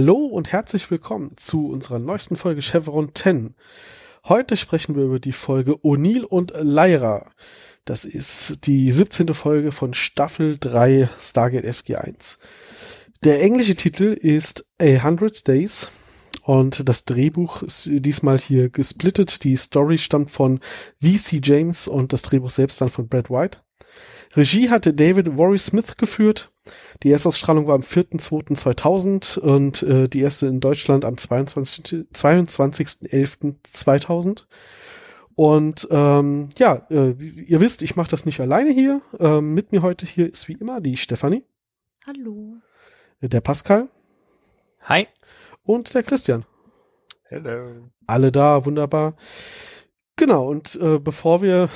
[0.00, 3.56] Hallo und herzlich willkommen zu unserer neuesten Folge Chevron 10.
[4.28, 7.32] Heute sprechen wir über die Folge O'Neill und Lyra.
[7.84, 9.34] Das ist die 17.
[9.34, 12.38] Folge von Staffel 3 Stargate SG1.
[13.24, 15.90] Der englische Titel ist A Hundred Days
[16.44, 19.42] und das Drehbuch ist diesmal hier gesplittet.
[19.42, 20.60] Die Story stammt von
[21.02, 21.40] V.C.
[21.42, 23.62] James und das Drehbuch selbst dann von Brad White.
[24.38, 26.52] Regie hatte David Warry Smith geführt.
[27.02, 33.56] Die Erstausstrahlung war am 4.2.2000 und äh, die erste in Deutschland am 22.11.2000.
[33.72, 34.46] 22
[35.38, 39.02] und ähm, ja, äh, ihr wisst, ich mache das nicht alleine hier.
[39.20, 41.44] Ähm, mit mir heute hier ist wie immer die Stefanie.
[42.08, 42.56] Hallo.
[43.20, 43.88] Der Pascal.
[44.80, 45.06] Hi.
[45.62, 46.44] Und der Christian.
[47.22, 47.88] Hello.
[48.08, 49.14] Alle da, wunderbar.
[50.16, 51.68] Genau, und äh, bevor wir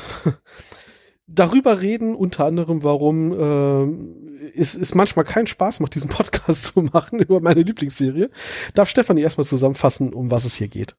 [1.35, 6.83] darüber reden, unter anderem, warum äh, es, es manchmal keinen Spaß macht, diesen Podcast zu
[6.83, 8.31] machen über meine Lieblingsserie,
[8.75, 10.97] darf Stefanie erstmal zusammenfassen, um was es hier geht.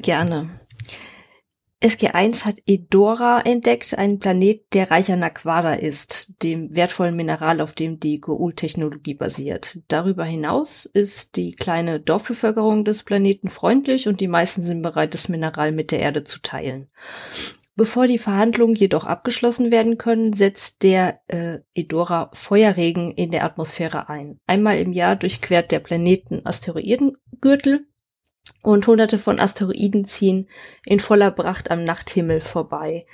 [0.00, 0.48] Gerne.
[1.84, 7.74] SG1 hat Edora entdeckt, einen Planet, der reich an Aquada ist, dem wertvollen Mineral, auf
[7.74, 9.80] dem die Goul-Technologie basiert.
[9.88, 15.28] Darüber hinaus ist die kleine Dorfbevölkerung des Planeten freundlich und die meisten sind bereit, das
[15.28, 16.88] Mineral mit der Erde zu teilen.
[17.76, 24.08] Bevor die Verhandlungen jedoch abgeschlossen werden können, setzt der äh, Edora Feuerregen in der Atmosphäre
[24.08, 24.38] ein.
[24.46, 27.86] Einmal im Jahr durchquert der Planeten Asteroidengürtel
[28.62, 30.48] und hunderte von Asteroiden ziehen
[30.84, 33.06] in voller Pracht am Nachthimmel vorbei.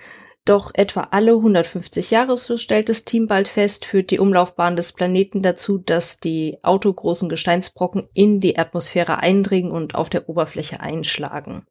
[0.47, 4.95] Doch etwa alle 150 Jahre, so stellt das Team bald fest, führt die Umlaufbahn des
[4.95, 11.67] Planeten dazu, dass die autogroßen Gesteinsbrocken in die Atmosphäre eindringen und auf der Oberfläche einschlagen.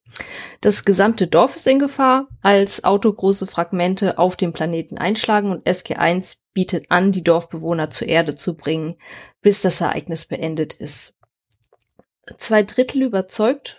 [0.62, 6.38] Das gesamte Dorf ist in Gefahr, als autogroße Fragmente auf dem Planeten einschlagen und SG1
[6.54, 8.98] bietet an, die Dorfbewohner zur Erde zu bringen,
[9.42, 11.16] bis das Ereignis beendet ist.
[12.38, 13.79] Zwei Drittel überzeugt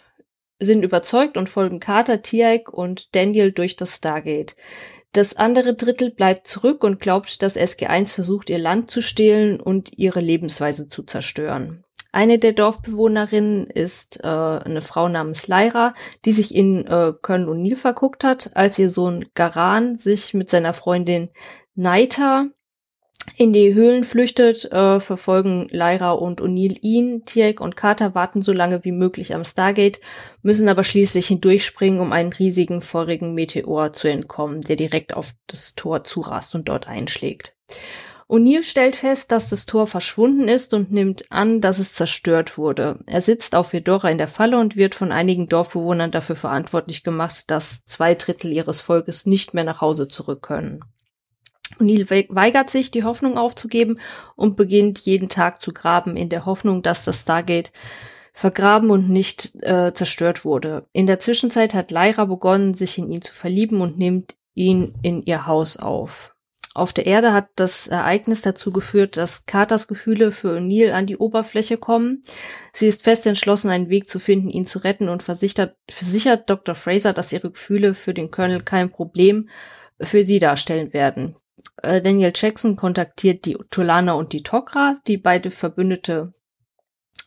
[0.60, 4.54] sind überzeugt und folgen Carter, Tiaik und Daniel durch das Stargate.
[5.12, 9.98] Das andere Drittel bleibt zurück und glaubt, dass SG1 versucht, ihr Land zu stehlen und
[9.98, 11.84] ihre Lebensweise zu zerstören.
[12.12, 15.94] Eine der Dorfbewohnerinnen ist äh, eine Frau namens Lyra,
[16.24, 20.74] die sich in äh, Colonel O'Neill verguckt hat, als ihr Sohn Garan sich mit seiner
[20.74, 21.30] Freundin
[21.74, 22.46] Naita
[23.36, 27.24] in die Höhlen flüchtet, äh, verfolgen Lyra und O'Neill ihn.
[27.24, 30.00] Tiek und Carter warten so lange wie möglich am Stargate,
[30.42, 35.74] müssen aber schließlich hindurchspringen, um einen riesigen, feurigen Meteor zu entkommen, der direkt auf das
[35.74, 37.54] Tor zurast und dort einschlägt.
[38.28, 43.00] O'Neill stellt fest, dass das Tor verschwunden ist und nimmt an, dass es zerstört wurde.
[43.06, 47.50] Er sitzt auf Fedora in der Falle und wird von einigen Dorfbewohnern dafür verantwortlich gemacht,
[47.50, 50.84] dass zwei Drittel ihres Volkes nicht mehr nach Hause zurück können.
[51.78, 53.98] O'Neill weigert sich, die Hoffnung aufzugeben
[54.36, 57.72] und beginnt jeden Tag zu graben, in der Hoffnung, dass das Stargate
[58.32, 60.86] vergraben und nicht äh, zerstört wurde.
[60.92, 65.22] In der Zwischenzeit hat Lyra begonnen, sich in ihn zu verlieben und nimmt ihn in
[65.22, 66.36] ihr Haus auf.
[66.72, 71.16] Auf der Erde hat das Ereignis dazu geführt, dass Carters Gefühle für O'Neill an die
[71.16, 72.22] Oberfläche kommen.
[72.72, 76.76] Sie ist fest entschlossen, einen Weg zu finden, ihn zu retten und versichert, versichert Dr.
[76.76, 79.48] Fraser, dass ihre Gefühle für den Colonel kein Problem
[80.00, 81.34] für sie darstellen werden.
[81.82, 86.32] Äh, Daniel Jackson kontaktiert die Tulana und die Tok'ra, die beide Verbündete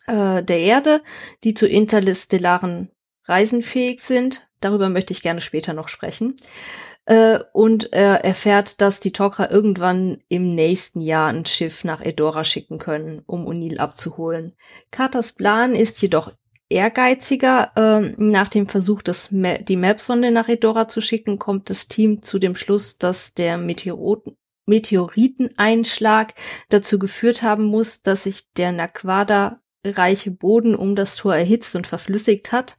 [0.08, 1.02] äh, der Erde,
[1.44, 2.90] die zu interstellaren
[3.26, 4.48] Reisen fähig sind.
[4.60, 6.36] Darüber möchte ich gerne später noch sprechen.
[7.06, 12.44] Äh, und er erfährt, dass die Tok'ra irgendwann im nächsten Jahr ein Schiff nach Edora
[12.44, 14.56] schicken können, um O'Neill abzuholen.
[14.92, 16.32] Carters Plan ist jedoch
[16.74, 17.72] ehrgeiziger.
[17.76, 22.22] Ähm, nach dem Versuch, das Ma die Map-Sonde nach Edora zu schicken, kommt das Team
[22.22, 24.22] zu dem Schluss, dass der Meteor
[24.66, 26.34] Meteoriteneinschlag
[26.70, 31.88] dazu geführt haben muss, dass sich der Naquada reiche Boden um das Tor erhitzt und
[31.88, 32.78] verflüssigt hat,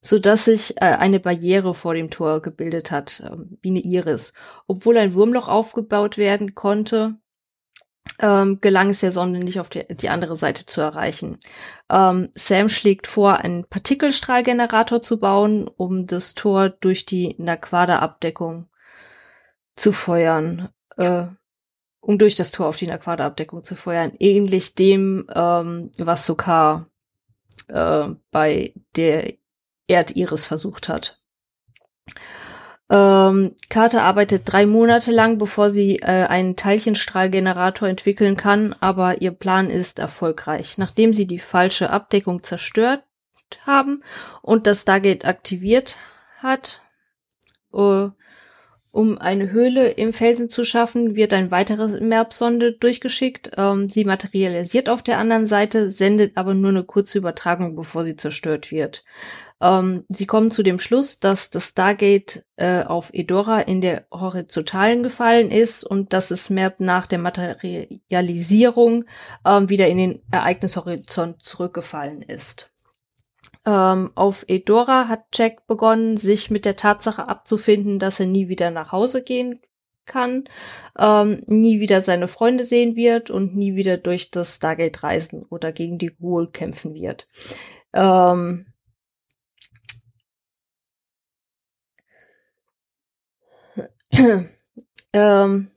[0.00, 4.32] so dass sich äh, eine Barriere vor dem Tor gebildet hat, äh, wie eine Iris.
[4.68, 7.16] Obwohl ein Wurmloch aufgebaut werden konnte,
[8.20, 11.38] ähm, gelang es der Sonde nicht auf die, die andere Seite zu erreichen.
[11.90, 18.68] Ähm, Sam schlägt vor, einen Partikelstrahlgenerator zu bauen, um das Tor durch die Naquada-Abdeckung
[19.76, 21.26] zu feuern, äh,
[22.00, 26.88] um durch das Tor auf die Naquada-Abdeckung zu feuern, ähnlich dem, ähm, was Sokar
[27.68, 29.34] äh, bei der
[29.88, 31.20] Erdiris versucht hat.
[32.88, 39.32] Ähm, Carter arbeitet drei Monate lang, bevor sie äh, einen Teilchenstrahlgenerator entwickeln kann, aber ihr
[39.32, 40.78] Plan ist erfolgreich.
[40.78, 43.02] Nachdem sie die falsche Abdeckung zerstört
[43.64, 44.02] haben
[44.42, 45.96] und das Stargate aktiviert
[46.38, 46.80] hat,
[47.72, 48.10] uh,
[48.96, 53.50] Um eine Höhle im Felsen zu schaffen, wird ein weiteres Merp-Sonde durchgeschickt.
[53.58, 58.16] Ähm, sie materialisiert auf der anderen Seite, sendet aber nur eine kurze Übertragung, bevor sie
[58.16, 59.04] zerstört wird.
[59.60, 65.02] Ähm, sie kommen zu dem Schluss, dass das Stargate äh, auf Edora in der Horizontalen
[65.02, 69.04] gefallen ist und dass es Merp nach der Materialisierung
[69.46, 72.70] ähm, wieder in den Ereignishorizont zurückgefallen ist.
[73.66, 78.70] Ähm, auf Edora hat Jack begonnen, sich mit der Tatsache abzufinden, dass er nie wieder
[78.70, 79.58] nach Hause gehen
[80.06, 80.44] kann,
[80.98, 85.72] ähm, nie wieder seine Freunde sehen wird und nie wieder durch das Stargate reisen oder
[85.72, 87.28] gegen die Ghoul kämpfen wird.
[87.92, 88.66] Ähm,
[95.12, 95.70] ähm,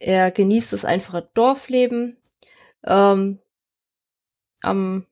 [0.00, 2.18] er genießt das einfache Dorfleben.
[2.84, 3.38] Ähm,
[4.62, 5.06] am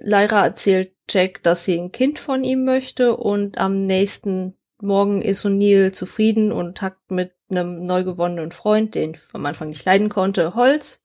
[0.00, 5.44] Lyra erzählt Jack, dass sie ein Kind von ihm möchte und am nächsten Morgen ist
[5.44, 10.08] O'Neill zufrieden und hackt mit einem neu gewonnenen Freund, den ich am Anfang nicht leiden
[10.08, 11.02] konnte, Holz.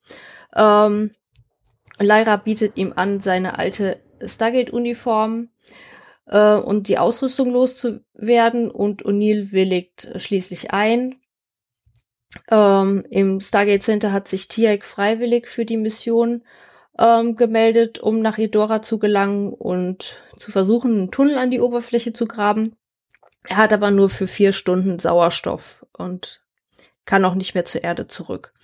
[0.54, 1.10] Ähm,
[1.98, 5.48] Lyra bietet ihm an, seine alte Stargate-Uniform
[6.26, 11.16] äh, und die Ausrüstung loszuwerden und O'Neill willigt schließlich ein.
[12.50, 16.42] Ähm, Im Stargate Center hat sich Tiak freiwillig für die Mission
[16.98, 22.12] ähm, gemeldet, um nach Idora zu gelangen und zu versuchen, einen Tunnel an die Oberfläche
[22.12, 22.76] zu graben.
[23.46, 26.42] Er hat aber nur für vier Stunden Sauerstoff und
[27.04, 28.54] kann auch nicht mehr zur Erde zurück.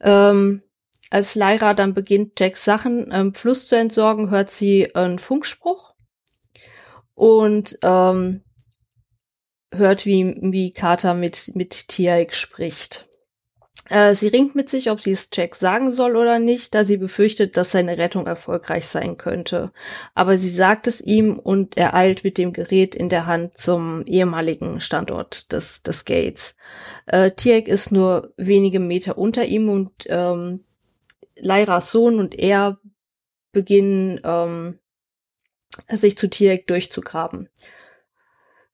[0.00, 0.62] Ähm,
[1.10, 5.94] als Lyra dann beginnt, Jacks Sachen im Fluss zu entsorgen, hört sie einen Funkspruch
[7.14, 8.44] und ähm,
[9.72, 13.08] hört, wie, wie Carter mit, mit Tiaik spricht.
[13.90, 16.96] Äh, sie ringt mit sich, ob sie es Jack sagen soll oder nicht, da sie
[16.96, 19.72] befürchtet, dass seine Rettung erfolgreich sein könnte.
[20.14, 24.04] Aber sie sagt es ihm und er eilt mit dem Gerät in der Hand zum
[24.06, 26.54] ehemaligen Standort des, des Gates.
[27.06, 30.64] Äh, Tiek ist nur wenige Meter unter ihm und ähm,
[31.36, 32.78] Lyras Sohn und er
[33.50, 34.78] beginnen ähm,
[35.88, 37.48] sich zu Tiek durchzugraben.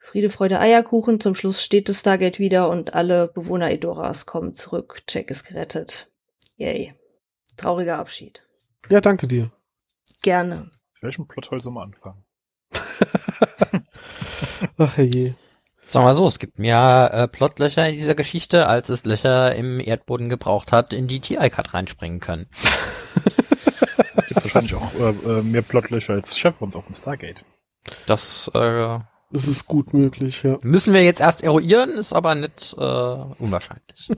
[0.07, 1.19] Friede, Freude, Eierkuchen.
[1.19, 5.03] Zum Schluss steht das Stargate wieder und alle Bewohner Edoras kommen zurück.
[5.09, 6.13] Jack ist gerettet.
[6.55, 6.95] Yay.
[7.57, 8.41] Trauriger Abschied.
[8.89, 9.51] Ja, danke dir.
[10.23, 10.71] Gerne.
[10.95, 12.25] Mit welchem Plothole soll man anfangen?
[14.79, 15.35] Ach je.
[15.87, 19.81] Sagen wir so, es gibt mehr äh, Plotlöcher in dieser Geschichte, als es Löcher im
[19.81, 22.47] Erdboden gebraucht hat, in die TI-Card reinspringen können.
[24.17, 27.45] es gibt wahrscheinlich auch äh, äh, mehr Plotlöcher als Chevrons auf dem Stargate.
[28.07, 29.01] Das äh,
[29.33, 30.59] es ist gut möglich, ja.
[30.63, 32.81] Müssen wir jetzt erst eruieren, ist aber nicht äh,
[33.39, 34.09] unwahrscheinlich.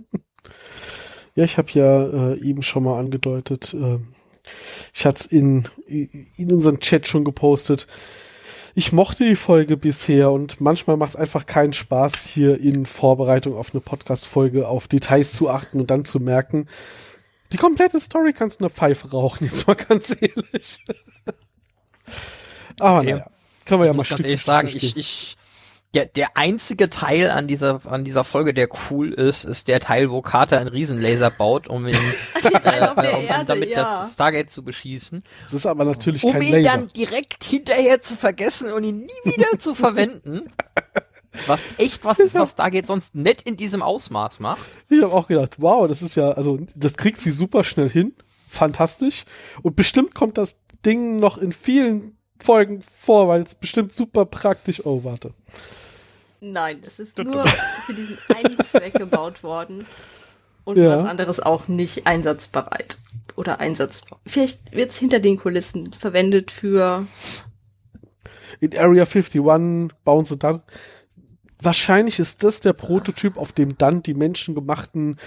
[1.34, 3.98] ja, ich habe ja äh, eben schon mal angedeutet, äh,
[4.94, 7.86] ich hatte es in, in unseren Chat schon gepostet.
[8.74, 13.56] Ich mochte die Folge bisher und manchmal macht es einfach keinen Spaß, hier in Vorbereitung
[13.56, 16.68] auf eine Podcast-Folge auf Details zu achten und dann zu merken,
[17.52, 20.84] die komplette Story kannst du eine Pfeife rauchen, jetzt mal ganz ehrlich.
[22.78, 23.12] Aber okay.
[23.12, 23.30] naja.
[23.68, 25.36] Können wir ja mal ganz ehrlich sagen, ich, ich,
[25.94, 30.10] der, der einzige Teil an dieser, an dieser Folge, der cool ist, ist der Teil,
[30.10, 31.94] wo Carter einen Riesenlaser baut, um ihn,
[32.42, 33.82] äh, um, um damit ja.
[33.82, 35.22] das Stargate zu beschießen.
[35.44, 36.70] Das ist aber natürlich um kein ihn Laser.
[36.76, 40.52] dann direkt hinterher zu vergessen und ihn nie wieder zu verwenden.
[41.46, 44.66] Was echt was ist, was Stargate sonst nett in diesem Ausmaß macht.
[44.88, 48.14] Ich habe auch gedacht, wow, das ist ja, also das kriegt sie super schnell hin.
[48.48, 49.24] Fantastisch.
[49.62, 54.84] Und bestimmt kommt das Ding noch in vielen Folgen vor, weil es bestimmt super praktisch.
[54.84, 55.32] Oh, warte.
[56.40, 57.46] Nein, es ist nur
[57.86, 59.86] für diesen einen Zweck gebaut worden.
[60.64, 60.90] Und ja.
[60.90, 62.98] was anderes auch nicht einsatzbereit.
[63.36, 64.18] Oder einsatzbar.
[64.26, 67.06] Vielleicht wird es hinter den Kulissen verwendet für.
[68.60, 69.40] In Area 51
[70.04, 70.62] bauen sie dann
[71.60, 75.18] wahrscheinlich ist das der Prototyp, auf dem dann die menschengemachten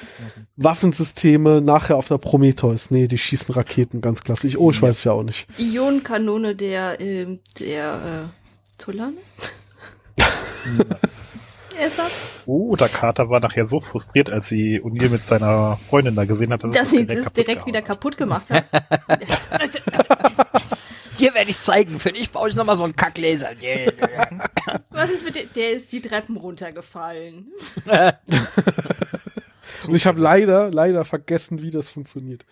[0.56, 2.92] Waffensysteme nachher auf der Prometheus.
[2.92, 4.58] Nee, die schießen Raketen ganz klassisch.
[4.58, 5.48] Oh, ich weiß es ja auch nicht.
[5.58, 9.14] Ionenkanone der, äh, der äh, Tulane?
[12.46, 16.54] oh, der Kater war nachher so frustriert, als sie O'Neill mit seiner Freundin da gesehen
[16.54, 18.66] hat, dass, dass sie das direkt wieder kaputt gemacht hat.
[21.22, 22.00] Hier werde ich zeigen.
[22.00, 23.52] Für dich baue ich nochmal so einen Kacklaser.
[24.90, 25.48] Was ist mit dem?
[25.56, 27.52] Der ist die Treppen runtergefallen.
[29.88, 32.48] Und ich habe leider, leider vergessen, wie das funktioniert.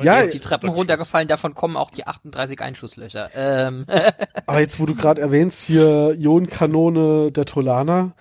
[0.00, 3.30] Ja, ist die Treppen runtergefallen, davon kommen auch die 38 Einschusslöcher.
[3.34, 3.84] Ähm.
[4.46, 8.12] Aber jetzt, wo du gerade erwähnst, hier Ionenkanone der Tolana,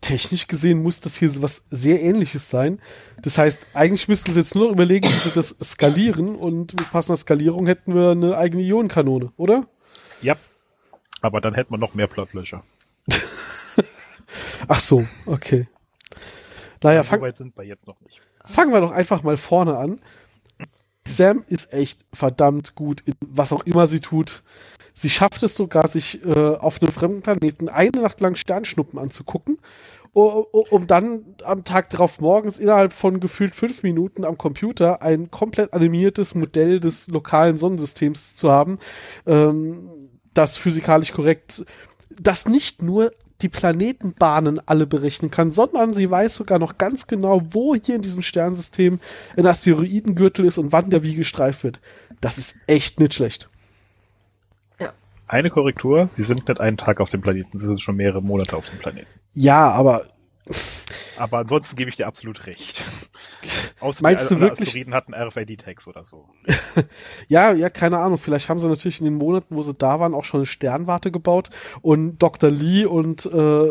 [0.00, 2.80] technisch gesehen muss das hier so was sehr ähnliches sein.
[3.24, 7.16] Das heißt, eigentlich müssten sie jetzt nur überlegen, wie sie das skalieren und mit passender
[7.16, 9.66] Skalierung hätten wir eine eigene Ionenkanone, oder?
[10.20, 10.36] Ja.
[11.22, 12.62] Aber dann hätte man noch mehr Plotlöcher.
[14.68, 15.66] Ach so, okay.
[16.82, 18.20] Naja, so weit sind wir jetzt noch nicht.
[18.44, 20.02] Fangen wir doch einfach mal vorne an.
[21.08, 24.42] Sam ist echt verdammt gut in was auch immer sie tut.
[24.92, 29.58] Sie schafft es sogar, sich äh, auf einem fremden Planeten eine Nacht lang Sternschnuppen anzugucken,
[30.14, 35.72] um dann am Tag darauf morgens innerhalb von gefühlt fünf Minuten am Computer ein komplett
[35.72, 38.78] animiertes Modell des lokalen Sonnensystems zu haben,
[39.26, 39.88] ähm,
[40.32, 41.64] das physikalisch korrekt,
[42.10, 47.42] das nicht nur die Planetenbahnen alle berechnen kann, sondern sie weiß sogar noch ganz genau,
[47.50, 49.00] wo hier in diesem Sternsystem
[49.36, 51.80] ein Asteroidengürtel ist und wann der wie gestreift wird.
[52.20, 53.48] Das ist echt nicht schlecht.
[54.78, 54.92] Ja.
[55.26, 58.56] Eine Korrektur, sie sind nicht einen Tag auf dem Planeten, sie sind schon mehrere Monate
[58.56, 59.23] auf dem Planeten.
[59.34, 60.06] Ja, aber
[61.16, 62.86] aber ansonsten gebe ich dir absolut recht.
[63.80, 64.68] Außer Meinst die, du wirklich?
[64.68, 66.28] Asteroiden hatten RFID-Tags oder so.
[67.28, 68.18] ja, ja, keine Ahnung.
[68.18, 71.10] Vielleicht haben sie natürlich in den Monaten, wo sie da waren, auch schon eine Sternwarte
[71.10, 71.50] gebaut
[71.82, 72.50] und Dr.
[72.50, 73.68] Lee und äh,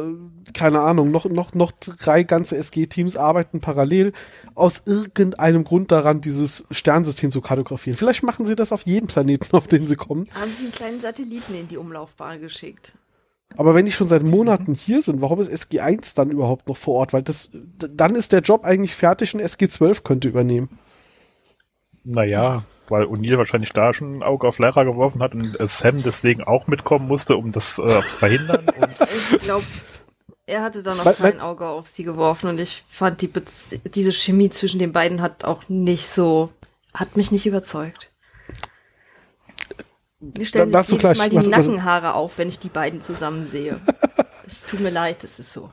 [0.53, 4.13] keine Ahnung, noch, noch, noch drei ganze SG-Teams arbeiten parallel
[4.55, 7.97] aus irgendeinem Grund daran, dieses Sternsystem zu kartografieren.
[7.97, 10.27] Vielleicht machen sie das auf jedem Planeten, auf den sie kommen.
[10.33, 12.95] Haben sie einen kleinen Satelliten in die Umlaufbahn geschickt?
[13.57, 16.95] Aber wenn die schon seit Monaten hier sind, warum ist SG1 dann überhaupt noch vor
[16.95, 17.13] Ort?
[17.13, 20.79] Weil das, dann ist der Job eigentlich fertig und SG12 könnte übernehmen.
[22.03, 26.43] Naja, weil O'Neill wahrscheinlich da schon ein Auge auf Lara geworfen hat und Sam deswegen
[26.43, 28.65] auch mitkommen musste, um das äh, zu verhindern.
[29.31, 29.65] ich glaube,
[30.45, 34.11] er hatte dann auch kein Auge auf sie geworfen und ich fand die Bez diese
[34.11, 36.49] Chemie zwischen den beiden hat auch nicht so,
[36.93, 38.12] hat mich nicht überzeugt.
[40.37, 41.17] Mir stellen da, sich jedes gleich.
[41.17, 43.79] Mal die Nackenhaare auf, wenn ich die beiden zusammen sehe.
[44.45, 45.69] es tut mir leid, es ist so.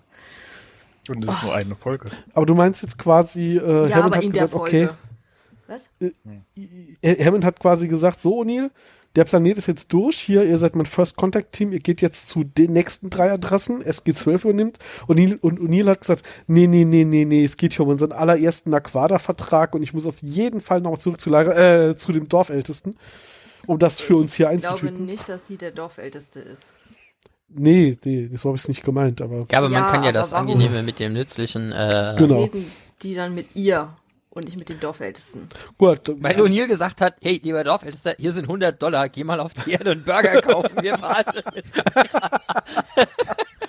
[1.09, 1.47] Und das ist oh.
[1.47, 2.11] nur eine Folge.
[2.35, 4.89] Aber du meinst jetzt quasi, äh, ja, Hammond hat gesagt, okay.
[5.67, 5.89] Was?
[6.01, 6.11] Äh,
[7.01, 8.71] äh, Hammond hat quasi gesagt, so O'Neill,
[9.17, 12.29] der Planet ist jetzt durch, hier, ihr seid mein First Contact Team, ihr geht jetzt
[12.29, 14.79] zu den nächsten drei Adressen, SG12 übernimmt.
[15.07, 18.73] Und O'Neill hat gesagt, nee, nee, nee, nee, nee, es geht hier um unseren allerersten
[18.73, 22.97] Aquada-Vertrag und ich muss auf jeden Fall noch zurück zu, äh, zu dem Dorfältesten
[23.67, 24.89] um das für ich uns hier einzutüten.
[24.89, 26.73] Ich glaube nicht, dass sie der Dorfälteste ist.
[27.49, 29.47] Nee, nee, so habe ich es nicht gemeint, aber.
[29.51, 32.45] Ja, aber man kann ja das Angenehme mit dem Nützlichen, äh, genau.
[32.45, 32.65] reden
[33.03, 33.97] die dann mit ihr
[34.29, 35.49] und nicht mit den Dorfältesten.
[35.77, 36.13] Gut.
[36.23, 36.43] Weil ja.
[36.45, 39.91] O'Neill gesagt hat, hey, lieber Dorfältester, hier sind 100 Dollar, geh mal auf die Erde
[39.93, 41.45] und Burger kaufen, wir verhandeln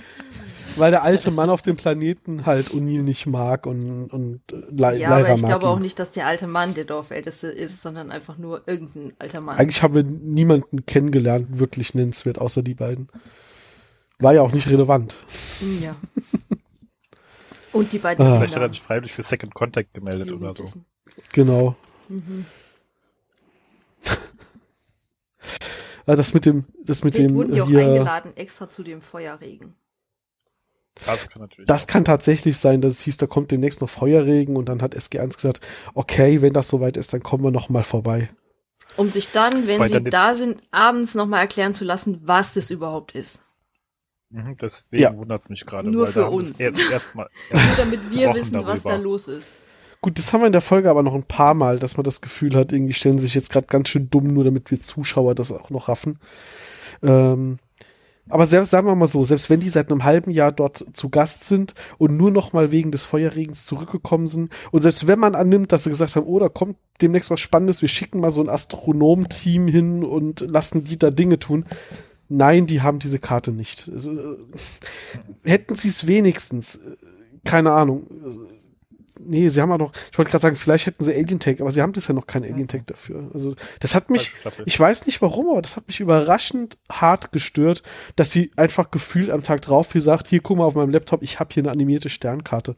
[0.76, 5.10] weil der alte Mann auf dem Planeten halt O'Neill nicht mag und, und Le Ja,
[5.10, 5.70] aber ich glaube ihn.
[5.70, 9.58] auch nicht, dass der alte Mann der Dorfälteste ist, sondern einfach nur irgendein alter Mann.
[9.58, 13.10] Eigentlich haben wir niemanden kennengelernt, wirklich nennenswert, außer die beiden.
[14.20, 15.16] War ja auch nicht relevant.
[15.82, 15.96] Ja.
[17.74, 18.26] und die beiden.
[18.26, 18.38] Ah.
[18.38, 20.66] Vielleicht hat er sich freiwillig für Second Contact gemeldet oder so.
[21.34, 21.76] Genau.
[22.08, 22.46] Mhm.
[26.06, 27.36] das mit dem, das mit Vielleicht dem.
[27.36, 29.76] wurden die auch hier, eingeladen extra zu dem Feuerregen.
[31.06, 31.68] Das kann natürlich.
[31.68, 34.96] Das kann tatsächlich sein, dass es hieß, da kommt demnächst noch Feuerregen und dann hat
[34.96, 35.62] SG1 gesagt,
[35.94, 38.30] okay, wenn das soweit ist, dann kommen wir noch mal vorbei.
[38.98, 42.20] Um sich dann, wenn Weil sie dann da sind, abends noch mal erklären zu lassen,
[42.24, 43.40] was das überhaupt ist.
[44.30, 45.16] Mhm, deswegen ja.
[45.16, 45.90] wundert es mich gerade.
[45.90, 46.60] Nur für uns.
[46.60, 48.74] Erst, erst mal, erst Nur damit wir wissen, darüber.
[48.74, 49.52] was da los ist.
[50.02, 52.22] Gut, das haben wir in der Folge aber noch ein paar Mal, dass man das
[52.22, 55.52] Gefühl hat, irgendwie stellen sich jetzt gerade ganz schön dumm, nur damit wir Zuschauer das
[55.52, 56.20] auch noch raffen.
[57.04, 57.60] Ähm,
[58.30, 61.10] aber selbst, sagen wir mal so, selbst wenn die seit einem halben Jahr dort zu
[61.10, 65.36] Gast sind und nur noch mal wegen des Feuerregens zurückgekommen sind und selbst wenn man
[65.36, 68.42] annimmt, dass sie gesagt haben, oh, da kommt demnächst was Spannendes, wir schicken mal so
[68.42, 71.66] ein Astronomenteam hin und lassen die da Dinge tun.
[72.30, 73.90] Nein, die haben diese Karte nicht.
[73.92, 74.38] Also,
[75.44, 76.96] hätten sie es wenigstens, äh,
[77.44, 78.08] keine Ahnung,
[79.26, 81.72] nee, sie haben ja noch, ich wollte gerade sagen, vielleicht hätten sie Alien Tag, aber
[81.72, 83.30] sie haben bisher noch keinen Alien Tag dafür.
[83.34, 84.32] Also, das hat mich,
[84.66, 87.84] ich weiß nicht warum, aber das hat mich überraschend hart gestört,
[88.16, 91.24] dass sie einfach gefühlt am Tag drauf hier sagt, hier guck mal auf meinem Laptop,
[91.24, 92.76] ich habe hier eine animierte Sternkarte.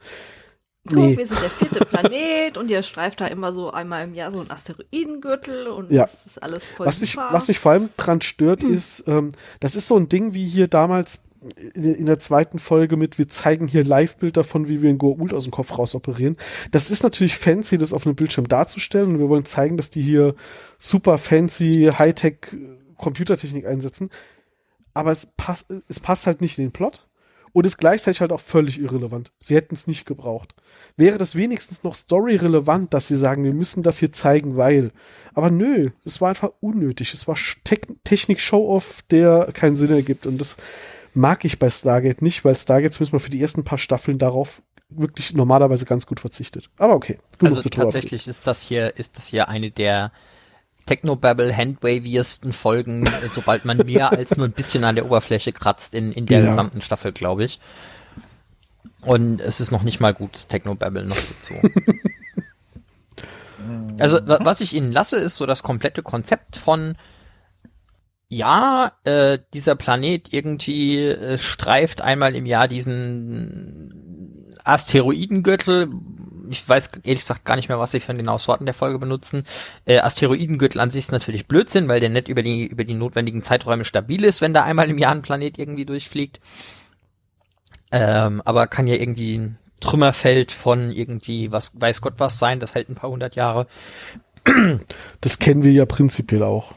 [0.85, 1.17] Guck, nee.
[1.17, 4.41] wir sind der vierte Planet und ihr streift da immer so einmal im Jahr so
[4.41, 6.03] ein Asteroidengürtel und ja.
[6.03, 7.23] das ist alles voll was super.
[7.23, 8.73] Mich, was mich vor allem dran stört, hm.
[8.73, 9.31] ist, ähm,
[9.61, 11.23] das ist so ein Ding wie hier damals
[11.73, 15.43] in der zweiten Folge mit, wir zeigen hier Live-Bild davon, wie wir in Goa'uld aus
[15.43, 16.37] dem Kopf raus operieren.
[16.71, 20.01] Das ist natürlich fancy, das auf einem Bildschirm darzustellen und wir wollen zeigen, dass die
[20.01, 20.35] hier
[20.79, 22.55] super fancy Hightech
[22.97, 24.09] Computertechnik einsetzen.
[24.93, 27.07] Aber es passt, es passt halt nicht in den Plot
[27.53, 29.31] und ist gleichzeitig halt auch völlig irrelevant.
[29.39, 30.55] Sie hätten es nicht gebraucht.
[30.97, 34.91] Wäre das wenigstens noch story-relevant, dass sie sagen, wir müssen das hier zeigen, weil.
[35.33, 37.13] Aber nö, es war einfach unnötig.
[37.13, 37.35] Es war
[38.03, 40.57] Technik-Show-Off, der keinen Sinn ergibt und das
[41.13, 44.61] mag ich bei Stargate nicht, weil Stargate zumindest mal für die ersten paar Staffeln darauf
[44.89, 46.69] wirklich normalerweise ganz gut verzichtet.
[46.77, 47.19] Aber okay.
[47.41, 50.11] Also tatsächlich ist das hier, ist das hier eine der
[50.85, 56.11] Technobabble handwaviesten Folgen, sobald man mehr als nur ein bisschen an der Oberfläche kratzt in,
[56.11, 56.47] in der ja.
[56.47, 57.59] gesamten Staffel, glaube ich.
[59.01, 61.55] Und es ist noch nicht mal gutes Technobabble noch dazu.
[63.99, 66.95] also, was ich Ihnen lasse, ist so das komplette Konzept von
[68.33, 75.89] ja, äh, dieser Planet irgendwie äh, streift einmal im Jahr diesen Asteroidengürtel.
[76.49, 78.99] Ich weiß ehrlich gesagt gar nicht mehr, was sie für den genauen Worten der Folge
[78.99, 79.45] benutzen.
[79.85, 83.43] Äh, Asteroidengürtel an sich ist natürlich Blödsinn, weil der nicht über die, über die notwendigen
[83.43, 86.39] Zeiträume stabil ist, wenn da einmal im Jahr ein Planet irgendwie durchfliegt.
[87.91, 92.73] Ähm, aber kann ja irgendwie ein Trümmerfeld von irgendwie, was weiß Gott was sein, das
[92.73, 93.67] hält ein paar hundert Jahre.
[95.21, 96.73] Das kennen wir ja prinzipiell auch.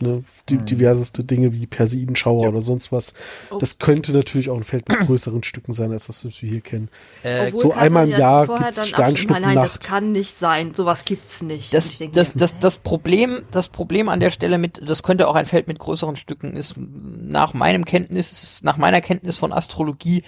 [0.00, 0.66] Ne, die, mhm.
[0.66, 2.48] diverseste Dinge wie Perseidenschauer ja.
[2.50, 3.14] oder sonst was.
[3.50, 3.58] Oh.
[3.58, 6.60] Das könnte natürlich auch ein Feld mit größeren Stücken sein, als das, was wir hier
[6.60, 6.88] kennen.
[7.24, 10.72] Äh, so einmal im Jahr gibt es Sternschnuppen Nein, das kann nicht sein.
[10.72, 11.74] Sowas gibt's nicht.
[11.74, 15.34] Das, denke, das, das, das, Problem, das Problem an der Stelle mit, das könnte auch
[15.34, 20.22] ein Feld mit größeren Stücken ist, nach meinem Kenntnis, nach meiner Kenntnis von Astrologie,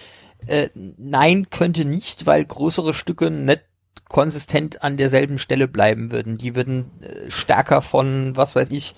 [0.47, 3.63] äh, nein, könnte nicht, weil größere Stücke nicht
[4.09, 6.37] konsistent an derselben Stelle bleiben würden.
[6.37, 8.95] Die würden äh, stärker von, was weiß ich,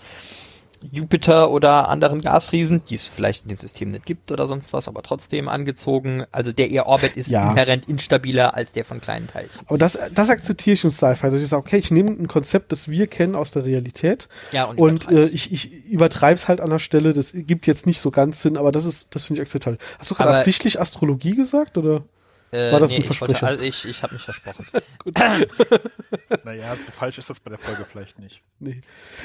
[0.91, 4.89] Jupiter oder anderen Gasriesen, die es vielleicht in dem System nicht gibt oder sonst was,
[4.89, 6.25] aber trotzdem angezogen.
[6.33, 7.51] Also der ihr Orbit ist ja.
[7.51, 9.62] inhärent instabiler als der von kleinen Teilchen.
[9.67, 12.73] Aber das, das akzeptiere ich im Sci-Fi, dass ich sage, okay, ich nehme ein Konzept,
[12.73, 16.61] das wir kennen aus der Realität ja, und, und äh, ich, ich übertreibe es halt
[16.61, 17.12] an der Stelle.
[17.12, 19.79] Das gibt jetzt nicht so ganz Sinn, aber das ist, das finde ich akzeptabel.
[19.99, 22.03] Hast du gerade absichtlich Astrologie gesagt oder?
[22.52, 23.32] Äh, War das nee, ein Versprecher?
[23.32, 24.66] Ich, wollte, ich, ich habe mich versprochen.
[26.44, 28.42] Naja, so falsch ist das bei der Folge vielleicht nicht.
[28.59, 28.80] Nee.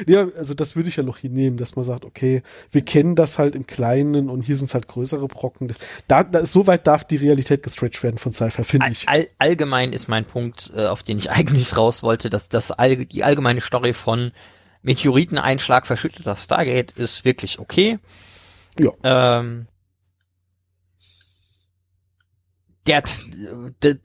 [0.06, 2.42] Ja, also das würde ich ja noch hier nehmen, dass man sagt, okay,
[2.72, 5.76] wir kennen das halt im Kleinen und hier sind es halt größere Brocken.
[6.08, 9.08] Da, da, so weit darf die Realität gestretched werden von Cypher, finde ich.
[9.10, 13.06] All, allgemein ist mein Punkt, äh, auf den ich eigentlich raus wollte, dass das all,
[13.06, 14.32] die allgemeine Story von
[14.84, 18.00] Meteoriteneinschlag verschütteter Stargate ist wirklich okay.
[18.80, 18.92] Ja.
[19.04, 19.68] Ähm,
[22.88, 23.04] der,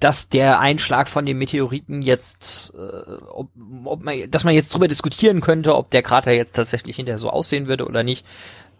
[0.00, 3.48] dass der Einschlag von dem Meteoriten jetzt, äh, ob,
[3.84, 7.30] ob man, dass man jetzt drüber diskutieren könnte, ob der Krater jetzt tatsächlich hinterher so
[7.30, 8.26] aussehen würde oder nicht,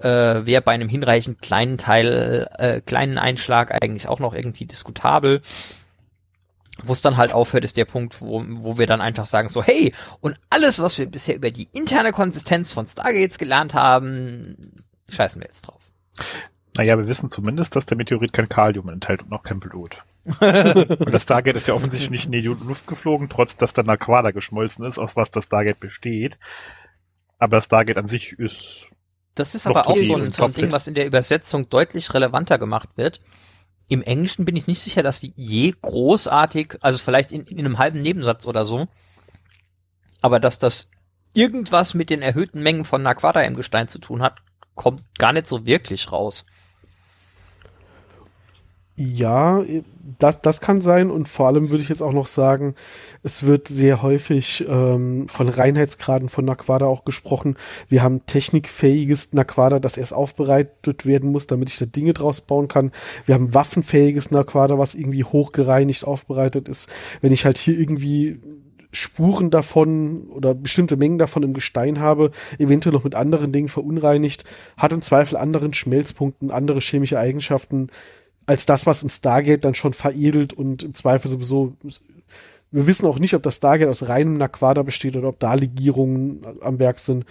[0.01, 5.41] äh, wäre bei einem hinreichend kleinen Teil, äh, kleinen Einschlag eigentlich auch noch irgendwie diskutabel.
[6.85, 9.63] Wo es dann halt aufhört, ist der Punkt, wo, wo wir dann einfach sagen so,
[9.63, 14.57] hey, und alles, was wir bisher über die interne Konsistenz von Stargates gelernt haben,
[15.11, 15.83] scheißen wir jetzt drauf.
[16.77, 20.03] Naja, wir wissen zumindest, dass der Meteorit kein Kalium enthält und noch kein Blut.
[20.25, 24.31] und das Stargate ist ja offensichtlich nicht in die Luft geflogen, trotz dass dann Aquada
[24.31, 26.39] geschmolzen ist, aus was das Stargate besteht.
[27.39, 28.89] Aber das Stargate an sich ist.
[29.35, 32.59] Das ist aber auch so ein, so ein Ding, was in der Übersetzung deutlich relevanter
[32.59, 33.21] gemacht wird.
[33.89, 37.79] Im Englischen bin ich nicht sicher, dass die je großartig, also vielleicht in, in einem
[37.79, 38.89] halben Nebensatz oder so,
[40.21, 40.89] aber dass das
[41.35, 44.39] irgendwas mit den erhöhten Mengen von Aquada im Gestein zu tun hat,
[44.75, 46.47] kommt gar nicht so wirklich raus.
[48.95, 49.65] Ja,
[50.19, 52.75] das, das kann sein und vor allem würde ich jetzt auch noch sagen,
[53.23, 57.57] es wird sehr häufig ähm, von Reinheitsgraden von Naquada auch gesprochen.
[57.89, 62.69] Wir haben technikfähiges Naquada, das erst aufbereitet werden muss, damit ich da Dinge draus bauen
[62.69, 62.93] kann.
[63.25, 66.91] Wir haben waffenfähiges Naquada, was irgendwie hochgereinigt aufbereitet ist.
[67.23, 68.41] Wenn ich halt hier irgendwie
[68.93, 74.45] Spuren davon oder bestimmte Mengen davon im Gestein habe, eventuell noch mit anderen Dingen verunreinigt,
[74.77, 77.89] hat im Zweifel anderen Schmelzpunkten, andere chemische Eigenschaften,
[78.47, 81.77] als das, was in Stargate dann schon veredelt und im Zweifel sowieso.
[82.71, 86.43] Wir wissen auch nicht, ob das Stargate aus reinem Naquada besteht oder ob da Legierungen
[86.61, 87.25] am Werk sind.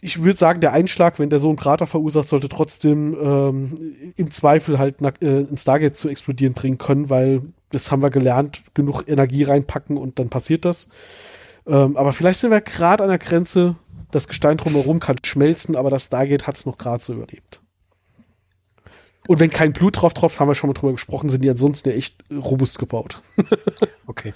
[0.00, 4.30] Ich würde sagen, der Einschlag, wenn der so einen Krater verursacht, sollte trotzdem ähm, im
[4.30, 9.04] Zweifel halt äh, ein Stargate zu explodieren bringen können, weil das haben wir gelernt, genug
[9.06, 10.88] Energie reinpacken und dann passiert das.
[11.66, 13.76] Ähm, aber vielleicht sind wir gerade an der Grenze,
[14.10, 17.60] das Gestein drumherum kann schmelzen, aber das Stargate hat es noch gerade so überlebt.
[19.30, 21.90] Und wenn kein Blut drauf drauf, haben wir schon mal drüber gesprochen, sind die ansonsten
[21.90, 23.22] ja echt robust gebaut.
[24.08, 24.34] okay.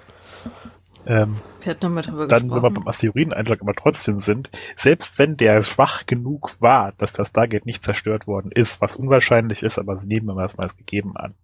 [1.04, 2.62] Ähm, wir hatten nochmal drüber dann, gesprochen.
[2.62, 7.30] wenn wir beim Asteroideneinschlag aber trotzdem sind, selbst wenn der schwach genug war, dass das
[7.30, 11.16] Stargate nicht zerstört worden ist, was unwahrscheinlich ist, aber sie nehmen wir mal als gegeben
[11.16, 11.34] an.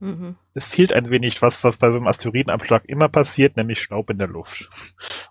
[0.00, 0.36] Mhm.
[0.52, 4.18] Es fehlt ein wenig was, was bei so einem Asteroidenabschlag immer passiert, nämlich Staub in
[4.18, 4.68] der Luft.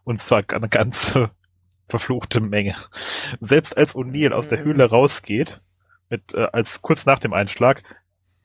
[0.04, 1.30] Und zwar eine ganze
[1.88, 2.74] verfluchte Menge.
[3.40, 4.64] Selbst als O'Neill aus der mhm.
[4.64, 5.62] Höhle rausgeht,
[6.12, 7.82] mit, äh, als kurz nach dem Einschlag,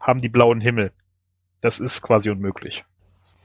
[0.01, 0.93] haben die blauen Himmel.
[1.61, 2.85] Das ist quasi unmöglich.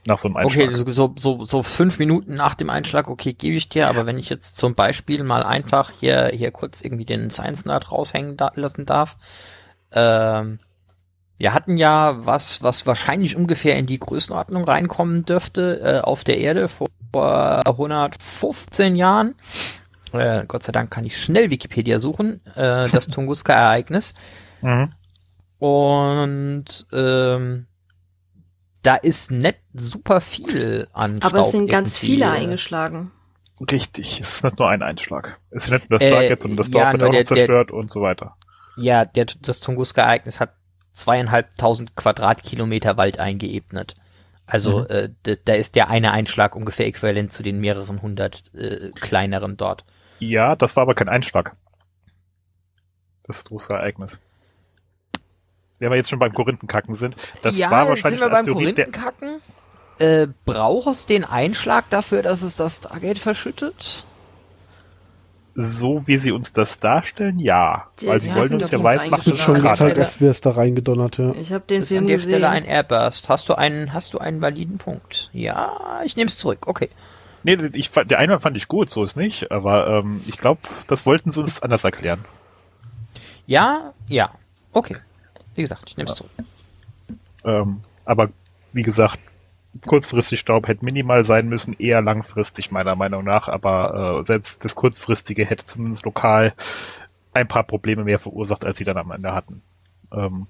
[0.06, 0.70] Nach so einem Einschlag.
[0.70, 4.18] Okay, so, so, so fünf Minuten nach dem Einschlag, okay, gebe ich dir, aber wenn
[4.18, 8.50] ich jetzt zum Beispiel mal einfach hier, hier kurz irgendwie den Science Nerd raushängen da
[8.54, 9.16] lassen darf,
[9.92, 10.58] ähm,
[11.38, 16.38] wir hatten ja was, was wahrscheinlich ungefähr in die Größenordnung reinkommen dürfte, äh, auf der
[16.38, 19.34] Erde vor vor 115 Jahren.
[20.12, 22.44] Äh, Gott sei Dank kann ich schnell Wikipedia suchen.
[22.54, 24.14] Äh, das Tunguska-Ereignis.
[24.60, 24.92] Mhm.
[25.58, 27.66] Und ähm,
[28.82, 33.12] da ist nicht super viel an Aber es sind ganz viele eingeschlagen.
[33.70, 35.38] Richtig, es ist nicht nur ein Einschlag.
[35.50, 37.70] Es ist nicht nur das Stargate, äh, sondern das Dorf ja, wird auch noch zerstört
[37.70, 38.36] der, und so weiter.
[38.76, 40.54] Ja, der, das Tunguska-Ereignis hat
[40.94, 43.94] zweieinhalbtausend Quadratkilometer Wald eingeebnet.
[44.46, 44.86] Also mhm.
[44.88, 49.84] äh, da ist der eine Einschlag ungefähr äquivalent zu den mehreren hundert äh, kleineren dort.
[50.28, 51.56] Ja, das war aber kein Einschlag.
[53.24, 54.20] Das Tunguska-Ereignis
[55.82, 59.40] wenn wir jetzt schon beim Korinthenkacken sind, das ja, war wahrscheinlich sind wir beim Korinthenkacken.
[59.98, 64.06] Äh, braucht es den Einschlag dafür, dass es das Stargate verschüttet?
[65.56, 67.88] So wie sie uns das darstellen, ja.
[68.00, 70.50] Die, weil sie wollen uns ja weiß machen, dass schon gezeigt, als wäre es da
[70.50, 71.32] reingedonnert, ja.
[71.32, 72.30] Ich habe den ist Film an der gesehen.
[72.30, 73.28] Stelle ein Airburst.
[73.28, 75.30] Hast du einen, hast du einen validen Punkt?
[75.32, 76.68] Ja, ich nehme es zurück.
[76.68, 76.90] Okay.
[77.44, 79.50] Nee, ich, der Einwand fand ich gut, so ist nicht.
[79.50, 82.24] Aber ähm, ich glaube, das wollten sie uns anders erklären.
[83.46, 84.30] Ja, ja.
[84.72, 84.96] Okay.
[85.54, 86.30] Wie gesagt, ich nehme es zurück.
[87.44, 88.30] Ähm, aber
[88.72, 89.18] wie gesagt,
[89.86, 94.74] kurzfristig Staub hätte minimal sein müssen, eher langfristig meiner Meinung nach, aber äh, selbst das
[94.74, 96.54] kurzfristige hätte zumindest lokal
[97.32, 99.62] ein paar Probleme mehr verursacht, als sie dann am Ende hatten.
[100.12, 100.46] Ähm,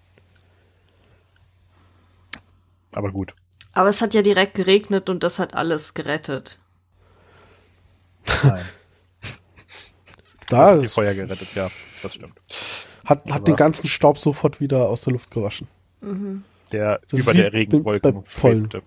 [2.93, 3.35] aber gut.
[3.73, 6.59] Aber es hat ja direkt geregnet und das hat alles gerettet.
[8.45, 8.65] Nein.
[10.49, 11.71] da das ist die Feuer gerettet, ja,
[12.03, 12.41] das stimmt.
[13.05, 15.69] Hat, hat den ganzen Staub sofort wieder aus der Luft gewaschen.
[16.01, 16.45] Mhm.
[16.71, 18.83] Der das über der Regenwolken schwebte.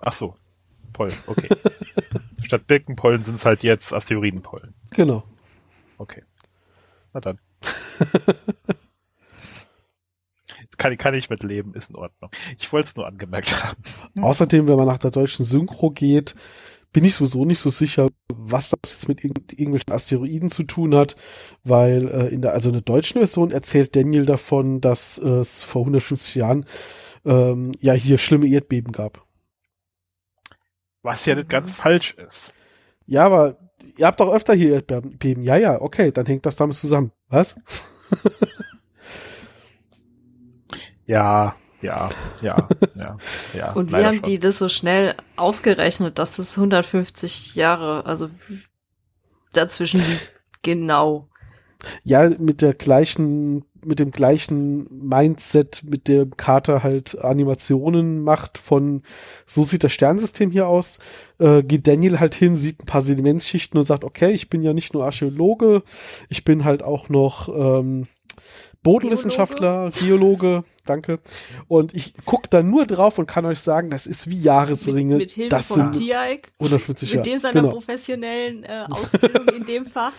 [0.00, 0.34] Ach so,
[0.92, 1.48] Pollen, okay.
[2.44, 4.74] Statt Birkenpollen sind es halt jetzt Asteroidenpollen.
[4.90, 5.22] Genau.
[5.98, 6.22] Okay.
[7.12, 7.38] Na dann.
[10.78, 12.30] kann, kann ich mit leben, ist in Ordnung.
[12.58, 13.82] Ich wollte es nur angemerkt haben.
[14.22, 16.34] Außerdem, wenn man nach der deutschen Synchro geht,
[16.98, 20.96] bin ich sowieso nicht so sicher, was das jetzt mit irg irgendwelchen Asteroiden zu tun
[20.96, 21.14] hat,
[21.62, 25.62] weil äh, in der, also in der deutschen Version erzählt Daniel davon, dass äh, es
[25.62, 26.66] vor 150 Jahren
[27.24, 29.24] ähm, ja hier schlimme Erdbeben gab.
[31.02, 32.52] Was ja nicht ganz falsch ist.
[33.06, 33.58] Ja, aber
[33.96, 35.44] ihr habt doch öfter hier Erdbeben.
[35.44, 37.12] Ja, ja, okay, dann hängt das damit zusammen.
[37.28, 37.60] Was?
[41.06, 42.10] ja, ja,
[42.40, 43.16] ja, ja,
[43.54, 43.72] ja.
[43.74, 44.22] Und wie haben schon.
[44.22, 48.30] die das so schnell ausgerechnet, dass es 150 Jahre, also
[49.52, 50.02] dazwischen?
[50.62, 51.28] Genau.
[52.02, 59.02] Ja, mit der gleichen, mit dem gleichen Mindset, mit dem Carter halt Animationen macht von,
[59.46, 60.98] so sieht das Sternsystem hier aus,
[61.38, 64.72] äh, geht Daniel halt hin, sieht ein paar Sedimentschichten und sagt, okay, ich bin ja
[64.72, 65.84] nicht nur Archäologe,
[66.28, 68.08] ich bin halt auch noch, ähm,
[68.92, 71.20] Bodenwissenschaftler, Geologe, danke.
[71.66, 75.16] Und ich gucke da nur drauf und kann euch sagen, das ist wie Jahresringe.
[75.16, 77.72] Mit, mit Hilfe das von 150 mit dem seiner genau.
[77.72, 80.12] professionellen äh, Ausbildung in dem Fach,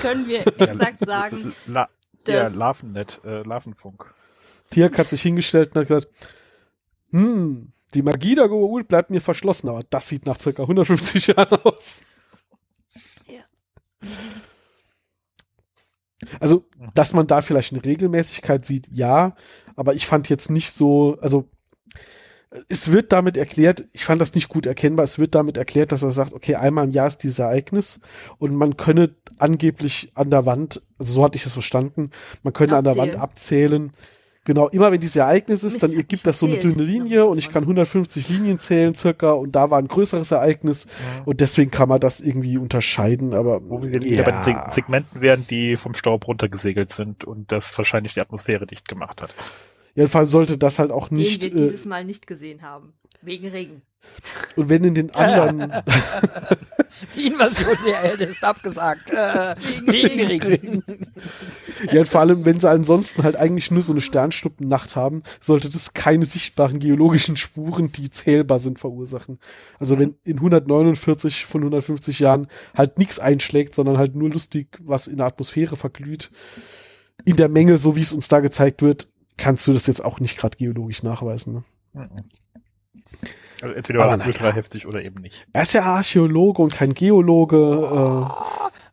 [0.00, 1.88] können wir exakt sagen, La
[2.26, 4.14] ja, Larvennet, äh, Larvenfunk.
[4.70, 6.08] Tiereik hat sich hingestellt und hat gesagt,
[7.10, 11.58] hm, die Magie der Goa'uld bleibt mir verschlossen, aber das sieht nach circa 150 Jahren
[11.62, 12.02] aus.
[13.28, 13.42] Ja.
[16.40, 19.36] Also, dass man da vielleicht eine Regelmäßigkeit sieht, ja,
[19.76, 21.48] aber ich fand jetzt nicht so, also
[22.68, 26.02] es wird damit erklärt, ich fand das nicht gut erkennbar, es wird damit erklärt, dass
[26.02, 28.00] er sagt, okay, einmal im Jahr ist dieses Ereignis
[28.38, 32.10] und man könne angeblich an der Wand, also so hatte ich es verstanden,
[32.42, 32.86] man könne Abzählen.
[32.86, 33.92] an der Wand abzählen,
[34.44, 37.48] Genau, immer wenn dieses Ereignis ist, dann gibt das so eine dünne Linie und ich
[37.50, 41.22] kann 150 Linien zählen circa und da war ein größeres Ereignis ja.
[41.24, 44.22] und deswegen kann man das irgendwie unterscheiden, aber wo wir ja.
[44.22, 48.86] bei den Segmenten wären, die vom Staub runtergesegelt sind und das wahrscheinlich die Atmosphäre dicht
[48.86, 49.34] gemacht hat.
[49.94, 51.42] Ja, vor allem sollte das halt auch nicht.
[51.42, 52.94] Den wir dieses Mal nicht gesehen haben.
[53.22, 53.82] Wegen Regen.
[54.56, 55.72] Und wenn in den anderen.
[57.16, 59.10] Die Invasion der Erde ist abgesagt.
[59.10, 60.84] Äh, wegen Regen.
[61.90, 65.68] Ja, und vor allem, wenn sie ansonsten halt eigentlich nur so eine Sternschnuppennacht haben, sollte
[65.68, 69.38] das keine sichtbaren geologischen Spuren, die zählbar sind, verursachen.
[69.78, 75.08] Also wenn in 149 von 150 Jahren halt nichts einschlägt, sondern halt nur lustig was
[75.08, 76.30] in der Atmosphäre verglüht,
[77.24, 80.20] in der Menge, so wie es uns da gezeigt wird, kannst du das jetzt auch
[80.20, 81.64] nicht gerade geologisch nachweisen.
[81.94, 82.08] Ne?
[83.62, 85.46] Also entweder war es ultra heftig oder eben nicht.
[85.52, 87.56] Er ist ja Archäologe und kein Geologe.
[87.56, 88.28] Oh,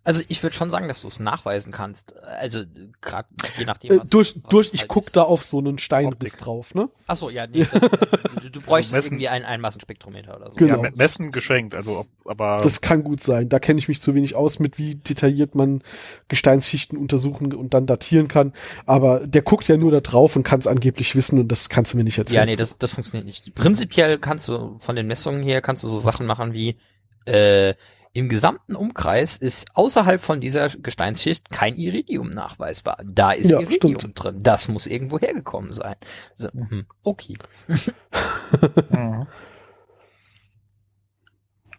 [0.04, 2.18] Also ich würde schon sagen, dass du es nachweisen kannst.
[2.24, 2.64] Also
[3.02, 3.92] gerade je nachdem.
[3.92, 6.90] Äh, was, durch, was durch, ich halt guck da auf so einen Steinriss drauf, ne?
[7.06, 7.82] Ach so, ja, nee, das,
[8.42, 10.58] du, du bräuchst also irgendwie ein, ein Massenspektrometer oder so.
[10.58, 10.84] Genau.
[10.84, 12.62] Ja, messen geschenkt, also aber.
[12.64, 13.48] Das kann gut sein.
[13.50, 15.84] Da kenne ich mich zu wenig aus mit, wie detailliert man
[16.30, 18.54] Gesteinsschichten untersuchen und dann datieren kann.
[18.88, 21.94] Aber der guckt ja nur da drauf und kann es angeblich wissen und das kannst
[21.94, 22.40] du mir nicht erzählen.
[22.40, 23.54] Ja, nee, das, das funktioniert nicht.
[23.54, 26.78] Prinzipiell kannst du von den Messungen her kannst du so Sachen machen wie
[27.26, 27.76] äh,
[28.14, 32.98] im gesamten Umkreis ist außerhalb von dieser Gesteinsschicht kein Iridium nachweisbar.
[33.06, 34.24] Da ist ja, Iridium stimmt.
[34.24, 34.40] drin.
[34.42, 35.96] Das muss irgendwo hergekommen sein.
[36.36, 36.86] So, mhm.
[37.04, 37.38] okay.
[38.90, 39.28] mhm.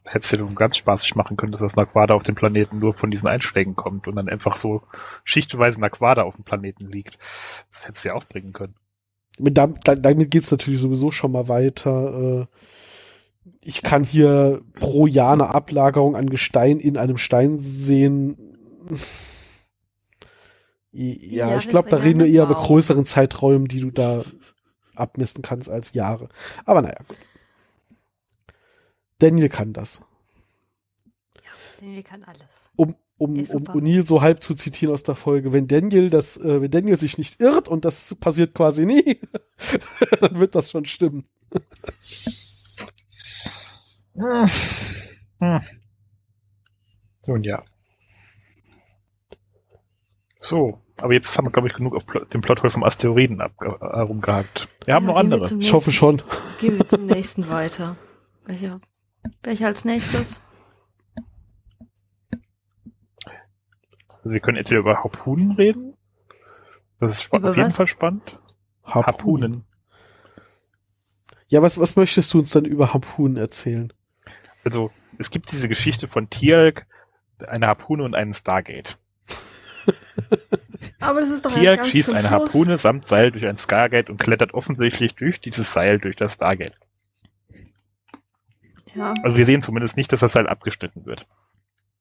[0.04, 3.28] Hättest du ganz spaßig machen können, dass das Naquada auf dem Planeten nur von diesen
[3.28, 4.82] Einschlägen kommt und dann einfach so
[5.24, 7.18] schichtweise Naquada auf dem Planeten liegt.
[7.70, 8.74] Das hättest du ja auch bringen können.
[9.38, 12.48] Damit, damit geht's natürlich sowieso schon mal weiter.
[12.50, 12.56] Äh
[13.60, 18.36] ich kann hier pro Jahr eine Ablagerung an Gestein in einem Stein sehen.
[20.90, 24.22] Ja, ja ich glaube, da reden wir eher über größeren Zeiträumen, die du da
[24.94, 26.28] abmessen kannst als Jahre.
[26.64, 27.18] Aber naja, gut.
[29.18, 30.00] Daniel kann das.
[31.36, 31.50] Ja,
[31.80, 32.40] Daniel kann alles.
[32.74, 36.60] Um, um, um O'Neill so halb zu zitieren aus der Folge, wenn Daniel das, äh,
[36.60, 39.20] wenn Daniel sich nicht irrt und das passiert quasi nie,
[40.20, 41.24] dann wird das schon stimmen.
[44.14, 44.46] Hm.
[45.40, 45.60] Hm.
[47.26, 47.62] Nun ja.
[50.38, 54.68] So, aber jetzt haben wir, glaube ich, genug auf Pl den Plothole vom Asteroiden herumgehakt.
[54.84, 55.54] Wir haben ja, noch andere.
[55.58, 56.20] Ich hoffe schon.
[56.60, 57.96] Gehen wir zum nächsten weiter.
[58.44, 58.80] Welcher,
[59.42, 60.40] welcher als nächstes?
[64.08, 65.96] Also wir können jetzt hier über Harpunen reden.
[67.00, 67.76] Das ist über auf jeden was?
[67.76, 68.38] Fall spannend.
[68.84, 69.06] Harpunen.
[69.06, 69.64] Harpunen.
[71.48, 73.92] Ja, was, was möchtest du uns dann über Harpunen erzählen?
[74.64, 76.86] Also es gibt diese Geschichte von Tialk,
[77.46, 78.98] eine Harpune und einem Stargate.
[81.00, 82.54] Aber das ist doch Tialk schießt eine Schluss.
[82.54, 86.74] Harpune samt Seil durch ein Stargate und klettert offensichtlich durch dieses Seil durch das Stargate.
[88.94, 89.14] Ja.
[89.22, 91.26] Also wir sehen zumindest nicht, dass das Seil abgeschnitten wird.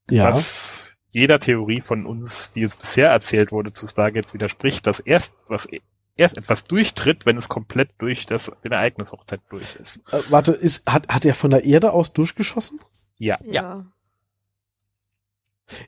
[0.10, 0.34] Ja.
[0.34, 5.36] Was jeder Theorie von uns, die uns bisher erzählt wurde zu Stargates widerspricht, dass erst
[5.47, 5.67] was
[6.21, 9.97] erst etwas durchtritt, wenn es komplett durch das den Ereignishochzeit durch ist.
[10.12, 12.79] Äh, warte, ist, hat, hat er von der Erde aus durchgeschossen?
[13.17, 13.38] Ja.
[13.43, 13.86] Ja.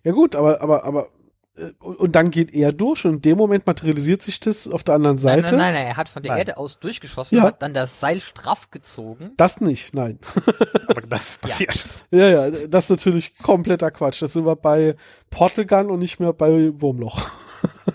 [0.03, 1.09] Ja gut, aber, aber, aber,
[1.55, 4.95] äh, und dann geht er durch und in dem Moment materialisiert sich das auf der
[4.95, 5.55] anderen Seite.
[5.55, 6.39] Nein, nein, nein, er hat von der nein.
[6.39, 7.43] Erde aus durchgeschossen, ja.
[7.43, 9.31] hat dann das Seil straff gezogen.
[9.37, 10.19] Das nicht, nein.
[10.87, 11.85] aber das ist passiert.
[12.11, 12.27] Ja.
[12.27, 14.21] ja, ja, das ist natürlich kompletter Quatsch.
[14.21, 14.95] Das sind wir bei
[15.29, 17.29] Portal Gun und nicht mehr bei Wurmloch.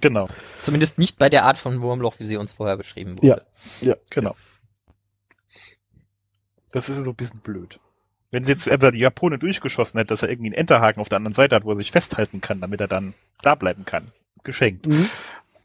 [0.00, 0.28] Genau.
[0.62, 3.26] Zumindest nicht bei der Art von Wurmloch, wie sie uns vorher beschrieben wurde.
[3.26, 3.40] Ja,
[3.80, 4.34] ja, genau.
[6.72, 7.78] Das ist so ein bisschen blöd.
[8.30, 11.16] Wenn sie jetzt etwa die Japone durchgeschossen hätte, dass er irgendwie einen Enterhaken auf der
[11.16, 14.12] anderen Seite hat, wo er sich festhalten kann, damit er dann da bleiben kann.
[14.44, 14.86] Geschenkt.
[14.86, 15.08] Mhm.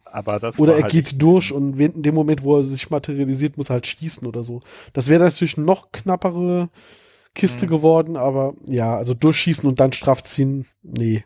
[0.06, 3.58] Aber das oder er halt geht durch und in dem Moment, wo er sich materialisiert,
[3.58, 4.62] muss er halt schießen oder so.
[4.94, 6.70] Das wäre natürlich noch knappere
[7.34, 7.70] Kiste mhm.
[7.70, 11.26] geworden, aber ja, also durchschießen und dann straff ziehen, nee.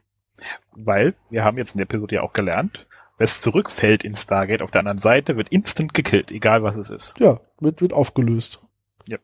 [0.71, 2.87] Weil, wir haben jetzt in der Episode ja auch gelernt,
[3.19, 6.89] Wer es zurückfällt in Stargate auf der anderen Seite, wird instant gekillt, egal was es
[6.89, 7.19] ist.
[7.19, 8.61] Ja, wird, wird aufgelöst.
[9.05, 9.17] Ja.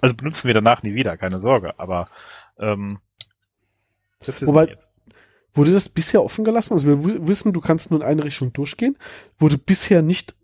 [0.00, 2.08] Also benutzen wir danach nie wieder, keine Sorge, aber
[2.58, 3.00] ähm,
[4.20, 4.88] das ist Wobei, jetzt.
[5.52, 6.74] Wurde das bisher offen gelassen?
[6.74, 8.96] Also wir wissen, du kannst nur in eine Richtung durchgehen.
[9.36, 10.34] Wurde bisher nicht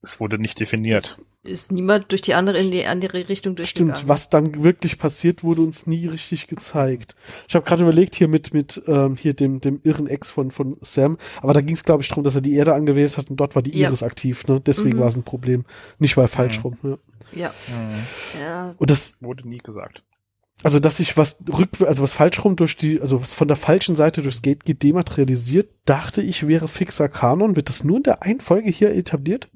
[0.00, 1.04] es wurde nicht definiert.
[1.04, 3.96] Es ist niemand durch die andere in die andere Richtung durchgegangen.
[3.96, 7.16] Stimmt, was dann wirklich passiert, wurde uns nie richtig gezeigt.
[7.48, 10.76] Ich habe gerade überlegt hier mit mit ähm, hier dem dem irren Ex von von
[10.82, 13.36] Sam, aber da ging es glaube ich darum, dass er die Erde angewählt hat und
[13.38, 13.88] dort war die ja.
[13.88, 14.60] Iris aktiv, ne?
[14.60, 15.00] Deswegen mhm.
[15.00, 15.64] war es ein Problem,
[15.98, 16.62] nicht weil falsch mhm.
[16.62, 16.78] rum.
[16.82, 16.98] Ja.
[17.32, 17.54] Ja.
[17.68, 18.40] Mhm.
[18.40, 18.70] ja.
[18.78, 20.02] Und das wurde nie gesagt.
[20.64, 23.56] Also, dass sich was rück, also was falsch rum durch die, also was von der
[23.56, 27.54] falschen Seite durchs Gate geht, dematerialisiert, dachte ich, wäre fixer Kanon.
[27.54, 29.48] Wird das nur in der einen Folge hier etabliert?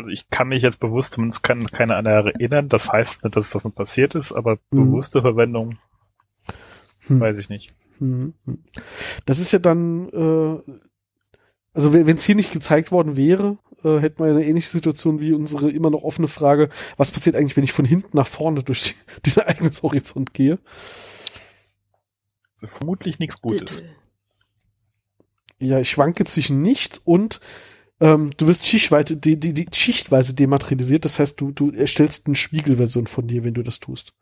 [0.00, 3.50] Also ich kann mich jetzt bewusst, zumindest kann keiner an erinnern, das heißt nicht, dass
[3.50, 4.84] das nicht passiert ist, aber mhm.
[4.84, 5.78] bewusste Verwendung
[7.06, 7.20] hm.
[7.20, 7.74] weiß ich nicht.
[7.98, 8.34] Hm.
[9.26, 10.72] Das ist ja dann, äh,
[11.74, 15.32] also wenn es hier nicht gezeigt worden wäre, äh, hätten wir eine ähnliche Situation wie
[15.32, 18.94] unsere immer noch offene Frage, was passiert eigentlich, wenn ich von hinten nach vorne durch
[19.24, 20.58] die, den eigenes Horizont gehe?
[22.56, 23.82] Vermutlich nichts Gutes.
[25.58, 27.40] Ja, ich schwanke zwischen nichts und
[28.00, 32.36] ähm, du wirst schichtweise, die, die, die schichtweise dematerialisiert, das heißt, du, du erstellst eine
[32.36, 34.14] Spiegelversion von dir, wenn du das tust.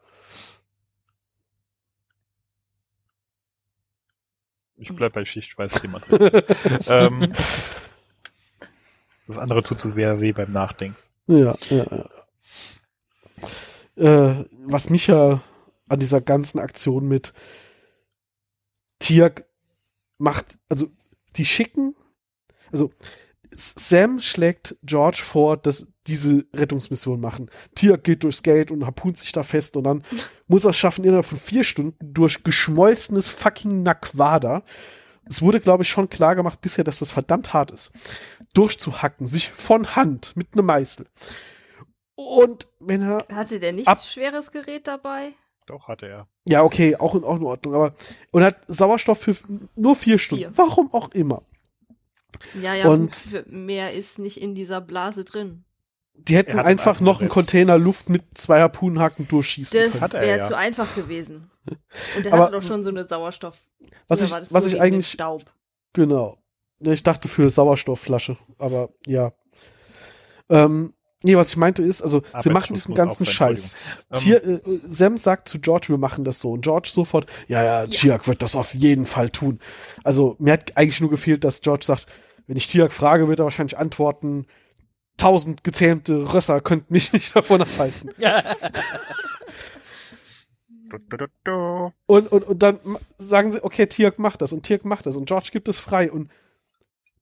[4.77, 6.85] Ich bleib bei schichtweise dematerialisiert.
[6.89, 7.33] ähm,
[9.27, 10.97] das andere tut so sehr weh beim Nachdenken.
[11.27, 12.09] Ja, ja, ja.
[13.97, 15.43] Äh, was mich ja
[15.89, 17.35] an dieser ganzen Aktion mit
[18.99, 19.45] Tiak
[20.19, 20.89] macht, also
[21.37, 21.95] die schicken,
[22.73, 22.93] also
[23.51, 27.51] Sam schlägt George vor, dass diese Rettungsmission machen.
[27.75, 30.05] Tiak geht durchs Gate und harpunt sich da fest und dann
[30.47, 34.63] muss er es schaffen, innerhalb von vier Stunden durch geschmolzenes fucking Naquada.
[35.25, 37.93] Es wurde, glaube ich, schon klar gemacht bisher, dass das verdammt hart ist.
[38.55, 41.07] Durchzuhacken, sich von Hand mit einem Meißel.
[42.15, 43.25] Und wenn er.
[43.31, 45.35] Hatte der nichts schweres Gerät dabei?
[45.67, 46.29] Doch, hatte er.
[46.47, 47.95] Ja, okay, auch in, auch in Ordnung, aber.
[48.31, 49.37] Und hat Sauerstoff für
[49.77, 50.45] nur vier Stunden.
[50.45, 50.53] Vier.
[50.57, 51.43] Warum auch immer.
[52.61, 55.65] Ja, ja, und mehr ist nicht in dieser Blase drin.
[56.15, 60.01] Die hätten einfach noch einen Container Luft mit zwei Harpunenhaken durchschießen das können.
[60.01, 60.45] Das wäre ja.
[60.45, 61.49] zu einfach gewesen.
[62.17, 63.61] Und der hatte doch schon so eine Sauerstoff.
[64.09, 65.11] Was ich, was ich eigentlich.
[65.11, 65.45] Staub?
[65.93, 66.39] Genau.
[66.81, 69.33] Ich dachte für Sauerstoffflasche, aber ja.
[70.49, 73.77] Ähm, nee, was ich meinte ist, also aber sie machen diesen ganzen Scheiß.
[74.15, 74.61] Tier, ähm.
[74.65, 76.53] äh, Sam sagt zu George, wir machen das so.
[76.53, 78.27] Und George sofort, ja, ja, Tiak ja.
[78.29, 79.61] wird das auf jeden Fall tun.
[80.05, 82.07] Also mir hat eigentlich nur gefehlt, dass George sagt,
[82.49, 84.47] wenn ich Tiak frage, wird er wahrscheinlich antworten,
[85.17, 88.11] tausend gezähmte Rösser könnten mich nicht davon abhalten.
[92.07, 92.81] und, und, und dann
[93.19, 96.11] sagen sie, okay, Tiak macht das und Tiak macht das und George gibt es frei
[96.11, 96.31] und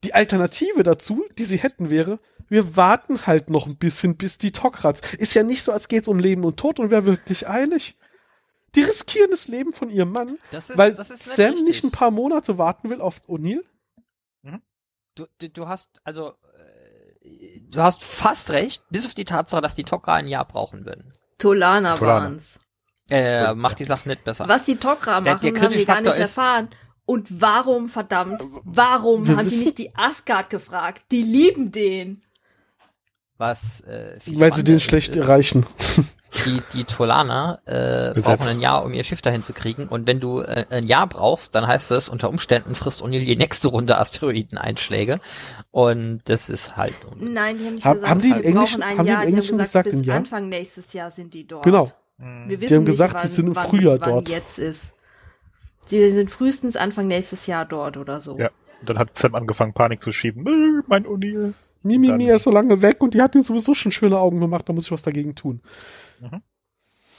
[0.04, 4.52] die Alternative dazu, die sie hätten, wäre, wir warten halt noch ein bisschen, bis die
[4.52, 5.00] Tokrats.
[5.18, 7.98] Ist ja nicht so, als geht's um Leben und Tod und wäre wirklich eilig.
[8.76, 11.66] Die riskieren das Leben von ihrem Mann, ist, weil Sam richtig.
[11.66, 13.64] nicht ein paar Monate warten will auf O'Neill.
[15.16, 16.34] Du, du, du hast, also
[17.70, 21.12] du hast fast recht, bis auf die Tatsache, dass die Tok'ra ein Jahr brauchen würden.
[21.38, 22.20] Tolana, Tolana.
[22.20, 22.58] waren's.
[23.10, 24.48] Äh, macht die Sache nicht besser.
[24.48, 26.68] Was die Tok'ra machen, der, der haben wir gar nicht erfahren.
[27.04, 31.04] Und warum, verdammt, warum wir haben die nicht die Asgard gefragt?
[31.12, 32.20] Die lieben den.
[33.36, 35.22] Was, äh, Weil sie den schlecht ist.
[35.22, 35.66] erreichen
[36.44, 39.88] die, die Tolaner äh, brauchen ein Jahr, um ihr Schiff dahin zu kriegen.
[39.88, 43.36] Und wenn du äh, ein Jahr brauchst, dann heißt es, unter Umständen frisst O'Neill die
[43.36, 45.20] nächste Runde Asteroideneinschläge.
[45.70, 46.94] Und das ist halt.
[47.18, 49.26] Nein, die haben nicht Hab, gesagt, haben die Englisch, brauchen ein haben Jahr.
[49.26, 50.16] Die, die haben gesagt, gesagt bis Jahr?
[50.16, 51.64] Anfang nächstes Jahr sind die dort.
[51.64, 51.86] Genau.
[52.18, 54.28] Wir wissen die haben nicht, gesagt, wann, die sind im wann, Frühjahr wann dort.
[54.28, 54.94] jetzt ist.
[55.90, 58.38] Die sind frühestens Anfang nächstes Jahr dort oder so.
[58.38, 58.50] Ja.
[58.80, 60.46] Und dann hat Sam angefangen, Panik zu schieben.
[60.46, 61.54] Äh, mein O'Neill.
[61.82, 64.68] Mimi, Mimi ist so lange weg und die hat mir sowieso schon schöne Augen gemacht,
[64.68, 65.60] da muss ich was dagegen tun.
[66.20, 66.42] Mhm.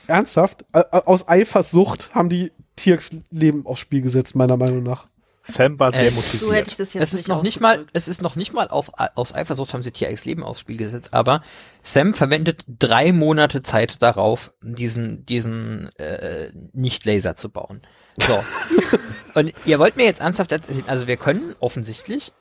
[0.08, 0.66] Ernsthaft?
[0.72, 5.08] Aus Eifersucht haben die Tierks Leben aufs Spiel gesetzt, meiner Meinung nach.
[5.50, 6.42] Sam war sehr äh, motiviert.
[6.42, 8.54] So hätte ich das jetzt es ist nicht noch nicht mal, es ist noch nicht
[8.54, 11.42] mal auf, aus Eifersucht haben sie TRX Leben aufs Spiel gesetzt, aber
[11.82, 17.82] Sam verwendet drei Monate Zeit darauf, diesen, diesen äh, Nicht-Laser zu bauen.
[18.22, 18.44] So.
[19.36, 22.34] Und ihr wollt mir jetzt ernsthaft erzählen, also wir können offensichtlich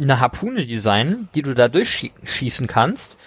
[0.00, 3.18] eine Harpune designen, die du da durchschießen kannst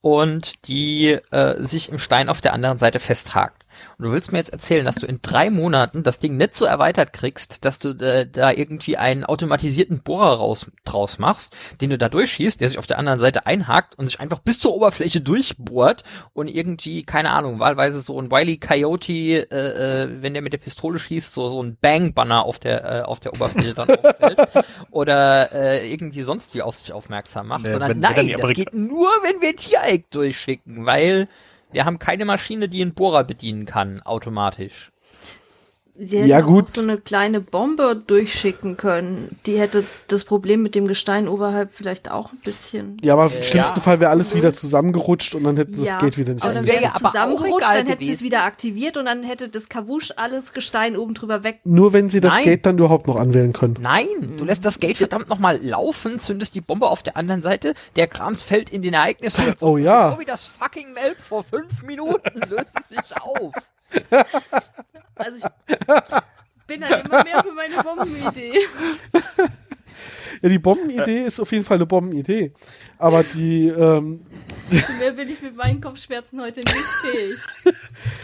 [0.00, 3.59] und die äh, sich im Stein auf der anderen Seite festhakt.
[3.98, 6.64] Und du willst mir jetzt erzählen, dass du in drei Monaten das Ding nicht so
[6.64, 11.98] erweitert kriegst, dass du äh, da irgendwie einen automatisierten Bohrer raus, draus machst, den du
[11.98, 15.20] da durchschießt, der sich auf der anderen Seite einhakt und sich einfach bis zur Oberfläche
[15.20, 20.52] durchbohrt und irgendwie, keine Ahnung, wahlweise so ein Wiley Coyote, äh, äh, wenn der mit
[20.52, 24.38] der Pistole schießt, so, so ein Bang-Banner auf der, äh, auf der Oberfläche dann aufstellt
[24.90, 28.52] oder äh, irgendwie sonst wie auf sich aufmerksam macht, nee, sondern wenn, nein, wenn das
[28.52, 31.28] geht nur, wenn wir Tiereck durchschicken, weil
[31.72, 34.92] wir haben keine Maschine, die einen Bohrer bedienen kann, automatisch.
[36.02, 36.64] Sie hätten ja, gut.
[36.64, 39.36] auch so eine kleine Bombe durchschicken können.
[39.44, 42.96] Die hätte das Problem mit dem Gestein oberhalb vielleicht auch ein bisschen.
[43.02, 43.82] Ja, aber im schlimmsten ja.
[43.82, 45.98] Fall wäre alles wieder zusammengerutscht und dann hätte das ja.
[45.98, 46.42] Gate wieder nicht.
[46.42, 49.68] Also dann wäre ja zusammengerutscht, dann hätte sie es wieder aktiviert und dann hätte das
[49.68, 51.60] Kawusch alles Gestein oben drüber weg.
[51.64, 52.44] Nur wenn sie das Nein.
[52.44, 53.76] Gate dann überhaupt noch anwählen können.
[53.80, 54.06] Nein,
[54.38, 58.06] du lässt das Gate verdammt nochmal laufen, zündest die Bombe auf der anderen Seite, der
[58.06, 59.54] Krams fällt in den Ereignissen.
[59.60, 60.12] Oh ja.
[60.12, 63.52] So wie das fucking Melk vor fünf Minuten löst es sich auf.
[65.20, 65.76] Also ich
[66.66, 68.54] bin halt immer mehr für meine Bombenidee.
[70.42, 72.52] Ja, die Bombenidee ist auf jeden Fall eine Bombenidee.
[72.98, 74.24] Aber die, ähm,
[74.70, 77.74] also mehr bin ich mit meinen Kopfschmerzen heute nicht fähig.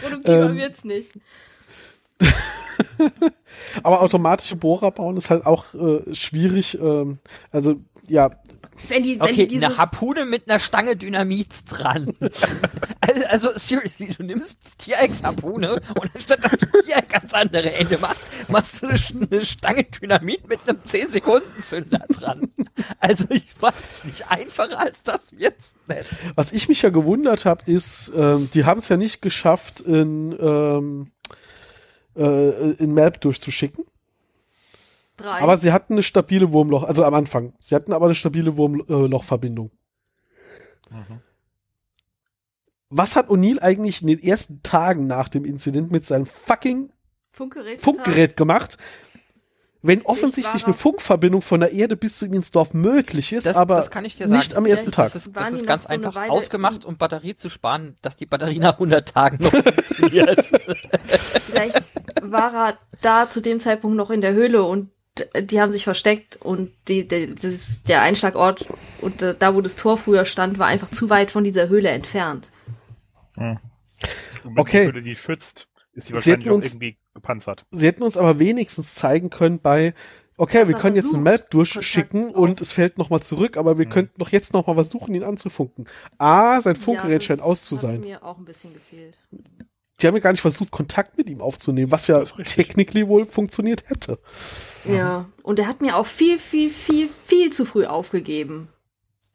[0.01, 1.11] Produktiver ähm, wird's nicht.
[3.83, 6.79] Aber automatische Bohrer bauen ist halt auch äh, schwierig.
[6.79, 7.19] Ähm,
[7.51, 8.31] also ja,
[8.87, 12.13] wenn die, wenn okay, die dieses eine Harpune mit einer Stange Dynamit dran.
[13.01, 18.21] also, also, seriously, du nimmst T-Rex-Harpune und anstatt dass du hier ganz andere Ende machst,
[18.47, 18.99] machst du eine,
[19.31, 22.49] eine Stange Dynamit mit einem 10-Sekunden-Zünder dran.
[22.99, 26.05] Also ich weiß nicht einfacher als das wird's nicht.
[26.35, 30.35] Was ich mich ja gewundert habe, ist, ähm, die haben es ja nicht geschafft, in,
[30.39, 31.11] ähm,
[32.15, 33.85] äh, in Map durchzuschicken.
[35.17, 35.41] Drei.
[35.41, 37.53] Aber sie hatten eine stabile Wurmloch, also am Anfang.
[37.59, 39.71] Sie hatten aber eine stabile Wurmlochverbindung.
[40.89, 41.21] Mhm.
[42.89, 46.91] Was hat O'Neill eigentlich in den ersten Tagen nach dem Inzident mit seinem fucking
[47.31, 48.77] Funkgerät, Funkgerät gemacht?
[49.87, 53.55] wenn offensichtlich eine Funkverbindung von der Erde bis zu ihm ins Dorf möglich ist, das,
[53.55, 53.89] aber das
[54.27, 55.05] nicht am ersten Tag.
[55.05, 58.59] Das ist, das ist ganz so einfach ausgemacht, um Batterie zu sparen, dass die Batterie
[58.59, 60.51] nach 100 Tagen noch funktioniert.
[61.45, 61.81] Vielleicht
[62.21, 64.89] war er da zu dem Zeitpunkt noch in der Höhle und
[65.39, 68.67] die haben sich versteckt und die, die, das ist der Einschlagort
[69.01, 72.51] und da, wo das Tor früher stand, war einfach zu weit von dieser Höhle entfernt.
[73.35, 73.59] Hm.
[74.55, 74.81] okay.
[74.81, 77.65] Die Höhle, die schützt, ist die wahrscheinlich uns, auch irgendwie gepanzert.
[77.71, 79.93] Sie hätten uns aber wenigstens zeigen können bei,
[80.37, 83.85] okay, das wir können jetzt ein Map durchschicken und es fällt nochmal zurück, aber wir
[83.85, 83.91] hm.
[83.91, 85.87] könnten doch jetzt nochmal versuchen, ihn anzufunken.
[86.17, 88.01] Ah, sein Funkgerät ja, scheint aus zu sein.
[88.01, 89.17] mir auch ein bisschen gefehlt.
[89.99, 93.89] Die haben ja gar nicht versucht, Kontakt mit ihm aufzunehmen, was ja technically wohl funktioniert
[93.89, 94.19] hätte.
[94.95, 98.69] Ja, und er hat mir auch viel, viel, viel, viel zu früh aufgegeben.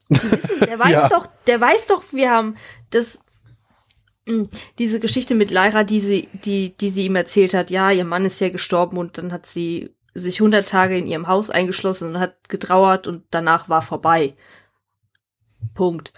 [0.08, 1.08] Wissen, der weiß ja.
[1.08, 2.56] doch, der weiß doch, wir haben
[2.90, 3.20] das,
[4.26, 4.48] hm,
[4.78, 8.24] diese Geschichte mit Lyra, die sie, die, die sie ihm erzählt hat, ja, ihr Mann
[8.24, 12.20] ist ja gestorben und dann hat sie sich 100 Tage in ihrem Haus eingeschlossen und
[12.20, 14.36] hat getrauert und danach war vorbei.
[15.74, 16.12] Punkt.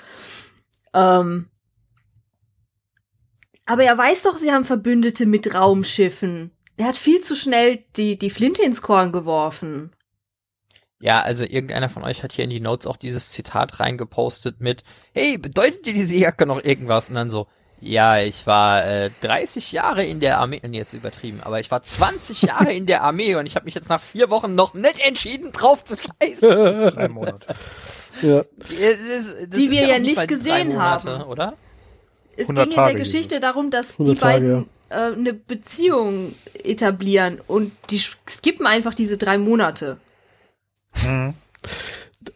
[0.92, 1.48] Ähm,
[3.66, 6.50] aber er weiß doch, sie haben Verbündete mit Raumschiffen.
[6.76, 9.92] Er hat viel zu schnell die, die Flinte ins Korn geworfen.
[11.00, 14.82] Ja, also irgendeiner von euch hat hier in die Notes auch dieses Zitat reingepostet mit,
[15.12, 17.10] hey, bedeutet dir diese Jacke noch irgendwas?
[17.10, 17.46] Und dann so,
[17.80, 21.82] ja, ich war äh, 30 Jahre in der Armee, nee, ist übertrieben, aber ich war
[21.82, 25.06] 20 Jahre in der Armee und ich habe mich jetzt nach vier Wochen noch nicht
[25.06, 26.48] entschieden, drauf zu scheißen.
[26.94, 27.54] Drei Monate.
[28.22, 28.44] Ja.
[28.56, 31.22] Das, das die wir ja, ja nicht gesehen Monate, haben.
[31.24, 31.54] Oder?
[32.36, 34.64] Es ging in der Geschichte darum, dass die beiden ja
[34.94, 39.98] äh, eine Beziehung etablieren und die skippen einfach diese drei Monate.
[41.02, 41.34] Mhm.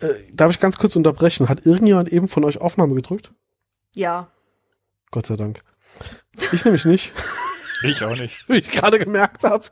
[0.01, 1.49] Äh, darf ich ganz kurz unterbrechen?
[1.49, 3.33] Hat irgendjemand eben von euch Aufnahme gedrückt?
[3.95, 4.31] Ja.
[5.11, 5.63] Gott sei Dank.
[6.53, 7.13] Ich nämlich nicht.
[7.85, 8.49] Ich auch nicht.
[8.49, 9.65] Wie ich gerade gemerkt habe.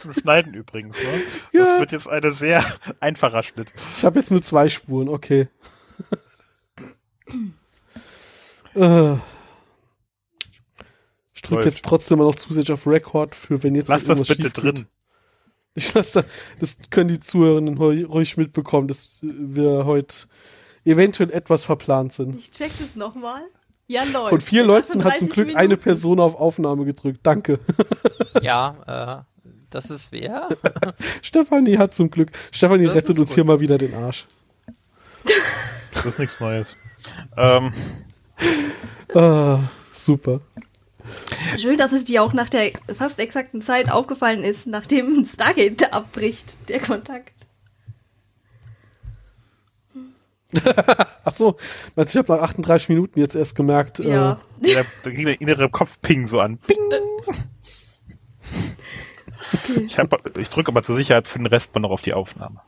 [0.00, 1.22] zum Schneiden übrigens, ne?
[1.52, 1.64] Ja.
[1.64, 2.64] Das wird jetzt ein sehr
[3.00, 3.72] einfacher Schnitt.
[3.96, 5.48] Ich habe jetzt nur zwei Spuren, okay.
[8.74, 9.14] Äh.
[11.34, 14.50] Ich drücke jetzt trotzdem mal noch zusätzlich auf Record für wenn jetzt Lass das bitte
[14.50, 14.86] drin.
[15.74, 16.28] Ich lasse da,
[16.60, 20.26] das können die Zuhörenden ruhig mitbekommen, dass wir heute
[20.84, 22.36] eventuell etwas verplant sind.
[22.36, 23.42] Ich check das nochmal.
[23.88, 24.30] Ja, läuft.
[24.30, 25.58] Von vier Leuten hat zum Glück Minuten.
[25.58, 27.20] eine Person auf Aufnahme gedrückt.
[27.22, 27.58] Danke.
[28.40, 30.48] Ja, äh, das ist wer?
[31.22, 32.32] Stefanie hat zum Glück.
[32.50, 33.34] Stefanie das rettet uns gut.
[33.34, 34.26] hier mal wieder den Arsch.
[35.92, 36.74] Das ist nichts Neues.
[37.36, 37.74] Ähm,
[39.14, 39.58] ah,
[39.92, 40.40] super.
[41.56, 46.68] Schön, dass es dir auch nach der fast exakten Zeit aufgefallen ist, nachdem Stargate abbricht,
[46.68, 47.46] der Kontakt.
[51.24, 51.56] Ach so,
[51.96, 54.00] meinst du, ich habe nach 38 Minuten jetzt erst gemerkt.
[54.00, 54.38] Ja.
[54.62, 56.58] Äh, da ging der innere Kopfping so an.
[56.58, 56.76] Ping.
[59.54, 59.86] Okay.
[59.86, 59.98] Ich,
[60.38, 62.60] ich drücke aber zur Sicherheit für den Rest mal noch auf die Aufnahme.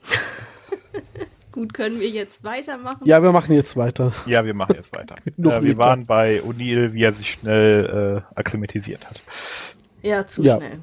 [1.54, 3.02] Gut, können wir jetzt weitermachen?
[3.04, 4.12] Ja, wir machen jetzt weiter.
[4.26, 5.14] Ja, wir machen jetzt weiter.
[5.24, 9.20] äh, wir waren bei O'Neill, wie er sich schnell äh, akklimatisiert hat.
[10.02, 10.56] Ja, zu ja.
[10.56, 10.80] schnell.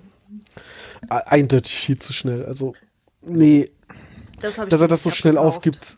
[1.10, 2.46] Eindeutig viel zu schnell.
[2.46, 2.74] Also,
[3.22, 3.70] nee.
[4.40, 5.58] Das dass er das so schnell gekauft.
[5.58, 5.98] aufgibt.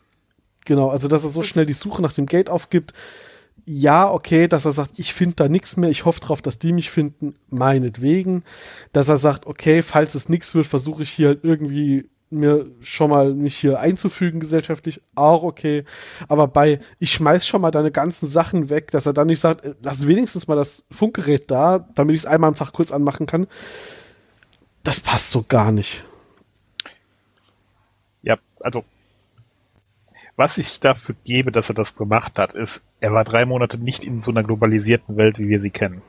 [0.64, 2.94] Genau, also dass er so schnell die Suche nach dem Gate aufgibt.
[3.66, 6.72] Ja, okay, dass er sagt, ich finde da nichts mehr, ich hoffe drauf, dass die
[6.72, 8.42] mich finden, meinetwegen.
[8.92, 13.10] Dass er sagt, okay, falls es nichts wird, versuche ich hier halt irgendwie mir schon
[13.10, 15.84] mal mich hier einzufügen gesellschaftlich, auch okay.
[16.28, 19.64] Aber bei, ich schmeiß schon mal deine ganzen Sachen weg, dass er dann nicht sagt,
[19.64, 23.26] äh, lass wenigstens mal das Funkgerät da, damit ich es einmal am Tag kurz anmachen
[23.26, 23.46] kann.
[24.82, 26.04] Das passt so gar nicht.
[28.22, 28.84] Ja, also
[30.36, 34.02] was ich dafür gebe, dass er das gemacht hat, ist, er war drei Monate nicht
[34.02, 36.02] in so einer globalisierten Welt, wie wir sie kennen.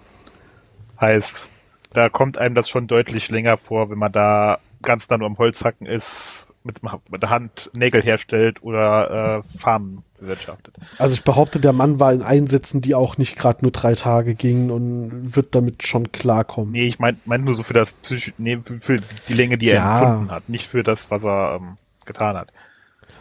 [0.99, 1.47] Heißt,
[1.93, 5.37] da kommt einem das schon deutlich länger vor, wenn man da ganz nah nur am
[5.37, 10.75] Holzhacken ist, mit, mit der Hand Nägel herstellt oder äh, Farmen bewirtschaftet.
[10.97, 14.33] Also ich behaupte, der Mann war in Einsätzen, die auch nicht gerade nur drei Tage
[14.33, 16.71] gingen und wird damit schon klarkommen.
[16.71, 19.69] Nee, ich meine mein nur so für das Psych nee, für, für, die Länge, die
[19.69, 19.99] er ja.
[19.99, 22.51] empfunden hat, nicht für das, was er ähm, getan hat.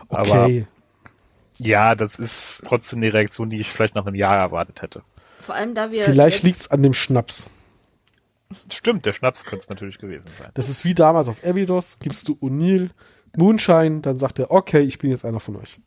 [0.09, 0.31] Okay.
[0.31, 0.51] Aber
[1.59, 5.03] ja, das ist trotzdem eine Reaktion, die ich vielleicht nach einem Jahr erwartet hätte.
[5.41, 6.05] Vor allem, da wir.
[6.05, 7.49] Vielleicht liegt's an dem Schnaps.
[8.71, 10.51] Stimmt, der Schnaps könnte es natürlich gewesen sein.
[10.55, 12.91] Das ist wie damals auf Abydos, gibst du O'Neill
[13.37, 15.79] Moonshine, dann sagt er, okay, ich bin jetzt einer von euch.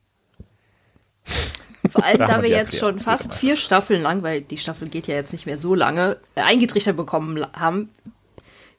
[1.90, 5.08] Vor allem, da, da wir jetzt schon fast vier Staffeln lang, weil die Staffel geht
[5.08, 7.90] ja jetzt nicht mehr so lange, äh, eingetrichtert bekommen haben,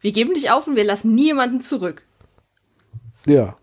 [0.00, 2.04] wir geben dich auf und wir lassen niemanden zurück.
[3.26, 3.56] Ja.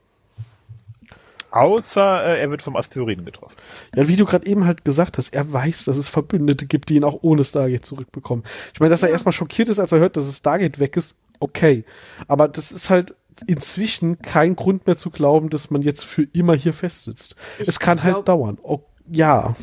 [1.56, 3.56] Außer äh, er wird vom Asteroiden getroffen.
[3.96, 6.96] Ja, wie du gerade eben halt gesagt hast, er weiß, dass es Verbündete gibt, die
[6.96, 8.44] ihn auch ohne Stargate zurückbekommen.
[8.74, 11.16] Ich meine, dass er erstmal schockiert ist, als er hört, dass es Stargate weg ist,
[11.40, 11.86] okay.
[12.28, 13.16] Aber das ist halt
[13.48, 17.38] inzwischen kein Grund mehr zu glauben, dass man jetzt für immer hier festsitzt.
[17.58, 18.58] Ich es kann halt glaub, halt dauern.
[18.62, 19.56] Oh, ja.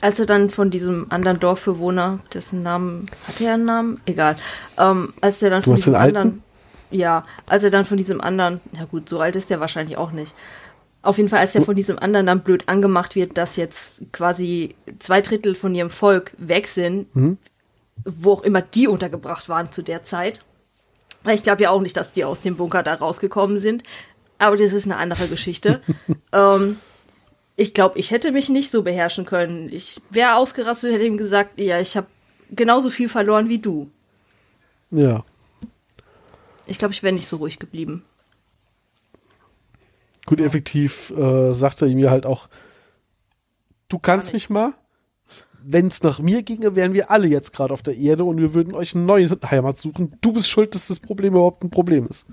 [0.00, 4.00] Als er dann von diesem anderen Dorfbewohner, dessen Namen, hat er einen Namen?
[4.06, 4.36] Egal.
[4.78, 6.42] Ähm, als er dann du von diesem anderen,
[6.90, 10.12] ja, als er dann von diesem anderen, na gut, so alt ist der wahrscheinlich auch
[10.12, 10.34] nicht.
[11.02, 14.74] Auf jeden Fall, als er von diesem anderen dann blöd angemacht wird, dass jetzt quasi
[14.98, 17.38] zwei Drittel von ihrem Volk weg sind, mhm.
[18.04, 20.44] wo auch immer die untergebracht waren zu der Zeit.
[21.28, 23.82] Ich glaube ja auch nicht, dass die aus dem Bunker da rausgekommen sind.
[24.38, 25.80] Aber das ist eine andere Geschichte.
[26.32, 26.78] ähm,
[27.56, 29.68] ich glaube, ich hätte mich nicht so beherrschen können.
[29.70, 32.06] Ich wäre ausgerastet und hätte ihm gesagt, ja, ich habe
[32.50, 33.90] genauso viel verloren wie du.
[34.90, 35.24] Ja.
[36.66, 38.04] Ich glaube, ich wäre nicht so ruhig geblieben.
[40.30, 42.48] Gut, effektiv äh, sagt er ihm ja halt auch,
[43.88, 44.74] du kannst mich mal.
[45.60, 48.54] Wenn es nach mir ginge, wären wir alle jetzt gerade auf der Erde und wir
[48.54, 50.16] würden euch eine neue Heimat suchen.
[50.20, 52.28] Du bist schuld, dass das Problem überhaupt ein Problem ist.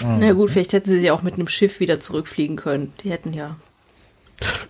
[0.00, 0.16] Mhm.
[0.18, 2.92] Na gut, vielleicht hätten sie ja auch mit einem Schiff wieder zurückfliegen können.
[3.04, 3.54] Die hätten ja.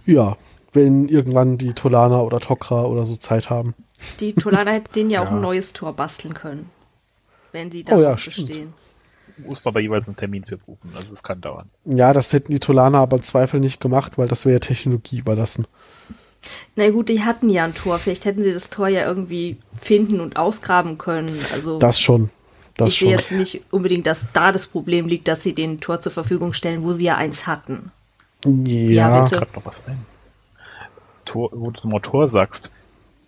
[0.05, 0.37] Ja,
[0.75, 3.75] wenn irgendwann die Tolana oder Tokra oder so Zeit haben.
[4.21, 6.69] Die Tolana hätten denen ja, ja, auch ein neues Tor basteln können.
[7.51, 8.75] Wenn sie da oh, ja, bestehen
[9.39, 10.93] muss man aber jeweils einen Termin für buchen.
[10.97, 11.71] Also es kann dauern.
[11.85, 15.19] Ja, das hätten die Tolana aber im Zweifel nicht gemacht, weil das wäre ja Technologie
[15.19, 15.67] überlassen.
[16.77, 17.99] Na gut, die hatten ja ein Tor.
[17.99, 21.39] Vielleicht hätten sie das Tor ja irgendwie finden und ausgraben können.
[21.53, 22.31] Also das schon.
[22.77, 26.01] Das ich sehe jetzt nicht unbedingt, dass da das Problem liegt, dass sie den Tor
[26.01, 27.93] zur Verfügung stellen, wo sie ja eins hatten.
[28.45, 29.47] Ja, ja bitte.
[29.55, 29.99] noch was ein.
[31.25, 32.71] Tor, wo du mal Tor sagst,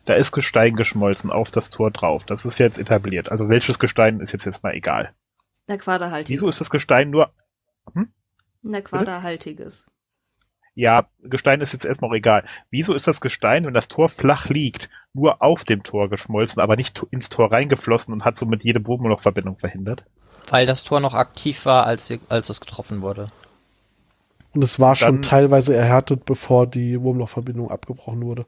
[0.06, 2.24] da ist Gestein geschmolzen auf das Tor drauf.
[2.24, 3.30] Das ist jetzt etabliert.
[3.30, 5.12] Also welches Gestein ist jetzt, jetzt mal egal.
[5.66, 6.30] Na, quaderhaltiges.
[6.30, 7.30] Wieso ist das Gestein nur.
[7.94, 8.08] Hm?
[8.62, 9.86] Na, quaderhaltiges.
[10.74, 12.44] Ja, Gestein ist jetzt erstmal auch egal.
[12.70, 16.74] Wieso ist das Gestein, wenn das Tor flach liegt, nur auf dem Tor geschmolzen, aber
[16.74, 20.04] nicht ins Tor reingeflossen und hat somit jede Wurmlochverbindung verhindert?
[20.48, 23.28] Weil das Tor noch aktiv war, als, als es getroffen wurde.
[24.52, 28.46] Und es war schon teilweise erhärtet, bevor die Wurmlochverbindung abgebrochen wurde.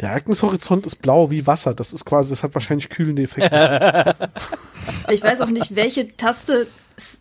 [0.00, 1.74] Der Ereignishorizont ist blau wie Wasser.
[1.74, 4.14] Das ist quasi, das hat wahrscheinlich kühlende Effekte.
[5.10, 6.66] ich weiß auch nicht, welche Taste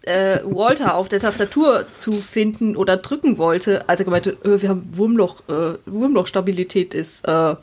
[0.04, 4.62] äh, Walter auf der Tastatur zu finden oder drücken wollte, als er gemeint hat, äh,
[4.62, 7.28] wir haben Wurmloch, äh, Wurmlochstabilität ist.
[7.28, 7.56] Äh.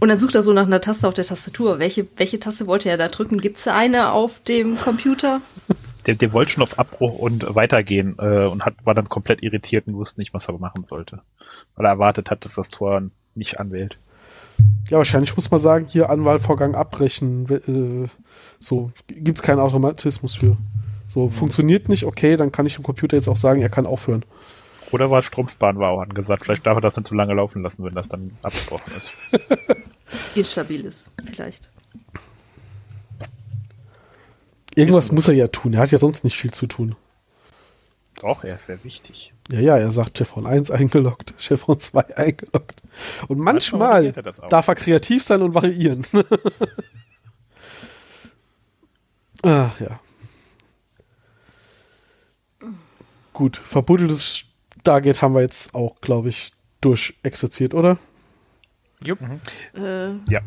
[0.00, 1.80] Und dann sucht er so nach einer Taste auf der Tastatur.
[1.80, 3.40] Welche, welche Taste wollte er da drücken?
[3.40, 5.40] Gibt es eine auf dem Computer?
[6.06, 9.88] Der, der wollte schon auf Abbruch und weitergehen äh, und hat, war dann komplett irritiert
[9.88, 11.20] und wusste nicht, was er machen sollte.
[11.74, 13.02] Weil er erwartet hat, dass das Tor
[13.38, 13.98] nicht anwählt.
[14.90, 17.48] Ja, wahrscheinlich muss man sagen, hier Anwahlvorgang abbrechen.
[17.48, 18.08] Äh,
[18.58, 20.56] so gibt es keinen Automatismus für.
[21.06, 21.30] So mhm.
[21.30, 24.24] funktioniert nicht, okay, dann kann ich dem Computer jetzt auch sagen, er kann aufhören.
[24.90, 26.44] Oder war Stromsparen war auch angesagt.
[26.44, 29.12] Vielleicht darf er das nicht zu lange laufen lassen, wenn das dann abgebrochen ist.
[30.34, 31.70] Instabil ist, vielleicht.
[34.74, 35.74] Irgendwas muss er ja tun.
[35.74, 36.94] Er hat ja sonst nicht viel zu tun.
[38.20, 39.32] Doch, er ist sehr wichtig.
[39.48, 42.82] Ja, ja, er sagt Chevron 1 eingeloggt, Chevron 2 eingeloggt.
[43.28, 46.04] Und manchmal, manchmal darf er kreativ sein und variieren.
[49.42, 50.00] Ach ja.
[53.32, 54.46] Gut, verbuddeltes
[54.80, 57.98] Stargate haben wir jetzt auch, glaube ich, durchexerziert, oder?
[59.00, 59.20] Jupp.
[59.20, 59.40] Mhm.
[59.74, 60.40] Äh, ja.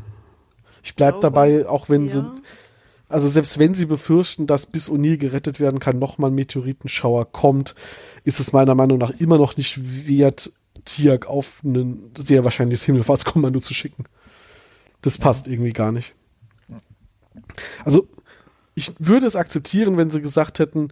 [0.84, 2.10] Ich bleibe dabei, auch wenn ja.
[2.10, 2.42] sie
[3.12, 7.76] also selbst wenn sie befürchten, dass bis O'Neill gerettet werden kann, nochmal ein Meteoritenschauer kommt,
[8.24, 10.52] ist es meiner Meinung nach immer noch nicht wert,
[10.86, 14.06] Tiag auf ein sehr wahrscheinliches Himmelfahrtskommando zu schicken.
[15.02, 16.16] Das passt irgendwie gar nicht.
[17.86, 18.08] Also,
[18.74, 20.90] ich würde es akzeptieren, wenn sie gesagt hätten,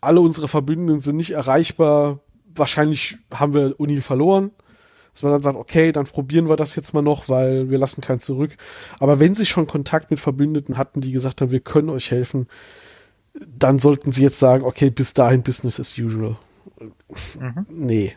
[0.00, 2.20] alle unsere Verbündeten sind nicht erreichbar,
[2.54, 4.50] wahrscheinlich haben wir O'Neill verloren
[5.14, 8.00] dass man dann sagt, okay, dann probieren wir das jetzt mal noch, weil wir lassen
[8.00, 8.56] keinen zurück.
[8.98, 12.48] Aber wenn sie schon Kontakt mit Verbündeten hatten, die gesagt haben, wir können euch helfen,
[13.46, 16.36] dann sollten sie jetzt sagen, okay, bis dahin Business as usual.
[17.38, 17.66] Mhm.
[17.68, 18.16] Nee.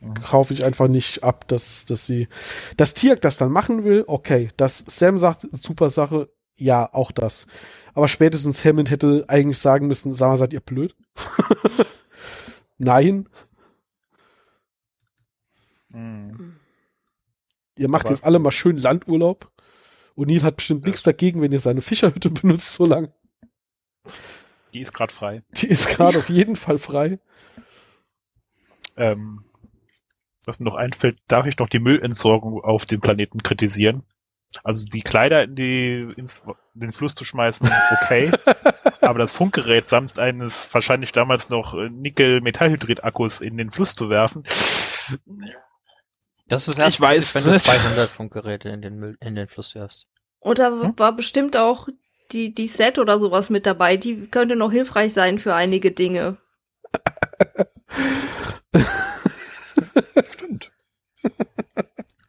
[0.00, 0.14] Mhm.
[0.14, 2.28] Kaufe ich einfach nicht ab, dass, dass sie,
[2.76, 4.50] dass Tiak das dann machen will, okay.
[4.56, 7.46] Dass Sam sagt, super Sache, ja, auch das.
[7.94, 10.94] Aber spätestens Hammond hätte eigentlich sagen müssen, sag mal, seid ihr blöd?
[12.78, 13.28] Nein,
[15.90, 16.56] Mhm.
[17.76, 19.50] Ihr macht Aber jetzt alle mal schön Landurlaub.
[20.16, 23.12] O'Neill hat bestimmt nichts dagegen, wenn ihr seine Fischerhütte benutzt so lang.
[24.72, 25.42] Die ist gerade frei.
[25.52, 27.18] Die ist gerade auf jeden Fall frei.
[28.96, 29.44] Ähm,
[30.46, 34.04] was mir noch einfällt, darf ich noch die Müllentsorgung auf dem Planeten kritisieren?
[34.64, 36.42] Also die Kleider in die ins,
[36.74, 38.32] den Fluss zu schmeißen, okay.
[39.00, 44.44] aber das Funkgerät samt eines wahrscheinlich damals noch äh, Nickel-Metallhydrid-Akkus in den Fluss zu werfen.
[46.50, 49.76] Das ist erst, ich weiß, wenn du 200 Funkgeräte in den Müll, in den Fluss
[49.76, 50.08] wirfst.
[50.40, 50.94] Und da hm?
[50.96, 51.86] war bestimmt auch
[52.32, 53.96] die, die Set oder sowas mit dabei.
[53.96, 56.38] Die könnte noch hilfreich sein für einige Dinge.
[60.28, 60.72] Stimmt.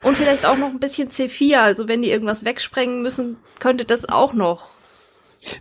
[0.04, 1.58] Und vielleicht auch noch ein bisschen C4.
[1.58, 4.70] Also wenn die irgendwas wegsprengen müssen, könnte das auch noch.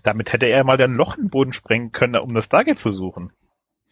[0.02, 3.32] Damit hätte er mal ein Loch im Boden sprengen können, um das Target zu suchen.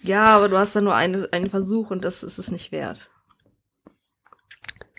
[0.00, 3.10] Ja, aber du hast da nur eine, einen Versuch und das ist es nicht wert.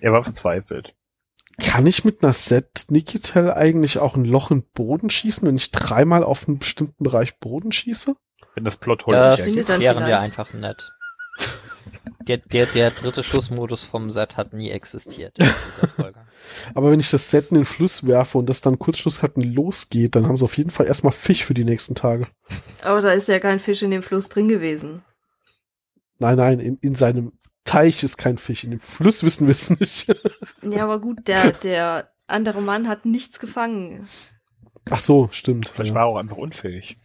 [0.01, 0.93] Er war verzweifelt.
[1.59, 5.71] Kann ich mit einer Set Nikitel eigentlich auch ein Loch im Boden schießen, wenn ich
[5.71, 8.15] dreimal auf einen bestimmten Bereich Boden schieße?
[8.55, 10.91] Wenn das Plothole das klären wir einfach nett.
[12.27, 16.19] Der, der, der dritte Schussmodus vom Set hat nie existiert in dieser Folge.
[16.75, 20.15] Aber wenn ich das Set in den Fluss werfe und das dann Kurzschluss hatten losgeht,
[20.15, 22.27] dann haben sie auf jeden Fall erstmal Fisch für die nächsten Tage.
[22.81, 25.03] Aber da ist ja kein Fisch in dem Fluss drin gewesen.
[26.19, 27.31] Nein, nein, in, in seinem
[27.69, 28.63] Teich ist kein Fisch.
[28.63, 30.07] In dem Fluss wissen wir es nicht.
[30.63, 34.07] ja, aber gut, der, der andere Mann hat nichts gefangen.
[34.89, 35.69] Ach so, stimmt.
[35.69, 35.95] Vielleicht ja.
[35.95, 36.97] war er auch einfach unfähig.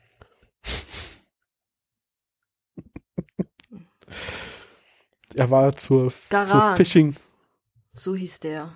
[5.35, 7.17] Er war zur, zur Fishing.
[7.95, 8.73] So hieß der.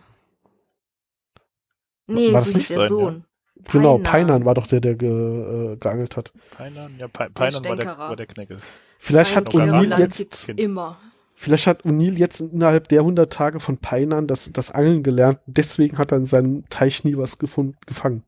[2.06, 3.24] Nee, war so hieß der sein, Sohn.
[3.54, 3.72] Ja.
[3.72, 6.32] Genau, Peinan war doch der, der ge, äh, geangelt hat.
[6.50, 8.72] Peinan, ja, Pe Peinan war der, war der Kneckes.
[8.98, 10.98] Vielleicht hat O'Neill jetzt, immer.
[11.38, 15.38] Vielleicht hat O'Neill jetzt innerhalb der 100 Tage von Peinan das, das Angeln gelernt.
[15.46, 18.24] Deswegen hat er in seinem Teich nie was gefunden, gefangen.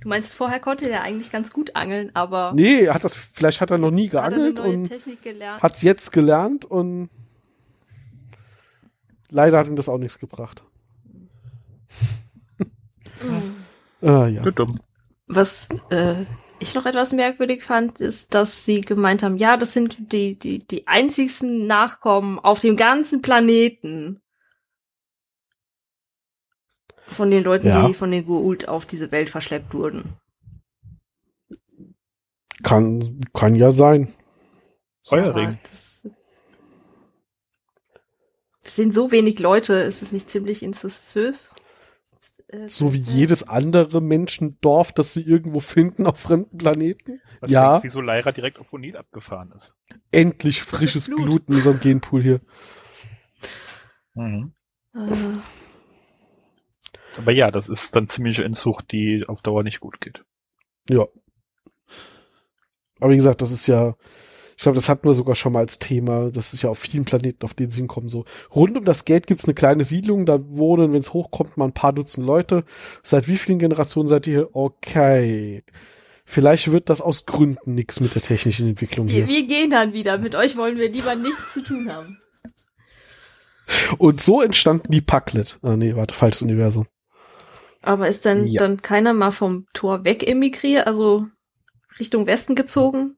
[0.00, 2.52] Du meinst, vorher konnte der eigentlich ganz gut angeln, aber.
[2.54, 7.10] Nee, hat das, vielleicht hat er noch nie geangelt und hat es jetzt gelernt und
[9.28, 10.62] leider hat ihm das auch nichts gebracht.
[13.20, 14.08] Mhm.
[14.08, 14.42] ah, ja.
[14.50, 14.80] Dumm.
[15.26, 16.24] Was äh,
[16.60, 20.60] ich noch etwas merkwürdig fand, ist, dass sie gemeint haben, ja, das sind die, die,
[20.60, 24.20] die einzigsten Nachkommen auf dem ganzen Planeten
[27.06, 27.86] von den Leuten, ja.
[27.86, 30.16] die von den Goa'uld auf diese Welt verschleppt wurden.
[32.62, 34.12] Kann, kann ja sein.
[35.02, 35.58] Feuerring.
[35.72, 36.02] es
[38.64, 41.52] sind so wenig Leute, ist es nicht ziemlich incestuös?
[42.48, 47.20] Äh, so wie jedes andere Menschendorf, das sie irgendwo finden auf fremden Planeten.
[47.40, 47.72] Was ja.
[47.72, 49.76] Denkst, wieso Lyra direkt auf O'Neill abgefahren ist?
[50.10, 51.24] Endlich frisches Blut.
[51.24, 52.40] Blut in unserem Genpool hier.
[54.14, 54.52] Mhm.
[54.94, 55.38] Äh.
[57.18, 60.24] Aber ja, das ist dann ziemliche Entzucht, die auf Dauer nicht gut geht.
[60.88, 61.06] Ja.
[63.00, 63.94] Aber wie gesagt, das ist ja,
[64.58, 66.32] ich glaube, das hatten wir sogar schon mal als Thema.
[66.32, 68.08] Das ist ja auf vielen Planeten, auf denen sie hinkommen.
[68.08, 70.26] So rund um das Gate gibt's eine kleine Siedlung.
[70.26, 72.64] Da wohnen, wenn es hochkommt, mal ein paar Dutzend Leute.
[73.04, 74.56] Seit wie vielen Generationen seid ihr hier?
[74.56, 75.62] Okay.
[76.24, 79.28] Vielleicht wird das aus Gründen nichts mit der technischen Entwicklung hier.
[79.28, 80.18] Wir, wir gehen dann wieder.
[80.18, 82.18] Mit euch wollen wir lieber nichts zu tun haben.
[83.96, 85.56] Und so entstanden die Packlet.
[85.62, 86.88] Ah, nee, warte, falsches Universum.
[87.82, 88.58] Aber ist dann, ja.
[88.58, 91.28] dann keiner mal vom Tor weg emigriert, also
[92.00, 93.14] Richtung Westen gezogen?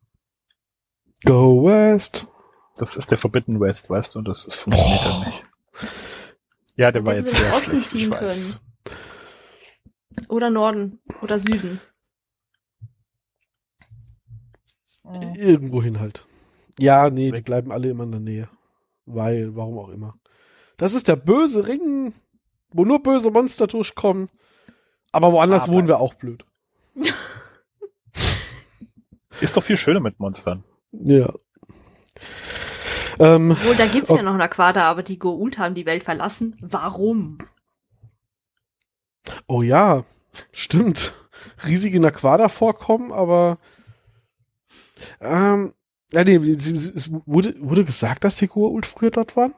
[1.25, 2.27] Go West.
[2.77, 5.43] Das ist der Forbidden West, weißt du, das ist funktioniert dann nicht.
[6.77, 8.57] Ja, der war jetzt sehr Osten ziehen können.
[10.29, 11.81] Oder Norden oder Süden.
[15.37, 16.27] Irgendwo hin halt.
[16.79, 17.35] Ja, nee, Weg.
[17.35, 18.49] die bleiben alle immer in der Nähe.
[19.05, 20.15] Weil, warum auch immer.
[20.77, 22.15] Das ist der böse Ring,
[22.71, 24.31] wo nur böse Monster durchkommen.
[25.13, 25.73] Aber woanders Aber.
[25.73, 26.45] wohnen wir auch blöd.
[29.41, 30.65] Ist doch viel schöner mit Monstern.
[30.93, 31.33] Ja.
[33.19, 36.57] Ähm, Wohl, da gibt's ja noch eine Aquada, aber die Goa'uld haben die Welt verlassen.
[36.61, 37.39] Warum?
[39.47, 40.05] Oh ja,
[40.53, 41.13] stimmt.
[41.67, 43.59] Riesige Naquada vorkommen, aber
[45.21, 45.75] ähm,
[46.13, 49.55] ja, nee, es wurde, wurde gesagt, dass die Goa'uld früher dort waren?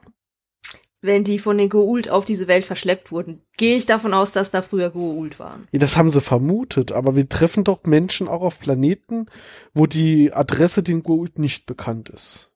[1.03, 4.51] Wenn die von den Goa'uld auf diese Welt verschleppt wurden, gehe ich davon aus, dass
[4.51, 5.67] da früher Goa'uld waren.
[5.71, 9.25] Ja, das haben sie vermutet, aber wir treffen doch Menschen auch auf Planeten,
[9.73, 12.51] wo die Adresse den Goa'uld nicht bekannt ist.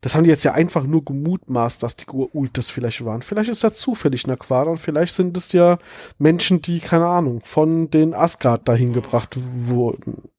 [0.00, 3.20] Das haben die jetzt ja einfach nur gemutmaßt, dass die Goa'uld das vielleicht waren.
[3.20, 5.78] Vielleicht ist das zufällig in Aquara und vielleicht sind es ja
[6.18, 10.30] Menschen, die, keine Ahnung, von den Asgard dahin gebracht wurden.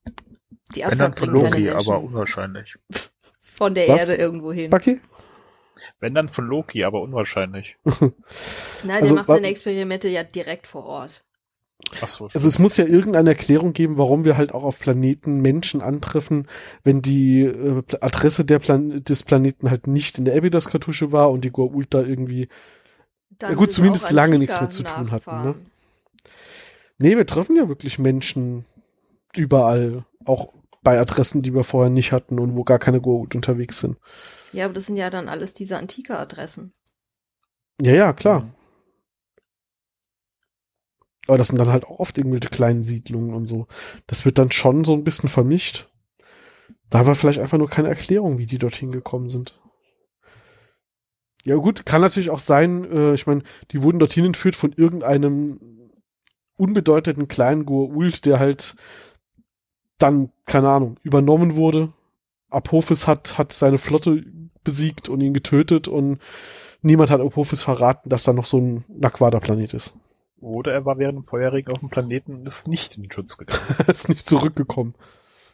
[0.75, 2.77] Die Asgard von Loki, aber unwahrscheinlich.
[3.39, 4.09] Von der Was?
[4.09, 4.71] Erde irgendwo hin.
[4.71, 4.99] Bucky?
[5.99, 7.77] Wenn dann von Loki, aber unwahrscheinlich.
[7.85, 8.13] Nein,
[8.83, 11.23] der also, macht seine Experimente ja direkt vor Ort.
[12.01, 15.41] Ach so, also es muss ja irgendeine Erklärung geben, warum wir halt auch auf Planeten
[15.41, 16.47] Menschen antreffen,
[16.83, 21.45] wenn die äh, Adresse der Plan des Planeten halt nicht in der Abydos-Kartusche war und
[21.45, 22.49] die Goa'uld da irgendwie
[23.41, 25.43] ja gut, zumindest lange nichts mehr zu tun hatten.
[25.43, 25.55] Ne?
[26.97, 28.65] Nee, wir treffen ja wirklich Menschen
[29.33, 33.79] überall, auch bei Adressen, die wir vorher nicht hatten und wo gar keine Goa'uld unterwegs
[33.79, 33.97] sind.
[34.51, 36.73] Ja, aber das sind ja dann alles diese antike Adressen.
[37.81, 38.53] Ja, ja, klar.
[41.27, 43.67] Aber das sind dann halt auch oft irgendwelche kleinen Siedlungen und so.
[44.07, 45.87] Das wird dann schon so ein bisschen vermischt.
[46.89, 49.61] Da haben wir vielleicht einfach nur keine Erklärung, wie die dorthin gekommen sind.
[51.45, 55.59] Ja gut, kann natürlich auch sein, äh, ich meine, die wurden dorthin entführt von irgendeinem
[56.57, 58.75] unbedeutenden kleinen Goa'uld, der halt
[59.99, 61.93] dann, keine Ahnung, übernommen wurde.
[62.49, 64.23] Apophis hat, hat seine Flotte
[64.69, 66.19] besiegt und ihn getötet und
[66.81, 69.93] niemand hat Apophis verraten, dass da noch so ein Naquada-Planet ist.
[70.39, 73.37] Oder er war während dem Feuerregen auf dem Planeten und ist nicht in den Schutz
[73.37, 73.61] gegangen.
[73.87, 74.93] ist nicht zurückgekommen.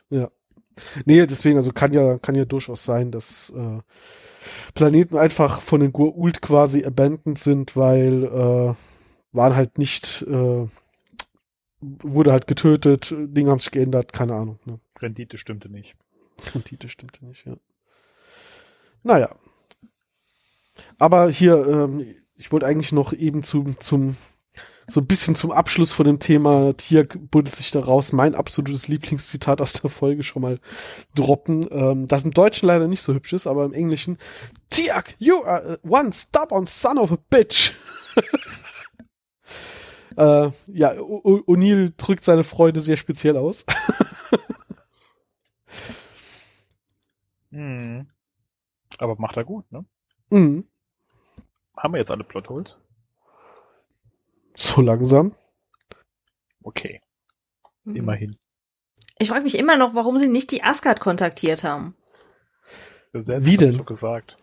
[0.10, 0.30] Ja.
[1.06, 3.80] Nee, deswegen, also kann ja, kann ja durchaus sein, dass äh,
[4.74, 8.76] Planeten einfach von den Goa'uld quasi abandoned sind, weil äh,
[9.32, 10.68] waren halt nicht, äh,
[11.80, 14.60] wurde halt getötet, Dinge haben sich geändert, keine Ahnung.
[14.66, 14.80] Ne?
[15.00, 15.96] Rendite stimmte nicht.
[16.54, 17.56] Rendite stimmte nicht, ja.
[19.06, 19.30] Naja.
[20.98, 24.18] Aber hier, ähm, ich wollte eigentlich noch eben zum, zum
[24.88, 29.62] so ein bisschen zum Abschluss von dem Thema Tier buddelt sich daraus mein absolutes Lieblingszitat
[29.62, 30.60] aus der Folge schon mal
[31.14, 34.18] droppen, ähm, das im Deutschen leider nicht so hübsch ist, aber im Englischen
[34.70, 37.74] Tiak, you are one stubborn son of a bitch.
[40.18, 43.68] äh, ja, O'Neill drückt seine Freude sehr speziell aus.
[47.52, 48.08] hm.
[49.00, 49.86] Aber macht er gut, ne?
[50.30, 50.68] Mhm.
[51.76, 52.78] Haben wir jetzt alle Plotholes?
[54.56, 55.36] So langsam.
[56.64, 57.02] Okay.
[57.84, 57.96] Mhm.
[57.96, 58.38] Immerhin.
[59.20, 61.96] Ich frage mich immer noch, warum sie nicht die Asgard kontaktiert haben.
[63.14, 63.74] Gesetz, Wie denn?
[63.74, 64.38] So gesagt.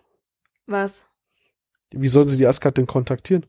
[0.66, 1.10] Was?
[1.90, 3.44] Wie sollen sie die Asgard denn kontaktieren?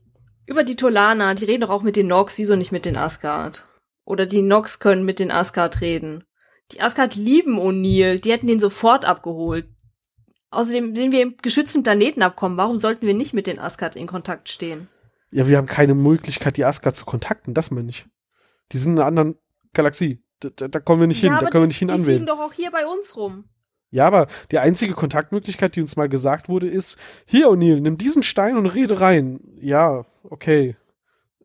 [0.46, 1.34] Über die Tolana.
[1.34, 2.36] Die reden doch auch mit den Nox.
[2.36, 3.66] Wieso nicht mit den Asgard?
[4.04, 6.24] Oder die Nox können mit den Asgard reden.
[6.72, 8.18] Die Asgard lieben O'Neill.
[8.20, 9.66] Die hätten den sofort abgeholt.
[10.54, 12.56] Außerdem sind wir im geschützten Planetenabkommen.
[12.56, 14.88] Warum sollten wir nicht mit den Asgard in Kontakt stehen?
[15.30, 18.06] Ja, wir haben keine Möglichkeit, die Asgard zu kontakten, das meine ich.
[18.72, 19.36] Die sind in einer anderen
[19.72, 20.22] Galaxie.
[20.40, 21.94] Da, da, da kommen wir nicht ja, hin, da können die, wir nicht hin die
[21.94, 22.20] anwählen.
[22.20, 23.44] Die doch auch hier bei uns rum.
[23.90, 28.22] Ja, aber die einzige Kontaktmöglichkeit, die uns mal gesagt wurde, ist, hier O'Neill, nimm diesen
[28.22, 29.40] Stein und rede rein.
[29.60, 30.76] Ja, okay.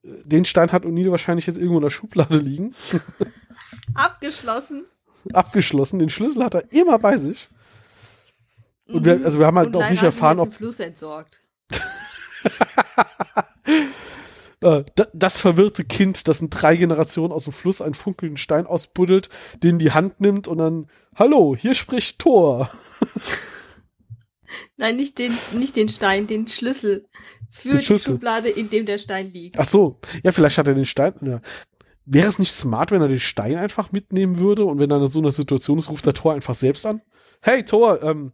[0.04, 2.74] Den Stein hat O'Neill wahrscheinlich jetzt irgendwo in der Schublade liegen.
[3.94, 4.86] Abgeschlossen.
[5.34, 6.00] Abgeschlossen.
[6.00, 7.50] Den Schlüssel hat er immer bei sich.
[8.92, 10.54] Und wir, also wir haben halt noch nicht erfahren, ob.
[10.54, 11.42] Fluss entsorgt.
[14.62, 14.84] Äh,
[15.14, 19.30] das verwirrte Kind, das in drei Generationen aus dem Fluss einen funkelnden Stein ausbuddelt,
[19.64, 22.70] den in die Hand nimmt und dann, hallo, hier spricht Thor.
[24.78, 27.06] Nein, nicht den, nicht den Stein, den Schlüssel
[27.50, 29.58] für den die Schublade, in dem der Stein liegt.
[29.58, 31.14] Ach so, ja, vielleicht hat er den Stein.
[31.22, 31.42] Ja.
[32.06, 35.08] Wäre es nicht smart, wenn er den Stein einfach mitnehmen würde und wenn er in
[35.08, 37.02] so einer Situation ist, ruft der Thor einfach selbst an?
[37.42, 38.34] Hey Thor, ähm,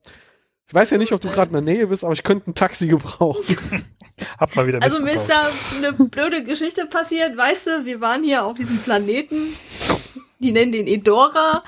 [0.68, 2.56] ich weiß ja nicht, ob du gerade in der Nähe bist, aber ich könnte ein
[2.56, 3.44] Taxi gebrauchen.
[4.40, 8.24] Hab mal wieder Also mir ist da eine blöde Geschichte passiert, weißt du, wir waren
[8.24, 9.56] hier auf diesem Planeten,
[10.40, 11.64] die nennen den Edora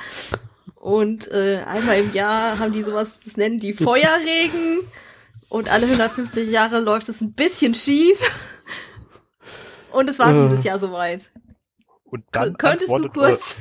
[0.76, 4.80] und äh, einmal im Jahr haben die sowas, das nennen die Feuerregen
[5.50, 8.20] und alle 150 Jahre läuft es ein bisschen schief
[9.92, 10.42] und es war äh.
[10.44, 11.32] dieses Jahr soweit.
[12.06, 13.58] Und dann Könntest du kurz...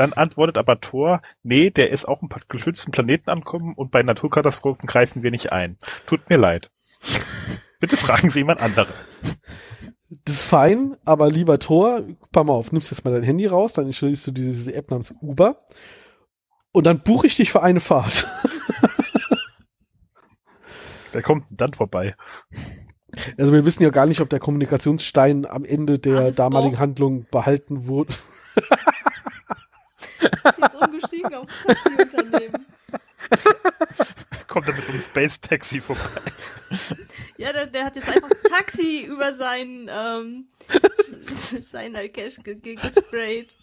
[0.00, 4.86] Dann antwortet aber Thor, nee, der ist auch im geschützten Planeten ankommen und bei Naturkatastrophen
[4.86, 5.76] greifen wir nicht ein.
[6.06, 6.70] Tut mir leid.
[7.80, 8.94] Bitte fragen Sie jemand anderen.
[10.24, 12.00] Das ist fein, aber lieber Thor,
[12.32, 15.14] pass mal auf, nimmst jetzt mal dein Handy raus, dann installierst du diese App namens
[15.20, 15.66] Uber
[16.72, 18.26] und dann buche ich dich für eine Fahrt.
[21.12, 22.16] Wer kommt dann vorbei?
[23.36, 26.80] Also wir wissen ja gar nicht, ob der Kommunikationsstein am Ende der Alles damaligen doch.
[26.80, 28.14] Handlung behalten wurde.
[30.20, 32.66] jetzt umgestiegen auf Taxiunternehmen.
[34.46, 36.02] Kommt er mit so einem Space-Taxi vorbei.
[37.36, 40.48] Ja, der, der, hat jetzt einfach Taxi über sein, ähm,
[41.28, 43.56] sein Cash gesprayt.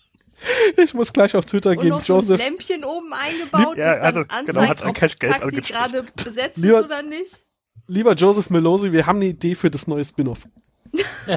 [0.78, 2.38] Ich muss gleich auf Twitter und gehen, noch Joseph.
[2.40, 5.74] So ein Lämpchen oben eingebaut, ja, das dann also, genau, anzeigt, genau, ob das Taxi
[5.74, 7.46] gerade besetzt lieber, ist oder nicht.
[7.88, 10.48] Lieber Joseph Melosi, wir haben eine Idee für das neue Spin-off.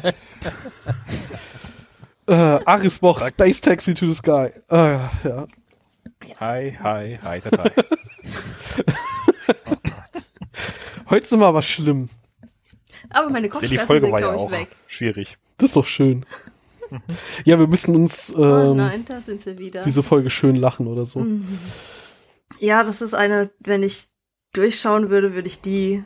[2.31, 4.51] äh, Arisboch, Space Taxi to the Sky.
[4.71, 5.47] Äh, ja.
[6.39, 7.71] Hi, hi, hi, hi.
[9.67, 9.75] oh
[11.11, 12.09] Heute sind wir aber schlimm.
[13.11, 14.69] Aber meine Kopfschmerzen ja, die Folge sind, war ja auch weg.
[14.87, 15.39] schwierig.
[15.59, 16.25] Das ist doch schön.
[17.45, 19.83] ja, wir müssen uns ähm, oh nein, da sind sie wieder.
[19.83, 21.21] diese Folge schön lachen oder so.
[21.21, 21.59] Mhm.
[22.59, 24.09] Ja, das ist eine, wenn ich
[24.53, 26.05] durchschauen würde, würde ich die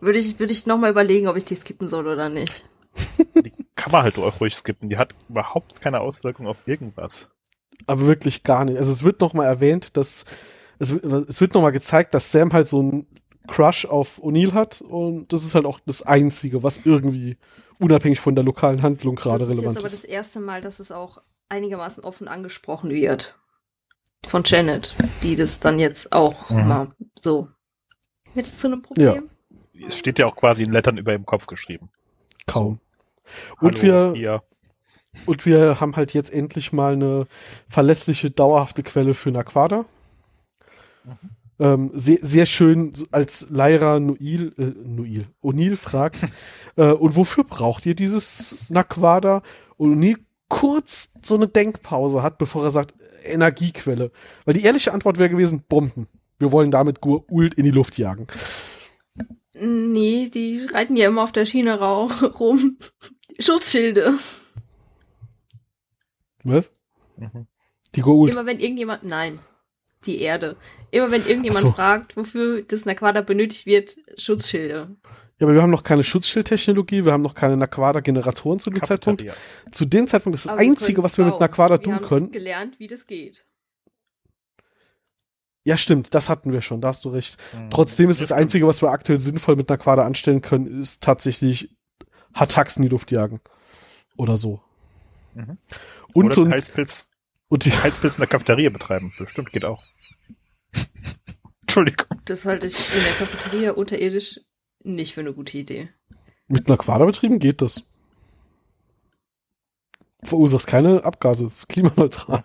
[0.00, 2.64] Würde ich, würde ich nochmal überlegen, ob ich die skippen soll oder nicht.
[3.78, 4.88] Kann man halt auch ruhig skippen.
[4.88, 7.30] Die hat überhaupt keine Auswirkung auf irgendwas.
[7.86, 8.76] Aber wirklich gar nicht.
[8.76, 10.24] Also es wird nochmal erwähnt, dass
[10.80, 13.06] es, es wird nochmal gezeigt, dass Sam halt so einen
[13.46, 17.36] Crush auf O'Neill hat und das ist halt auch das Einzige, was irgendwie
[17.78, 19.64] unabhängig von der lokalen Handlung gerade relevant ist.
[19.64, 23.38] Das ist jetzt aber das erste Mal, dass es auch einigermaßen offen angesprochen wird.
[24.26, 26.66] Von Janet, die das dann jetzt auch mhm.
[26.66, 26.88] mal
[27.22, 27.46] so.
[28.34, 29.30] Wird es zu einem Problem?
[29.72, 29.86] Ja.
[29.86, 31.90] Es steht ja auch quasi in Lettern über im Kopf geschrieben.
[32.48, 32.80] Kaum.
[33.60, 34.42] Und Hallo, wir, hier.
[35.26, 37.26] und wir haben halt jetzt endlich mal eine
[37.68, 39.84] verlässliche, dauerhafte Quelle für Naquada.
[41.04, 41.14] Mhm.
[41.60, 46.20] Ähm, sehr, sehr schön, als Lyra Noil, äh, Noil, O'Neill fragt,
[46.76, 49.42] äh, und wofür braucht ihr dieses Naquada?
[49.76, 50.18] Und O'Neill
[50.48, 54.12] kurz so eine Denkpause hat, bevor er sagt, Energiequelle.
[54.44, 56.06] Weil die ehrliche Antwort wäre gewesen, Bomben.
[56.38, 58.28] Wir wollen damit Gur-Ult in die Luft jagen.
[59.54, 62.78] Nee, die reiten ja immer auf der Schiene rum.
[63.38, 64.14] Schutzschilde.
[66.44, 66.70] Was?
[67.16, 67.46] Mhm.
[67.94, 68.30] Die Gur-Ult.
[68.30, 69.38] Immer wenn irgendjemand, nein,
[70.04, 70.56] die Erde.
[70.90, 71.72] Immer wenn irgendjemand so.
[71.72, 74.96] fragt, wofür das Naquada benötigt wird, Schutzschilde.
[75.38, 79.24] Ja, aber wir haben noch keine Schutzschildtechnologie, wir haben noch keine Naquada-Generatoren zu dem Zeitpunkt.
[79.70, 82.08] Zu dem Zeitpunkt ist das aber Einzige, was wir mit Naquada wir tun können.
[82.08, 83.44] Wir haben gelernt, wie das geht.
[85.64, 87.36] Ja, stimmt, das hatten wir schon, da hast du recht.
[87.52, 87.70] Mhm.
[87.70, 91.76] Trotzdem ist das, das Einzige, was wir aktuell sinnvoll mit Naquada anstellen können, ist tatsächlich
[92.34, 93.40] Hattacks in die Luft jagen.
[94.16, 94.60] Oder so.
[95.34, 95.58] Mhm.
[96.12, 97.06] Und Oder so ein Heizpilz,
[97.48, 99.12] und die Heizpilz in der Cafeteria betreiben.
[99.18, 99.84] Bestimmt geht auch.
[101.62, 102.06] Entschuldigung.
[102.24, 104.40] Das halte ich in der Cafeteria unterirdisch
[104.82, 105.88] nicht für eine gute Idee.
[106.46, 107.84] Mit einer Quaderbetrieben geht das.
[110.22, 112.42] Verursacht keine Abgase, ist klimaneutral.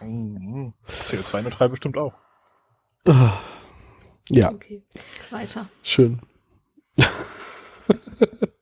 [0.00, 0.72] Mhm.
[0.88, 2.14] CO2-neutral bestimmt auch.
[4.30, 4.50] Ja.
[4.52, 4.82] Okay,
[5.30, 5.68] weiter.
[5.82, 6.20] Schön.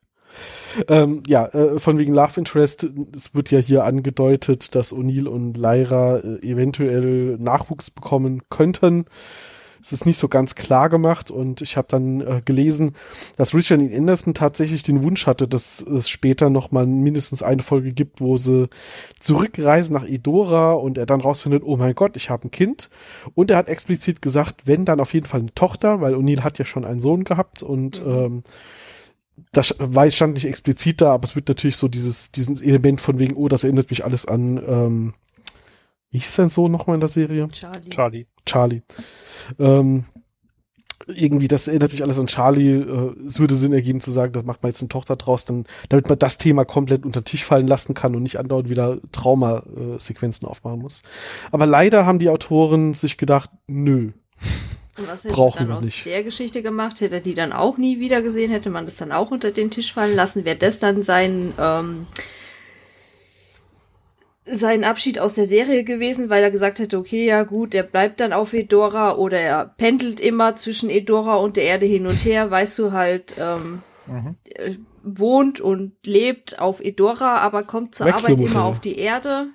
[0.89, 5.57] ähm, ja, äh, von wegen Love Interest, es wird ja hier angedeutet, dass O'Neill und
[5.57, 9.07] Lyra äh, eventuell Nachwuchs bekommen könnten.
[9.83, 12.95] Es ist nicht so ganz klar gemacht und ich habe dann äh, gelesen,
[13.37, 13.97] dass Richard E.
[13.97, 18.37] Anderson tatsächlich den Wunsch hatte, dass es später noch mal mindestens eine Folge gibt, wo
[18.37, 18.69] sie
[19.19, 22.91] zurückreisen nach Edora und er dann rausfindet, oh mein Gott, ich habe ein Kind.
[23.35, 26.59] Und er hat explizit gesagt, wenn dann auf jeden Fall eine Tochter, weil O'Neill hat
[26.59, 28.13] ja schon einen Sohn gehabt und mhm.
[28.13, 28.43] ähm,
[29.53, 33.19] das war, stand nicht explizit da, aber es wird natürlich so dieses, diesen Element von
[33.19, 35.15] wegen, oh, das erinnert mich alles an, ähm,
[36.11, 37.49] wie hieß sein Sohn nochmal in der Serie?
[37.49, 37.91] Charlie.
[37.91, 38.27] Charlie.
[38.45, 38.83] Charlie.
[39.59, 40.05] Ähm,
[41.07, 42.75] irgendwie, das erinnert mich alles an Charlie.
[42.75, 45.65] Äh, es würde Sinn ergeben zu sagen, das macht man jetzt eine Tochter draus, dann,
[45.89, 48.99] damit man das Thema komplett unter den Tisch fallen lassen kann und nicht andauernd wieder
[49.11, 51.03] Traumasequenzen aufmachen muss.
[51.51, 54.13] Aber leider haben die Autoren sich gedacht, nö.
[54.99, 56.05] Und was hätte Brauchen dann aus nicht.
[56.05, 57.01] der Geschichte gemacht?
[57.01, 58.51] Hätte er die dann auch nie wieder gesehen?
[58.51, 60.45] Hätte man das dann auch unter den Tisch fallen lassen?
[60.45, 62.07] Wäre das dann sein ähm,
[64.45, 68.21] sein Abschied aus der Serie gewesen, weil er gesagt hätte, okay, ja gut, er bleibt
[68.21, 72.51] dann auf Edora oder er pendelt immer zwischen Edora und der Erde hin und her,
[72.51, 74.37] weißt du halt, ähm, mhm.
[74.55, 79.49] Äh, wohnt und lebt auf Edora, aber kommt zur Arbeit immer auf die Erde.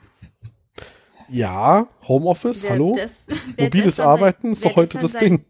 [1.30, 2.94] Ja, Homeoffice, wer hallo?
[2.96, 3.28] Das,
[3.60, 5.46] Mobiles Arbeiten sein, ist doch heute das sein, Ding.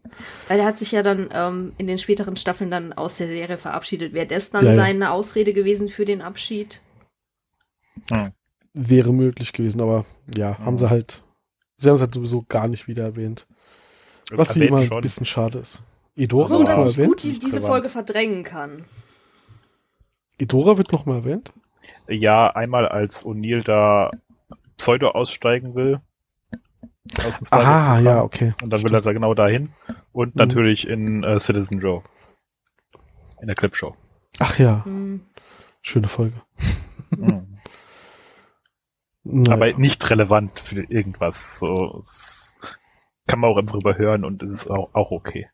[0.48, 3.58] Weil er hat sich ja dann ähm, in den späteren Staffeln dann aus der Serie
[3.58, 4.12] verabschiedet.
[4.12, 5.10] Wäre das dann ja, seine ja.
[5.10, 6.82] Ausrede gewesen für den Abschied?
[8.10, 8.32] Hm
[8.78, 10.04] wäre möglich gewesen, aber
[10.34, 10.64] ja, mhm.
[10.64, 11.24] haben sie halt,
[11.76, 13.46] sie haben es halt sowieso gar nicht wieder erwähnt.
[14.30, 15.82] Was wie immer ein bisschen schade ist.
[16.14, 17.08] Edora so, dass ich erwähnt?
[17.08, 18.84] gut die, diese Folge verdrängen kann.
[20.38, 21.52] Edora wird noch mal erwähnt?
[22.08, 24.10] Ja, einmal als O'Neill da
[24.78, 26.00] Pseudo aussteigen will.
[27.26, 28.54] Aus dem ah, ja, okay.
[28.62, 28.92] Und dann Stimmt.
[28.92, 29.72] will er da genau dahin.
[30.12, 30.38] Und mhm.
[30.38, 32.02] natürlich in äh, Citizen Joe.
[33.40, 33.94] In der Clipshow.
[34.38, 34.82] Ach ja.
[34.86, 35.22] Mhm.
[35.82, 36.40] Schöne Folge.
[37.10, 37.58] Mhm.
[39.24, 39.54] Naja.
[39.54, 41.58] Aber nicht relevant für irgendwas.
[41.58, 42.02] So
[43.26, 45.48] kann man auch einfach überhören und es ist auch, auch okay.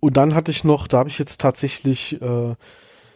[0.00, 2.54] Und dann hatte ich noch, da habe ich jetzt tatsächlich äh,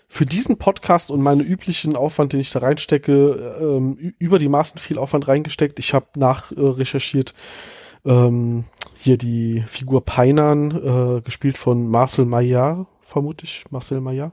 [0.09, 4.81] für diesen Podcast und meinen üblichen Aufwand, den ich da reinstecke, ähm, über die Maßen
[4.81, 5.79] viel Aufwand reingesteckt.
[5.79, 7.35] Ich habe nachrecherchiert
[8.05, 8.65] äh, ähm,
[8.97, 14.33] hier die Figur Peinan, äh, gespielt von Marcel Maillard, vermutlich, Marcel Maillard,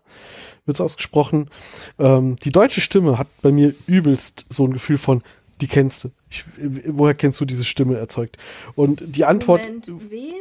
[0.66, 1.50] wird es ausgesprochen.
[2.00, 5.24] Ähm, die deutsche Stimme hat bei mir übelst so ein Gefühl von,
[5.62, 6.12] die kennst du.
[6.30, 6.46] Ich,
[6.88, 8.38] woher kennst du diese Stimme erzeugt?
[8.76, 9.62] Und die Antwort.
[9.62, 10.34] Moment, wen?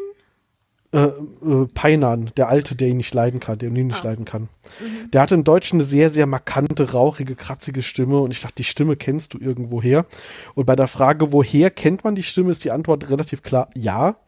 [0.95, 4.11] Äh, äh, Peinan, der Alte, der ihn nicht leiden kann, der ihn nicht ah.
[4.11, 4.43] leiden kann.
[4.43, 5.11] Mhm.
[5.11, 8.65] Der hatte im Deutschen eine sehr, sehr markante, rauchige, kratzige Stimme und ich dachte, die
[8.65, 10.07] Stimme kennst du irgendwoher.
[10.55, 14.19] Und bei der Frage, woher kennt man die Stimme, ist die Antwort relativ klar, ja.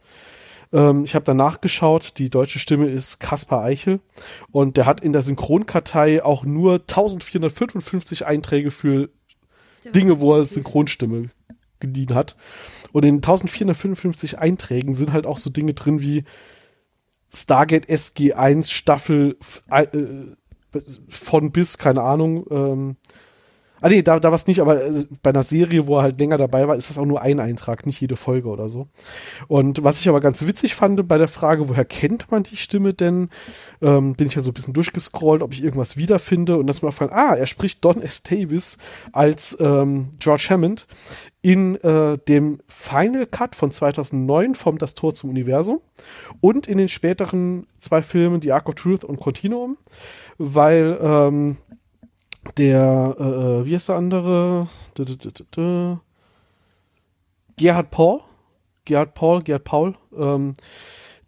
[0.73, 4.01] Ähm, ich habe danach geschaut, die deutsche Stimme ist Kaspar Eichel
[4.51, 9.09] und der hat in der Synchronkartei auch nur 1455 Einträge für
[9.95, 11.29] Dinge, wo er Synchronstimme
[11.79, 12.35] geliehen hat.
[12.91, 16.25] Und in 1455 Einträgen sind halt auch so Dinge drin wie
[17.33, 19.37] Stargate SG1 Staffel
[19.69, 19.87] äh,
[21.09, 22.95] von bis, keine Ahnung, ähm,
[23.81, 26.19] Ah nee, da, da war es nicht, aber äh, bei einer Serie, wo er halt
[26.19, 28.87] länger dabei war, ist das auch nur ein Eintrag, nicht jede Folge oder so.
[29.47, 32.93] Und was ich aber ganz witzig fand bei der Frage, woher kennt man die Stimme
[32.93, 33.29] denn,
[33.81, 36.87] ähm, bin ich ja so ein bisschen durchgescrollt, ob ich irgendwas wiederfinde und das mir
[36.87, 38.23] aufgefallen, ah, er spricht Don S.
[38.23, 38.77] Davis
[39.11, 40.87] als ähm, George Hammond
[41.41, 45.79] in äh, dem Final Cut von 2009 vom Das Tor zum Universum
[46.41, 49.77] und in den späteren zwei Filmen The Ark of Truth und Continuum,
[50.37, 51.57] weil ähm,
[52.55, 54.67] der, äh, äh, wie ist der andere?
[57.57, 58.21] Gerhard Paul.
[58.85, 59.95] Gerhard Paul, Gerhard Paul.
[60.17, 60.55] Ähm,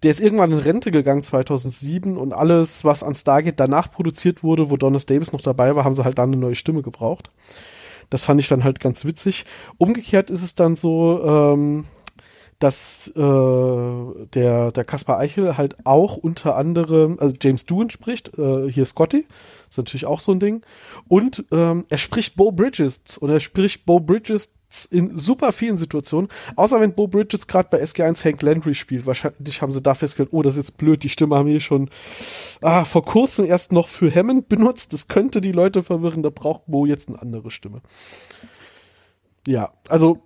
[0.03, 4.69] der ist irgendwann in Rente gegangen 2007 und alles, was an Stargate danach produziert wurde,
[4.69, 7.31] wo Donis Davis noch dabei war, haben sie halt dann eine neue Stimme gebraucht.
[8.09, 9.45] Das fand ich dann halt ganz witzig.
[9.77, 11.85] Umgekehrt ist es dann so, ähm,
[12.59, 18.69] dass äh, der, der Kaspar Eichel halt auch unter anderem, also James Doohan spricht, äh,
[18.69, 19.25] hier Scotty,
[19.69, 20.61] ist natürlich auch so ein Ding.
[21.07, 24.53] Und ähm, er spricht Bo Bridges und er spricht Bo Bridges
[24.91, 29.05] in super vielen Situationen, außer wenn Bo Bridges gerade bei SG1 Hank Landry spielt.
[29.07, 31.89] Wahrscheinlich haben sie da festgestellt, oh, das ist jetzt blöd, die Stimme haben wir schon
[32.61, 34.93] ah, vor kurzem erst noch für Hammond benutzt.
[34.93, 37.81] Das könnte die Leute verwirren, da braucht Bo jetzt eine andere Stimme.
[39.47, 40.19] Ja, also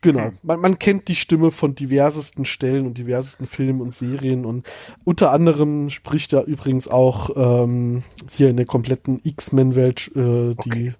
[0.00, 0.32] Genau.
[0.42, 4.66] Man, man, kennt die Stimme von diversesten Stellen und diversesten Filmen und Serien und
[5.04, 10.54] unter anderem spricht er übrigens auch ähm, hier in der kompletten X-Men-Welt äh, die.
[10.56, 10.94] Okay.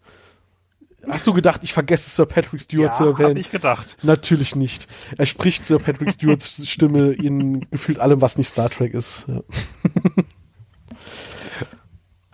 [1.08, 3.30] Hast du gedacht, ich vergesse Sir Patrick Stewart ja, zu erwähnen?
[3.30, 3.96] Hab ich gedacht.
[4.02, 4.88] Natürlich nicht.
[5.18, 9.26] Er spricht Sir Patrick Stewarts Stimme in gefühlt allem, was nicht Star Trek ist.
[9.28, 9.42] Ja.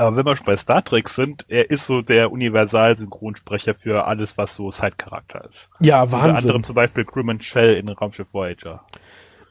[0.01, 4.39] Aber wenn wir schon bei Star Trek sind, er ist so der Universal-Synchronsprecher für alles,
[4.39, 5.69] was so Side-Charakter ist.
[5.79, 6.31] Ja, Wahnsinn.
[6.31, 8.83] Unter anderem zum Beispiel Crewman Shell in Raumschiff Voyager.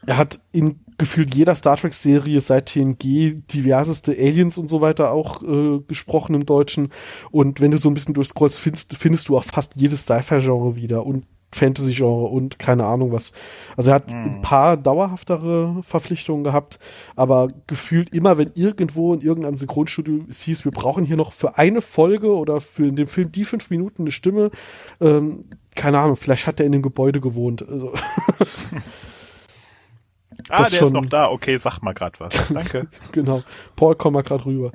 [0.06, 5.40] Er hat in gefühlt jeder Star Trek-Serie seit TNG diverseste Aliens und so weiter auch
[5.44, 6.90] äh, gesprochen im Deutschen.
[7.30, 11.06] Und wenn du so ein bisschen durchscrollst, findest, findest du auch fast jedes Sci-Fi-Genre wieder.
[11.06, 13.32] Und Fantasy-Genre und keine Ahnung was.
[13.76, 14.14] Also er hat mhm.
[14.14, 16.78] ein paar dauerhaftere Verpflichtungen gehabt,
[17.16, 21.58] aber gefühlt immer, wenn irgendwo in irgendeinem Synchronstudio es hieß, wir brauchen hier noch für
[21.58, 24.50] eine Folge oder für in dem Film die fünf Minuten eine Stimme,
[25.00, 25.44] ähm,
[25.74, 27.66] keine Ahnung, vielleicht hat er in dem Gebäude gewohnt.
[27.68, 27.92] Also
[30.48, 31.30] ah, der schon, ist noch da.
[31.30, 32.48] Okay, sag mal grad was.
[32.48, 32.88] Danke.
[33.12, 33.42] genau.
[33.76, 34.72] Paul, komm mal grad rüber.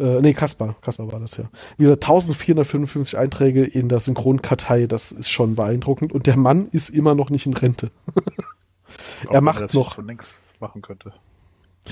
[0.00, 0.76] Äh, nee, Kaspar.
[0.80, 1.44] Kaspar war das ja.
[1.76, 6.12] Wie gesagt, 1455 Einträge in der Synchronkartei, das ist schon beeindruckend.
[6.12, 7.90] Und der Mann ist immer noch nicht in Rente.
[9.30, 9.94] er macht er noch.
[9.94, 11.12] Schon längst machen könnte.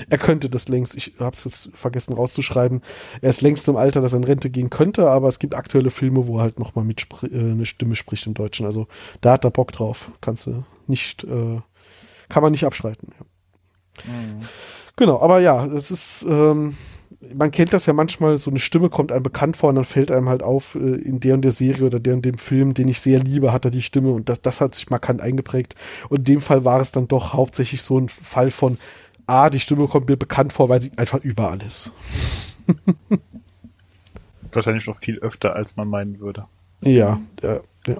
[0.09, 2.81] Er könnte das längst, ich habe es jetzt vergessen rauszuschreiben,
[3.21, 5.89] er ist längst im Alter, dass er in Rente gehen könnte, aber es gibt aktuelle
[5.89, 8.65] Filme, wo er halt nochmal mit äh, eine Stimme spricht im Deutschen.
[8.65, 8.87] Also
[9.21, 10.11] da hat er Bock drauf.
[10.21, 11.59] Kannst du nicht, äh,
[12.29, 13.13] kann man nicht abstreiten.
[13.17, 14.13] Ja.
[14.13, 14.41] Mhm.
[14.95, 16.77] Genau, aber ja, es ist, ähm,
[17.33, 20.11] man kennt das ja manchmal, so eine Stimme kommt einem bekannt vor und dann fällt
[20.11, 22.87] einem halt auf, äh, in der und der Serie oder der und dem Film, den
[22.87, 25.75] ich sehr liebe, hat er die Stimme und das, das hat sich markant eingeprägt.
[26.09, 28.77] Und in dem Fall war es dann doch hauptsächlich so ein Fall von,
[29.27, 31.91] ah, die Stimme kommt mir bekannt vor, weil sie einfach überall ist.
[34.51, 36.45] Wahrscheinlich noch viel öfter, als man meinen würde.
[36.81, 37.97] Ja, ja, ja.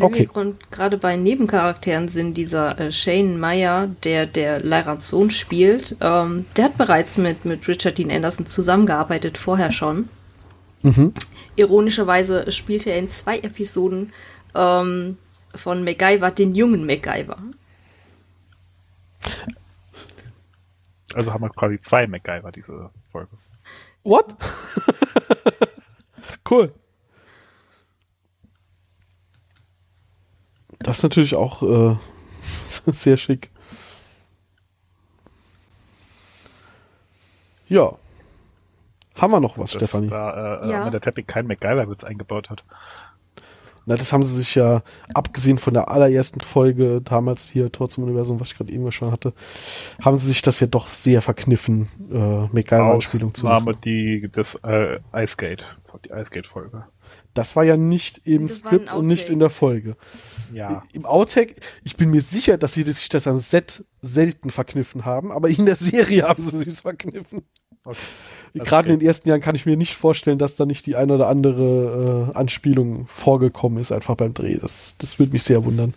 [0.00, 0.28] Okay.
[0.32, 6.46] wir gerade bei Nebencharakteren sind, dieser äh, Shane Meyer, der der Lyrans Sohn spielt, ähm,
[6.56, 10.08] der hat bereits mit, mit Richard Dean Anderson zusammengearbeitet, vorher schon.
[10.82, 11.12] Mhm.
[11.56, 14.12] Ironischerweise spielte er in zwei Episoden
[14.54, 15.18] ähm,
[15.54, 17.38] von MacGyver den jungen MacGyver.
[21.14, 23.36] Also haben wir quasi zwei MacGyver, diese Folge.
[24.04, 24.34] What?
[26.50, 26.72] cool.
[30.82, 31.96] Das ist natürlich auch äh,
[32.92, 33.50] sehr schick.
[37.68, 37.92] Ja.
[39.18, 40.08] Haben wir noch was, Stefanie?
[40.08, 40.90] Da äh, ja.
[40.90, 42.64] der Teppich kein MacGyver-Witz eingebaut hat.
[43.84, 48.04] Na, das haben sie sich ja, abgesehen von der allerersten Folge, damals hier Tor zum
[48.04, 49.32] Universum, was ich gerade eben schon hatte,
[50.00, 53.76] haben sie sich das ja doch sehr verkniffen, äh, MacGyver-Anspielung zu machen.
[53.84, 55.64] die, das äh, Icegate,
[56.04, 56.84] die Icegate-Folge.
[57.34, 59.96] Das war ja nicht im das Skript und nicht in der Folge.
[60.52, 60.82] Ja.
[60.92, 65.32] Im Outtake, ich bin mir sicher, dass sie sich das am Set selten verkniffen haben,
[65.32, 67.42] aber in der Serie haben sie sich verkniffen.
[67.84, 67.98] Okay.
[68.54, 68.92] Gerade okay.
[68.92, 71.28] in den ersten Jahren kann ich mir nicht vorstellen, dass da nicht die eine oder
[71.28, 74.58] andere äh, Anspielung vorgekommen ist, einfach beim Dreh.
[74.58, 75.94] Das, das würde mich sehr wundern.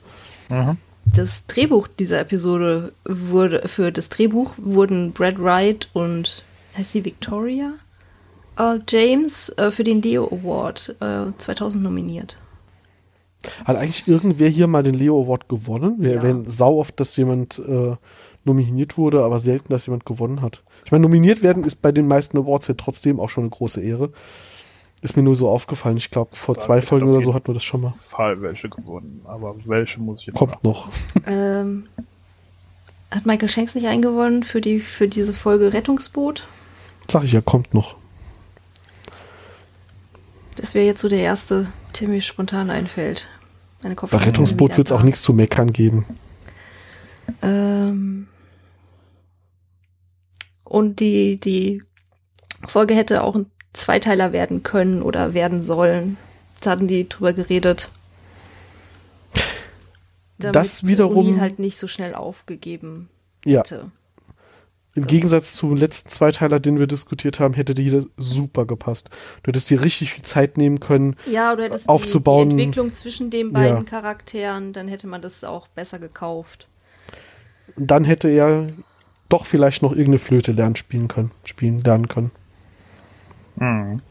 [0.49, 0.77] Mhm.
[1.05, 6.43] das Drehbuch dieser Episode wurde, für das Drehbuch wurden Brad Wright und
[6.77, 7.73] heißt sie Victoria?
[8.57, 12.37] Uh, James uh, für den Leo Award uh, äh, 2000 nominiert.
[13.65, 15.95] Hat eigentlich irgendwer hier mal den Leo Award gewonnen?
[15.99, 16.15] Wir ja.
[16.17, 17.95] erwähnen sau oft, dass jemand äh,
[18.43, 20.63] nominiert wurde, aber selten, dass jemand gewonnen hat.
[20.85, 23.81] Ich meine, nominiert werden ist bei den meisten Awards ja trotzdem auch schon eine große
[23.81, 24.11] Ehre.
[25.01, 25.97] Ist mir nur so aufgefallen.
[25.97, 27.93] Ich glaube, vor da zwei Folgen oder so hatten wir das schon mal.
[27.99, 30.89] Fall welche gewonnen, aber welche muss ich jetzt Kommt noch.
[31.27, 31.85] Ähm,
[33.11, 36.47] hat Michael Shanks nicht eingewonnen für, die, für diese Folge Rettungsboot?
[37.09, 37.95] Sag ich ja, kommt noch.
[40.55, 41.67] Das wäre jetzt so der erste,
[41.99, 43.27] der mir spontan einfällt.
[43.81, 46.05] Bei Rettungsboot wird es auch nichts zu meckern geben.
[47.41, 48.27] Ähm
[50.63, 51.83] und die, die
[52.67, 56.17] Folge hätte auch ein Zweiteiler werden können oder werden sollen.
[56.61, 57.89] Da hatten die drüber geredet.
[60.37, 63.09] Damit das wiederum O'Neill halt nicht so schnell aufgegeben
[63.45, 63.75] hätte.
[63.75, 63.91] Ja.
[64.95, 69.09] Im das Gegensatz zum letzten Zweiteiler, den wir diskutiert haben, hätte die super gepasst.
[69.43, 72.49] Du hättest dir richtig viel Zeit nehmen können, ja, du hättest aufzubauen.
[72.49, 73.83] Die, die Entwicklung zwischen den beiden ja.
[73.83, 76.69] Charakteren, dann hätte man das auch besser gekauft.
[77.75, 78.69] Dann hätte er
[79.27, 82.31] doch vielleicht noch irgendeine Flöte lernen spielen können, spielen lernen können.
[83.57, 84.01] Mhm.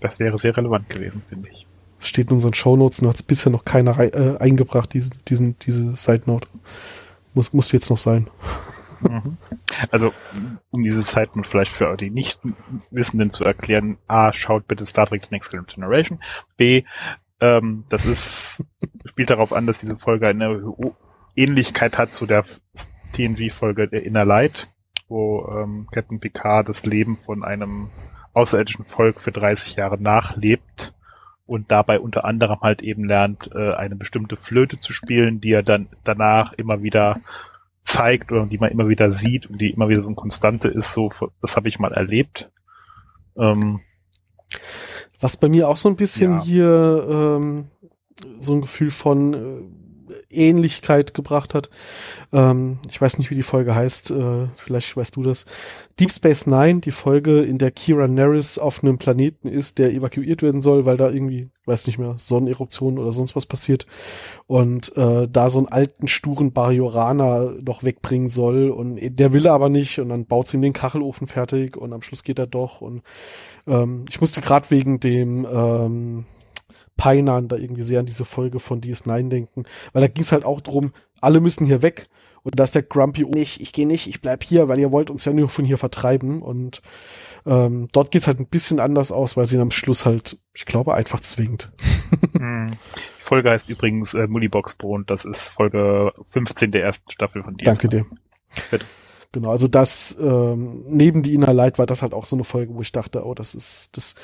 [0.00, 1.66] Das wäre sehr relevant gewesen, finde ich.
[1.98, 5.58] Es steht in unseren Shownotes und hat es bisher noch keiner äh, eingebracht, diese, diesen,
[5.58, 6.48] diese Side Note.
[7.34, 8.28] Muss, muss jetzt noch sein.
[9.02, 9.36] Mhm.
[9.90, 10.12] Also,
[10.70, 15.28] um diese Zeiten vielleicht für die Nicht-Wissenden zu erklären, A, schaut bitte Star Trek The
[15.30, 16.20] Next Generation.
[16.56, 16.84] B,
[17.40, 18.64] ähm, das ist,
[19.06, 20.74] spielt darauf an, dass diese Folge eine
[21.34, 22.44] Ähnlichkeit hat zu der
[23.12, 24.68] TNG-Folge der Inner Light,
[25.08, 27.90] wo ähm, Captain Picard das Leben von einem
[28.32, 30.94] außerirdischen Volk für 30 Jahre nachlebt
[31.46, 35.64] und dabei unter anderem halt eben lernt, äh, eine bestimmte Flöte zu spielen, die er
[35.64, 37.20] dann danach immer wieder
[37.90, 40.92] zeigt oder die man immer wieder sieht und die immer wieder so eine Konstante ist,
[40.92, 41.10] so,
[41.40, 42.50] das habe ich mal erlebt.
[43.36, 43.80] Ähm,
[45.20, 46.42] Was bei mir auch so ein bisschen ja.
[46.44, 47.68] hier ähm,
[48.38, 49.79] so ein Gefühl von äh,
[50.30, 51.70] Ähnlichkeit gebracht hat.
[52.32, 55.46] Ähm, ich weiß nicht, wie die Folge heißt, äh, vielleicht weißt du das.
[55.98, 60.42] Deep Space Nine, die Folge, in der Kira Nerys auf einem Planeten ist, der evakuiert
[60.42, 63.86] werden soll, weil da irgendwie, weiß nicht mehr, Sonneneruption oder sonst was passiert.
[64.46, 68.70] Und äh, da so einen alten, sturen Barioraner noch wegbringen soll.
[68.70, 69.98] Und der will aber nicht.
[69.98, 71.76] Und dann baut sie ihm den Kachelofen fertig.
[71.76, 72.80] Und am Schluss geht er doch.
[72.80, 73.02] Und
[73.66, 76.24] ähm, ich musste gerade wegen dem ähm,
[77.00, 80.44] Peinern da irgendwie sehr an diese Folge von DS9 denken, weil da ging es halt
[80.44, 80.92] auch drum,
[81.22, 82.10] alle müssen hier weg
[82.42, 84.92] und da ist der Grumpy, oh, nicht, ich gehe nicht, ich bleib hier, weil ihr
[84.92, 86.82] wollt uns ja nur von hier vertreiben und
[87.46, 90.66] ähm, dort geht's halt ein bisschen anders aus, weil sie ihn am Schluss halt, ich
[90.66, 91.72] glaube, einfach zwingt.
[92.36, 92.76] hm.
[93.18, 97.64] Die Folge heißt übrigens äh, Mullibox-Brot, das ist Folge 15 der ersten Staffel von DS9.
[97.64, 98.04] Danke dir.
[98.70, 98.84] Bitte.
[99.32, 102.74] Genau, also das ähm, neben die Inner Light war das halt auch so eine Folge,
[102.74, 104.16] wo ich dachte, oh, das ist das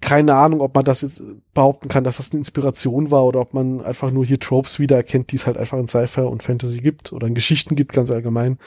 [0.00, 1.22] keine Ahnung, ob man das jetzt
[1.54, 5.32] behaupten kann, dass das eine Inspiration war oder ob man einfach nur hier Tropes wiedererkennt,
[5.32, 8.58] die es halt einfach in Sci-Fi und Fantasy gibt oder in Geschichten gibt, ganz allgemein.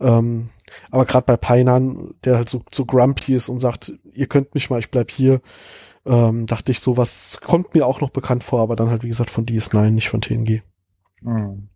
[0.00, 0.50] Ähm,
[0.90, 4.68] aber gerade bei Painan, der halt so, so grumpy ist und sagt, ihr könnt mich
[4.68, 5.40] mal, ich bleib hier,
[6.04, 9.30] ähm, dachte ich, sowas kommt mir auch noch bekannt vor, aber dann halt, wie gesagt,
[9.30, 10.62] von DS9, nicht von TNG.
[11.22, 11.68] Hm.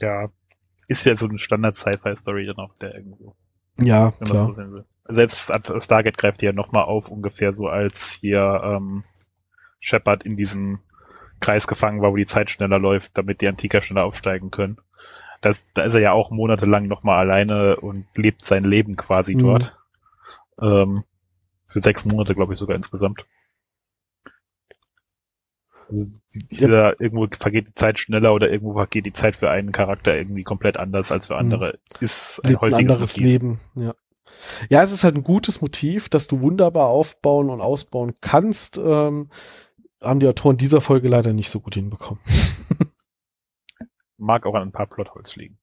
[0.00, 0.28] Ja,
[0.88, 3.34] ist ja so eine Standard-Sci-Fi-Story dann auch der irgendwo.
[3.80, 4.54] Ja, klar.
[4.54, 9.04] So selbst Stargate greift die ja nochmal auf, ungefähr so als hier ähm,
[9.80, 10.80] Shepard in diesem
[11.40, 14.78] Kreis gefangen war, wo die Zeit schneller läuft, damit die Antiker schneller aufsteigen können.
[15.42, 19.38] Das, da ist er ja auch monatelang nochmal alleine und lebt sein Leben quasi mhm.
[19.40, 19.76] dort.
[20.60, 21.04] Ähm,
[21.68, 23.24] für sechs Monate, glaube ich, sogar insgesamt.
[25.88, 26.06] Also
[26.50, 26.94] dieser, ja.
[26.98, 30.78] irgendwo vergeht die Zeit schneller oder irgendwo vergeht die Zeit für einen Charakter irgendwie komplett
[30.78, 31.78] anders als für andere.
[32.00, 32.04] Mhm.
[32.04, 33.32] Ist ein häufiges ein anderes Motiv.
[33.32, 33.94] Leben, ja.
[34.68, 38.78] Ja, es ist halt ein gutes Motiv, das du wunderbar aufbauen und ausbauen kannst.
[38.78, 39.30] Ähm,
[40.00, 42.22] haben die Autoren dieser Folge leider nicht so gut hinbekommen.
[44.18, 45.58] Mag auch an ein paar Plotholz liegen.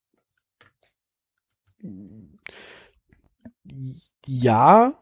[4.26, 4.94] Ja,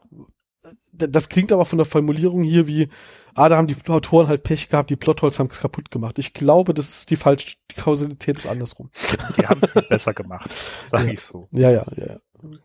[0.92, 2.88] das klingt aber von der Formulierung hier wie,
[3.34, 6.18] ah, da haben die Autoren halt Pech gehabt, die Plotholz haben es kaputt gemacht.
[6.18, 8.90] Ich glaube, das ist die falsche, die Kausalität ist andersrum.
[9.36, 10.50] Die haben es nicht besser gemacht,
[10.88, 11.12] sag ja.
[11.12, 11.48] ich so.
[11.50, 12.20] Ja, ja, ja, ja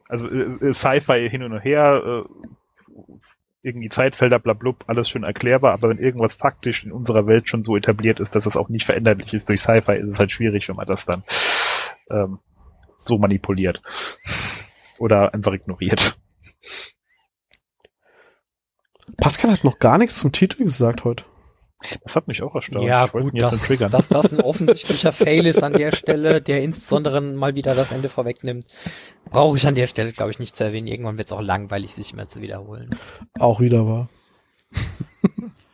[0.07, 2.47] also äh, äh, Sci-Fi hin und her, äh,
[3.63, 7.75] irgendwie Zeitfelder, blablub, alles schön erklärbar, aber wenn irgendwas faktisch in unserer Welt schon so
[7.75, 10.75] etabliert ist, dass es auch nicht veränderlich ist durch Sci-Fi, ist es halt schwierig, wenn
[10.75, 11.23] man das dann
[12.09, 12.39] ähm,
[12.99, 13.81] so manipuliert.
[14.99, 16.17] Oder einfach ignoriert.
[19.15, 21.23] Pascal hat noch gar nichts zum Titel gesagt heute.
[22.03, 22.85] Das hat mich auch erstaunt.
[22.85, 27.55] Ja, gut, dass, dass das ein offensichtlicher Fail ist an der Stelle, der insbesondere mal
[27.55, 28.65] wieder das Ende vorwegnimmt,
[29.29, 30.87] brauche ich an der Stelle, glaube ich, nicht zu erwähnen.
[30.87, 32.89] Irgendwann wird es auch langweilig, sich mehr zu wiederholen.
[33.39, 34.09] Auch wieder wahr.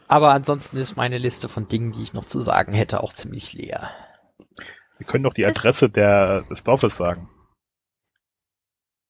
[0.09, 3.53] Aber ansonsten ist meine Liste von Dingen, die ich noch zu sagen hätte, auch ziemlich
[3.53, 3.89] leer.
[4.97, 7.29] Wir können doch die Adresse der, des Dorfes sagen.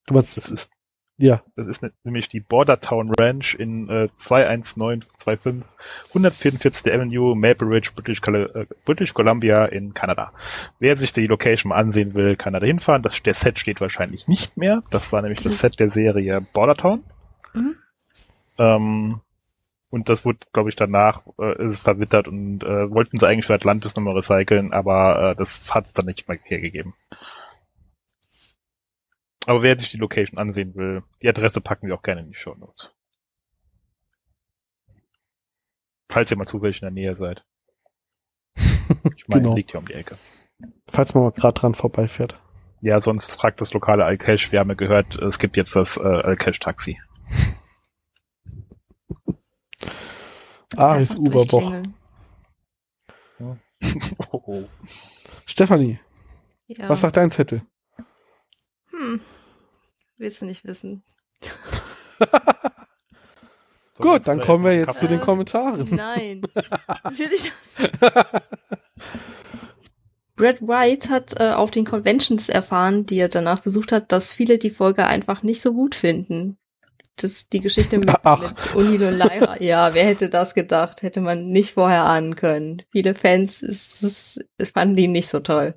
[0.07, 0.35] Was?
[0.35, 0.71] Das ist
[1.17, 1.41] ja.
[1.55, 5.63] Das ist ne, nämlich die Bordertown Ranch in äh, 21925
[6.09, 6.93] 144.
[6.93, 10.31] Avenue, Maple Ridge, British, äh, British Columbia in Kanada.
[10.79, 13.03] Wer sich die Location mal ansehen will, kann da hinfahren.
[13.03, 14.81] Das, der Set steht wahrscheinlich nicht mehr.
[14.91, 17.03] Das war nämlich das, das Set der Serie Bordertown.
[17.53, 17.75] Mhm.
[18.57, 19.21] Ähm,
[19.93, 23.45] und das wurde, glaube ich, danach äh, ist es verwittert und äh, wollten sie eigentlich
[23.45, 26.95] für Atlantis nochmal recyceln, aber äh, das hat es dann nicht mehr hergegeben.
[29.45, 32.35] Aber wer sich die Location ansehen will, die Adresse packen wir auch gerne in die
[32.35, 32.93] Show Notes.
[36.09, 37.45] Falls ihr mal zufällig in der Nähe seid.
[39.15, 39.55] Ich meine, genau.
[39.55, 40.17] liegt hier um die Ecke.
[40.89, 42.39] Falls man mal gerade dran vorbeifährt.
[42.81, 44.51] Ja, sonst fragt das lokale Alcash.
[44.51, 46.99] Wir haben ja gehört, es gibt jetzt das äh, Alcash-Taxi.
[50.75, 51.81] Aris Uberboch.
[54.31, 54.63] oh, oh.
[55.45, 55.99] Stefanie,
[56.67, 56.89] ja.
[56.89, 57.63] was sagt dein Zettel?
[58.93, 59.19] Hm.
[60.17, 61.03] Willst du nicht wissen.
[63.97, 65.87] Gut, dann kommen wir jetzt zu den Kommentaren.
[65.91, 66.41] Nein.
[67.03, 67.51] Natürlich.
[70.35, 74.57] Brad White hat äh, auf den Conventions erfahren, die er danach besucht hat, dass viele
[74.57, 76.57] die Folge einfach nicht so gut finden.
[77.15, 79.61] Das die Geschichte mit, mit Unil und Lyra.
[79.61, 81.03] Ja, wer hätte das gedacht?
[81.03, 82.81] Hätte man nicht vorher ahnen können.
[82.91, 84.43] Viele Fans ist, ist,
[84.73, 85.75] fanden die nicht so toll.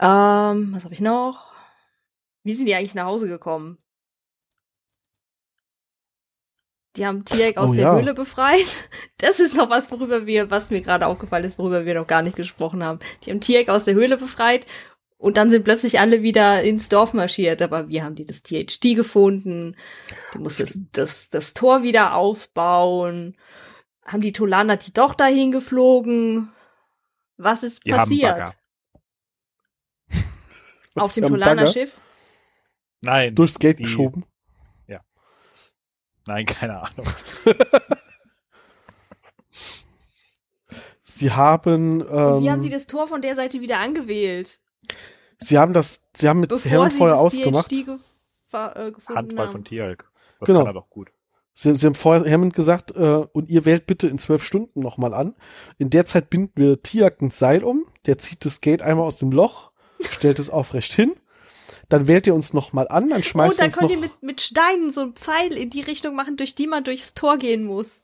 [0.00, 1.52] Ähm, was habe ich noch?
[2.42, 3.78] Wie sind die eigentlich nach Hause gekommen?
[6.96, 7.94] Die haben Tiek aus oh, der ja.
[7.94, 8.88] Höhle befreit.
[9.18, 12.20] Das ist noch was, worüber wir, was mir gerade aufgefallen ist, worüber wir noch gar
[12.20, 12.98] nicht gesprochen haben.
[13.24, 14.66] Die haben Tiek aus der Höhle befreit
[15.16, 17.62] und dann sind plötzlich alle wieder ins Dorf marschiert.
[17.62, 19.74] Aber wir haben die das THD gefunden.
[20.34, 23.38] Die mussten das, das, das Tor wieder aufbauen.
[24.04, 26.52] Haben die Tolana die doch dahin geflogen?
[27.38, 28.58] Was ist die passiert?
[30.96, 32.00] Auf dem Tolana-Schiff?
[33.02, 33.34] Nein.
[33.34, 34.24] Durchs Gate die, geschoben?
[34.86, 35.00] Ja.
[36.26, 37.06] Nein, keine Ahnung.
[41.02, 42.00] sie haben.
[42.00, 44.58] Ähm, wie haben sie das Tor von der Seite wieder angewählt?
[45.38, 47.72] Sie haben das, sie haben mit Bevor Herrn vorher ausgemacht.
[47.72, 50.10] Äh, Handball von Tierhalk.
[50.40, 50.60] Das genau.
[50.60, 51.10] kann er doch gut.
[51.58, 55.14] Sie, sie haben vorher Hammond gesagt, äh, und ihr wählt bitte in zwölf Stunden nochmal
[55.14, 55.34] an.
[55.78, 59.16] In der Zeit binden wir Tiak ein Seil um, der zieht das Gate einmal aus
[59.16, 61.12] dem Loch, stellt es aufrecht hin
[61.88, 64.08] dann wählt ihr uns noch mal an, dann schmeißt ihr uns Oh, dann könnt ihr
[64.08, 67.38] mit, mit Steinen so einen Pfeil in die Richtung machen, durch die man durchs Tor
[67.38, 68.02] gehen muss.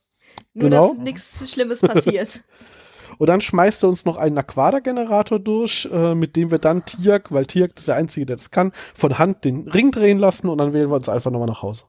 [0.54, 0.94] Nur, genau.
[0.94, 2.44] dass nichts Schlimmes passiert.
[3.18, 7.30] Und dann schmeißt er uns noch einen Aquada-Generator durch, äh, mit dem wir dann Tiak,
[7.30, 10.58] weil Tiak ist der Einzige, der das kann, von Hand den Ring drehen lassen und
[10.58, 11.84] dann wählen wir uns einfach nochmal nach Hause.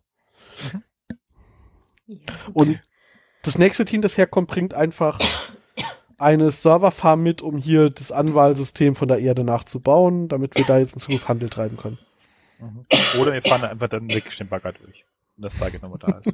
[0.73, 0.83] Mhm.
[2.05, 2.79] Ja, und
[3.43, 5.19] das nächste Team, das herkommt, bringt einfach
[6.23, 10.93] eine Serverfarm mit, um hier das Anwahlsystem von der Erde nachzubauen, damit wir da jetzt
[10.93, 11.99] in Zukunft Handel treiben können.
[12.59, 12.85] Mhm.
[13.19, 15.05] Oder wir fahren einfach dann wirklich den Bagger durch.
[15.37, 16.33] Und das Target nochmal da ist.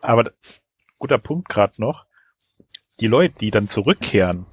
[0.00, 0.30] Aber
[0.98, 2.06] guter Punkt gerade noch.
[3.00, 4.46] Die Leute, die dann zurückkehren,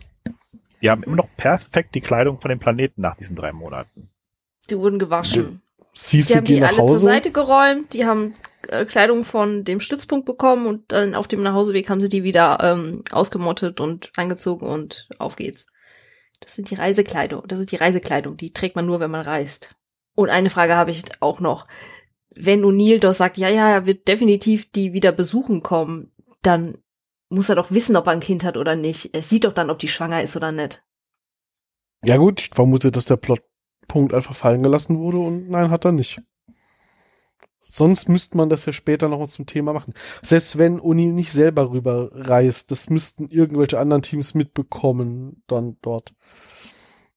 [0.82, 4.10] die haben immer noch perfekt die Kleidung von dem Planeten nach diesen drei Monaten.
[4.70, 5.62] Die wurden gewaschen.
[5.94, 6.94] Siehst die haben die alle Hause?
[6.94, 8.34] zur Seite geräumt, die haben
[8.70, 12.60] äh, Kleidung von dem Stützpunkt bekommen und dann auf dem Nachhauseweg haben sie die wieder
[12.62, 15.68] ähm, ausgemottet und angezogen und auf geht's.
[16.40, 19.76] Das sind die Reisekleidung, das ist die Reisekleidung, die trägt man nur, wenn man reist.
[20.16, 21.68] Und eine Frage habe ich auch noch.
[22.34, 26.12] Wenn O'Neill doch sagt, ja, ja, er wird definitiv die wieder besuchen kommen,
[26.42, 26.78] dann
[27.30, 29.14] muss er doch wissen, ob er ein Kind hat oder nicht.
[29.14, 30.84] Er sieht doch dann, ob die schwanger ist oder nicht.
[32.04, 33.42] Ja gut, ich vermute, dass der Plot
[33.88, 36.22] Punkt einfach fallen gelassen wurde und nein, hat er nicht.
[37.64, 39.94] Sonst müsste man das ja später nochmal zum Thema machen.
[40.24, 46.16] Selbst wenn Uni nicht selber rüberreist, das müssten irgendwelche anderen Teams mitbekommen dann dort.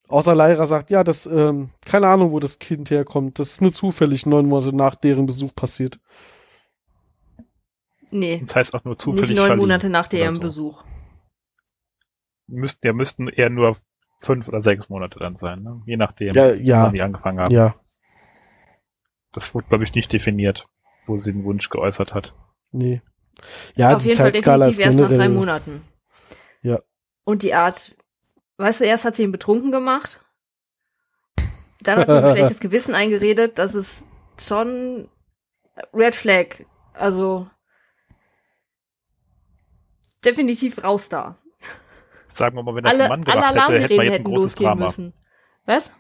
[0.07, 3.39] Außer Lyra sagt, ja, das, ähm, keine Ahnung, wo das Kind herkommt.
[3.39, 5.99] Das ist nur zufällig neun Monate nach deren Besuch passiert.
[8.11, 8.43] Nee.
[8.45, 9.31] Das heißt auch nur zufällig.
[9.31, 10.41] Nicht neun Monate nach deren so.
[10.41, 10.85] Besuch.
[12.47, 13.79] Müssten, ja, müssten eher nur
[14.21, 15.83] fünf oder sechs Monate dann sein, ne?
[15.87, 16.85] je nachdem, ja, ja.
[16.85, 17.53] wann die angefangen haben.
[17.53, 17.75] Ja.
[19.35, 20.67] Das wurde, glaube ich, nicht definiert,
[21.07, 22.35] wo sie den Wunsch geäußert hat.
[22.71, 23.03] Nee.
[23.75, 25.83] Ja, Auf die jeden Zeitskala Fall definitiv erst nach drei Monaten.
[26.63, 26.81] Ja.
[27.25, 27.95] Und die Art,
[28.59, 30.25] weißt du, erst hat sie ihn betrunken gemacht,
[31.81, 34.07] dann hat sie ein schlechtes Gewissen eingeredet, das ist
[34.39, 35.09] schon
[35.93, 36.65] Red Flag.
[36.93, 37.49] Also
[40.25, 41.37] definitiv raus da.
[42.29, 44.55] Sagen wir mal, wenn das alle, ein Mann gemacht hätte, hätte man jetzt ein großes
[44.55, 44.87] Drama.
[44.87, 45.15] Müssen.
[45.67, 45.93] Was?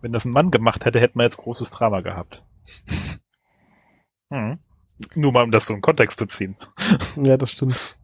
[0.00, 2.42] Wenn das ein Mann gemacht hätte, hätten wir jetzt großes Drama gehabt.
[4.30, 4.58] Hm.
[5.14, 6.56] Nur mal, um das so in Kontext zu ziehen.
[7.16, 7.98] Ja, das stimmt.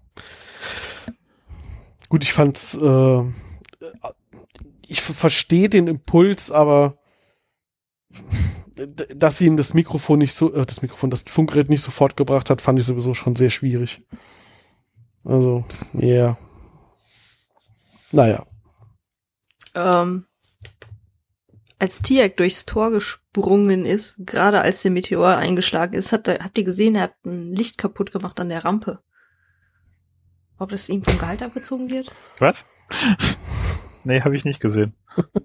[2.08, 3.22] Gut, ich fand's, äh,
[4.86, 6.98] ich verstehe den Impuls, aber
[9.14, 12.50] dass sie ihm das Mikrofon nicht so, äh, das Mikrofon, das Funkgerät nicht sofort gebracht
[12.50, 14.02] hat, fand ich sowieso schon sehr schwierig.
[15.24, 15.64] Also,
[15.94, 16.06] ja.
[16.06, 16.38] Yeah.
[18.12, 18.46] Naja.
[19.74, 20.26] Ähm,
[21.78, 26.56] als Tiak durchs Tor gesprungen ist, gerade als der Meteor eingeschlagen ist, hat er, habt
[26.56, 29.00] ihr gesehen, er hat ein Licht kaputt gemacht an der Rampe.
[30.58, 32.10] Ob das ihm vom Gehalt abgezogen wird?
[32.38, 32.64] Was?
[34.04, 34.94] nee, habe ich nicht gesehen.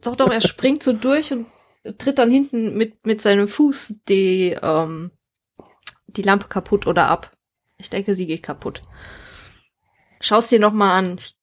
[0.02, 1.48] Doch, doch, er springt so durch und
[1.98, 5.12] tritt dann hinten mit, mit seinem Fuß die, ähm,
[6.08, 7.36] die Lampe kaputt oder ab.
[7.78, 8.84] Ich denke, sie geht kaputt.
[10.22, 11.18] Schau's dir noch mal an.
[11.18, 11.36] Ich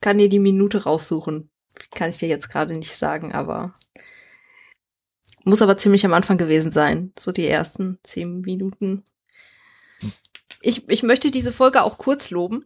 [0.00, 1.50] kann dir die Minute raussuchen.
[1.94, 3.74] Kann ich dir jetzt gerade nicht sagen, aber
[5.44, 7.12] muss aber ziemlich am Anfang gewesen sein.
[7.18, 9.04] So die ersten zehn Minuten.
[10.60, 12.64] Ich, ich möchte diese Folge auch kurz loben.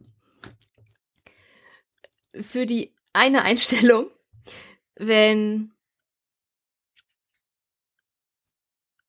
[2.39, 4.11] Für die eine Einstellung,
[4.95, 5.73] wenn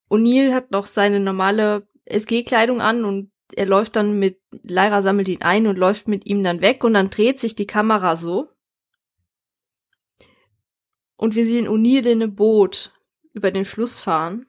[0.10, 5.42] O'Neill hat noch seine normale SG-Kleidung an und er läuft dann mit, Lyra sammelt ihn
[5.42, 8.50] ein und läuft mit ihm dann weg und dann dreht sich die Kamera so.
[11.18, 12.94] Und wir sehen O'Neill in einem Boot
[13.38, 14.48] über den Fluss fahren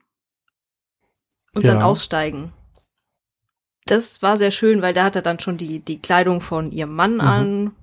[1.53, 1.73] und ja.
[1.73, 2.51] dann aussteigen.
[3.85, 6.95] Das war sehr schön, weil da hat er dann schon die, die Kleidung von ihrem
[6.95, 7.21] Mann mhm.
[7.21, 7.75] an.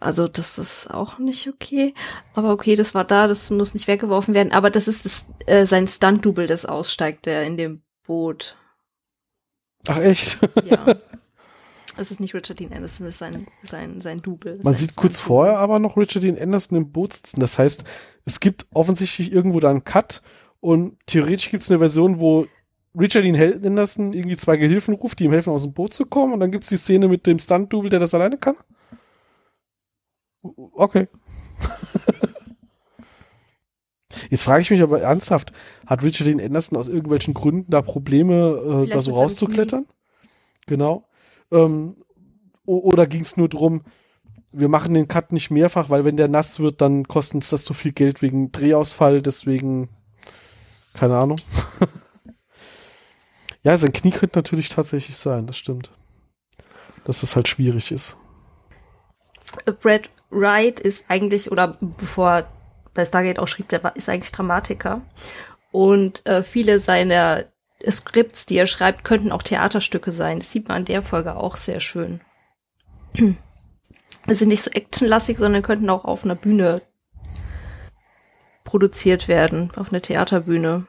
[0.00, 1.94] Also das ist auch nicht okay.
[2.34, 4.52] Aber okay, das war da, das muss nicht weggeworfen werden.
[4.52, 8.56] Aber das ist das, äh, sein Stunt-Double, das aussteigt, der in dem Boot.
[9.86, 10.38] Ach echt?
[10.64, 10.96] Ja.
[12.02, 14.58] Es ist nicht Richard Dean Anderson, es ist sein, sein, sein Double.
[14.64, 17.38] Man sieht kurz vorher aber noch Richard Dean Anderson im Boot sitzen.
[17.38, 17.84] Das heißt,
[18.24, 20.20] es gibt offensichtlich irgendwo da einen Cut
[20.58, 22.48] und theoretisch gibt es eine Version, wo
[22.98, 26.32] Richard Dean Anderson irgendwie zwei Gehilfen ruft, die ihm helfen, aus dem Boot zu kommen
[26.32, 28.56] und dann gibt es die Szene mit dem Stunt-Double, der das alleine kann?
[30.42, 31.06] Okay.
[34.28, 35.52] Jetzt frage ich mich aber ernsthaft,
[35.86, 39.86] hat Richard Dean Anderson aus irgendwelchen Gründen da Probleme, äh, da so rauszuklettern?
[40.66, 41.06] Genau.
[41.52, 41.96] Ähm,
[42.64, 43.82] oder ging es nur darum,
[44.52, 47.64] wir machen den Cut nicht mehrfach, weil wenn der nass wird, dann kostet uns das
[47.64, 49.88] zu viel Geld wegen Drehausfall, deswegen
[50.94, 51.38] keine Ahnung.
[53.62, 55.90] ja, sein Knie könnte natürlich tatsächlich sein, das stimmt.
[57.04, 58.18] Dass es halt schwierig ist.
[59.80, 62.46] Brad Wright ist eigentlich, oder bevor
[62.94, 65.00] bei Stargate auch schrieb, der war, ist eigentlich Dramatiker.
[65.72, 67.46] Und äh, viele seiner
[67.90, 70.40] Skripts, die er schreibt, könnten auch Theaterstücke sein.
[70.40, 72.20] Das sieht man in der Folge auch sehr schön.
[74.24, 76.80] Es sind nicht so actionlastig, sondern könnten auch auf einer Bühne
[78.62, 80.86] produziert werden, auf einer Theaterbühne.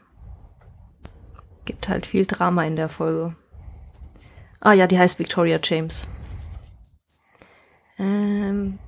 [1.66, 3.36] Gibt halt viel Drama in der Folge.
[4.60, 6.06] Ah ja, die heißt Victoria James.
[7.98, 8.80] Ähm,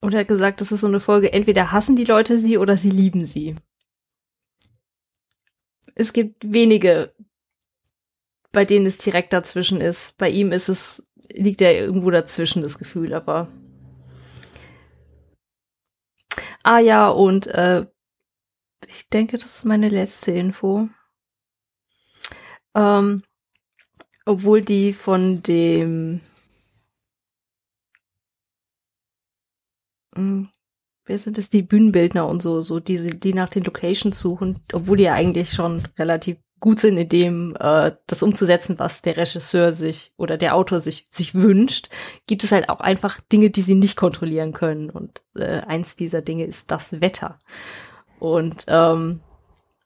[0.00, 2.76] und er hat gesagt, das ist so eine Folge, entweder hassen die Leute sie oder
[2.76, 3.56] sie lieben sie.
[5.94, 7.12] Es gibt wenige,
[8.52, 10.16] bei denen es direkt dazwischen ist.
[10.18, 13.48] Bei ihm ist es, liegt er irgendwo dazwischen, das Gefühl, aber.
[16.62, 17.86] Ah ja, und äh,
[18.86, 20.88] ich denke, das ist meine letzte Info.
[22.74, 23.22] Ähm,
[24.26, 26.20] obwohl die von dem
[30.14, 30.48] Hm,
[31.06, 34.96] wer sind es, die Bühnenbildner und so, so diese, die nach den Locations suchen, obwohl
[34.96, 39.72] die ja eigentlich schon relativ gut sind in dem, äh, das umzusetzen, was der Regisseur
[39.72, 41.88] sich oder der Autor sich, sich wünscht,
[42.26, 44.90] gibt es halt auch einfach Dinge, die sie nicht kontrollieren können.
[44.90, 47.38] Und äh, eins dieser Dinge ist das Wetter.
[48.18, 49.20] Und ähm,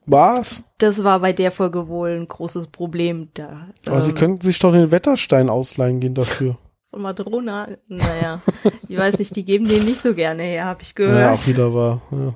[0.06, 0.64] was?
[0.78, 3.30] Das war bei der Folge wohl ein großes Problem.
[3.34, 6.59] Da, Aber ähm, sie könnten sich doch den Wetterstein ausleihen gehen dafür
[6.90, 7.68] von Madrona.
[7.88, 8.42] Naja,
[8.88, 11.18] ich weiß nicht, die geben den nicht so gerne her, habe ich gehört.
[11.18, 12.02] Ja, auch wieder war.
[12.10, 12.34] Ja.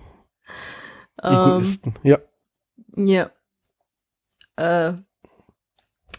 [1.20, 2.19] Egoisten, ähm, ja.
[2.97, 3.31] Ja.
[4.59, 4.94] Äh,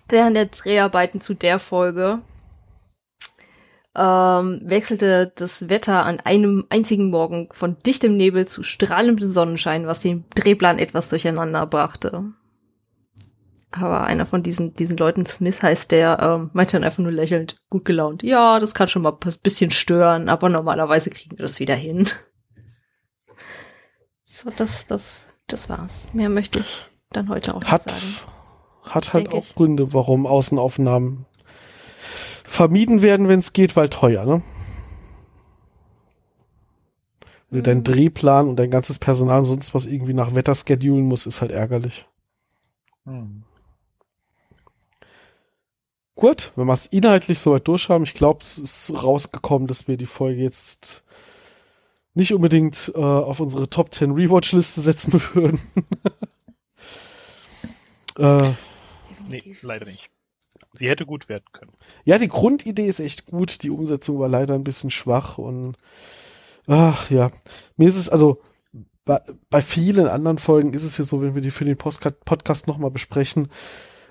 [0.07, 2.21] während der Dreharbeiten zu der Folge
[3.95, 9.99] ähm, wechselte das Wetter an einem einzigen Morgen von dichtem Nebel zu strahlendem Sonnenschein, was
[9.99, 12.31] den Drehplan etwas durcheinander brachte.
[13.71, 17.61] Aber einer von diesen, diesen Leuten, Smith heißt der, ähm, meinte dann einfach nur lächelnd,
[17.69, 18.23] gut gelaunt.
[18.23, 22.07] Ja, das kann schon mal ein bisschen stören, aber normalerweise kriegen wir das wieder hin.
[24.31, 26.13] So, das, das, das war's.
[26.13, 28.31] Mehr möchte ich dann heute auch hat, sagen.
[28.83, 29.55] Hat halt auch ich.
[29.55, 31.25] Gründe, warum Außenaufnahmen
[32.45, 34.41] vermieden werden, wenn es geht, weil teuer, ne?
[37.49, 37.83] Wenn du deinen mhm.
[37.83, 41.51] Drehplan und dein ganzes Personal und sonst was irgendwie nach Wetter schedulen musst, ist halt
[41.51, 42.05] ärgerlich.
[43.05, 43.43] Hm.
[46.15, 50.05] Gut, wenn wir es inhaltlich soweit durchhaben, ich glaube, es ist rausgekommen, dass wir die
[50.05, 51.03] Folge jetzt
[52.13, 55.59] nicht unbedingt äh, auf unsere Top 10 Rewatch-Liste setzen würden.
[58.19, 58.53] Äh,
[59.29, 60.09] nee, leider nicht.
[60.73, 61.71] Sie hätte gut werden können.
[62.03, 65.77] Ja, die Grundidee ist echt gut, die Umsetzung war leider ein bisschen schwach und
[66.67, 67.31] ach ja,
[67.77, 68.41] mir ist es also
[69.05, 72.67] bei, bei vielen anderen Folgen ist es ja so, wenn wir die für den Podcast
[72.67, 73.47] nochmal besprechen,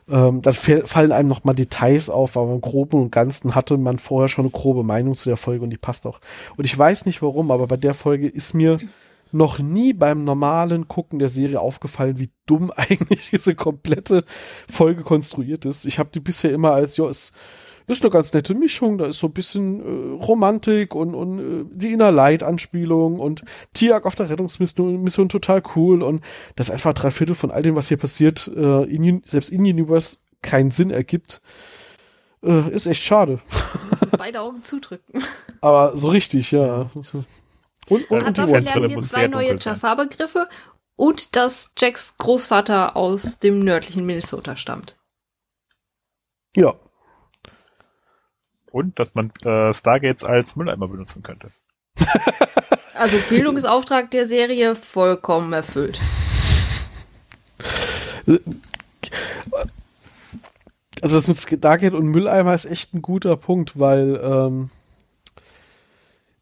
[0.08, 3.98] ähm, dann fallen einem noch mal Details auf, aber im Groben und Ganzen hatte man
[3.98, 6.20] vorher schon eine grobe Meinung zu der Folge und die passt auch.
[6.56, 8.78] Und ich weiß nicht warum, aber bei der Folge ist mir
[9.32, 14.24] noch nie beim normalen Gucken der Serie aufgefallen, wie dumm eigentlich diese komplette
[14.70, 15.84] Folge konstruiert ist.
[15.84, 17.32] Ich habe die bisher immer als, ja, es
[17.86, 21.64] ist eine ganz nette Mischung, da ist so ein bisschen äh, Romantik und, und äh,
[21.72, 26.22] die Inner Light Anspielung und Tiag auf der Rettungsmission Mission total cool und
[26.54, 30.18] das einfach drei Viertel von all dem, was hier passiert, äh, in, selbst in Universe
[30.42, 31.40] keinen Sinn ergibt.
[32.42, 33.40] Äh, ist echt schade.
[34.16, 35.22] Beide Augen zudrücken.
[35.60, 36.90] Aber so richtig, ja.
[37.88, 40.48] Und, und, und, und dafür lernen wir zwei neue Jafar-Begriffe
[40.96, 44.96] und dass Jacks Großvater aus dem nördlichen Minnesota stammt.
[46.56, 46.74] Ja,
[48.70, 51.50] und dass man äh, Stargates als Mülleimer benutzen könnte.
[52.94, 56.00] Also Bildungsauftrag der Serie vollkommen erfüllt.
[61.00, 64.70] Also das mit Stargate und Mülleimer ist echt ein guter Punkt, weil ähm,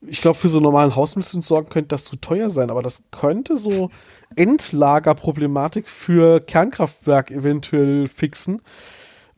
[0.09, 3.57] ich glaube, für so normalen Hausmittel sorgen könnte das zu teuer sein, aber das könnte
[3.57, 3.91] so
[4.35, 8.62] Endlagerproblematik für Kernkraftwerk eventuell fixen.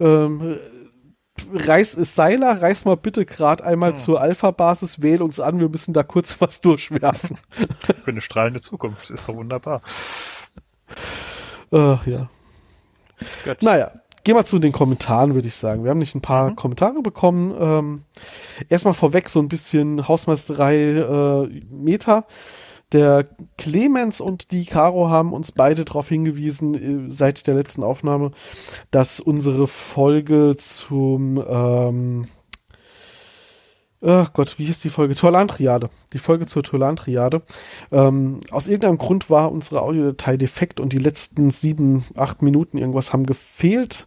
[0.00, 0.58] Ähm,
[1.52, 3.98] reiß, Styler, reiß mal bitte gerade einmal hm.
[3.98, 7.38] zur Alpha-Basis, wähl uns an, wir müssen da kurz was durchwerfen.
[8.02, 9.82] Für eine strahlende Zukunft, ist doch wunderbar.
[11.70, 12.30] Uh, ja.
[13.44, 13.62] Gut.
[13.62, 13.92] Naja,
[14.28, 15.84] gehen wir zu den Kommentaren, würde ich sagen.
[15.84, 16.56] Wir haben nicht ein paar mhm.
[16.56, 17.54] Kommentare bekommen.
[17.58, 18.02] Ähm,
[18.68, 22.26] erstmal vorweg so ein bisschen Hausmeisterei äh, Meta.
[22.92, 23.26] Der
[23.56, 28.32] Clemens und die Caro haben uns beide darauf hingewiesen, äh, seit der letzten Aufnahme,
[28.90, 32.28] dass unsere Folge zum, ähm,
[34.00, 35.14] oh Gott, wie hieß die Folge?
[35.14, 35.90] Torlantriade.
[36.12, 37.42] Die Folge zur Torlantriade.
[37.90, 43.12] Ähm, aus irgendeinem Grund war unsere Audiodatei defekt und die letzten sieben, acht Minuten irgendwas
[43.12, 44.06] haben gefehlt.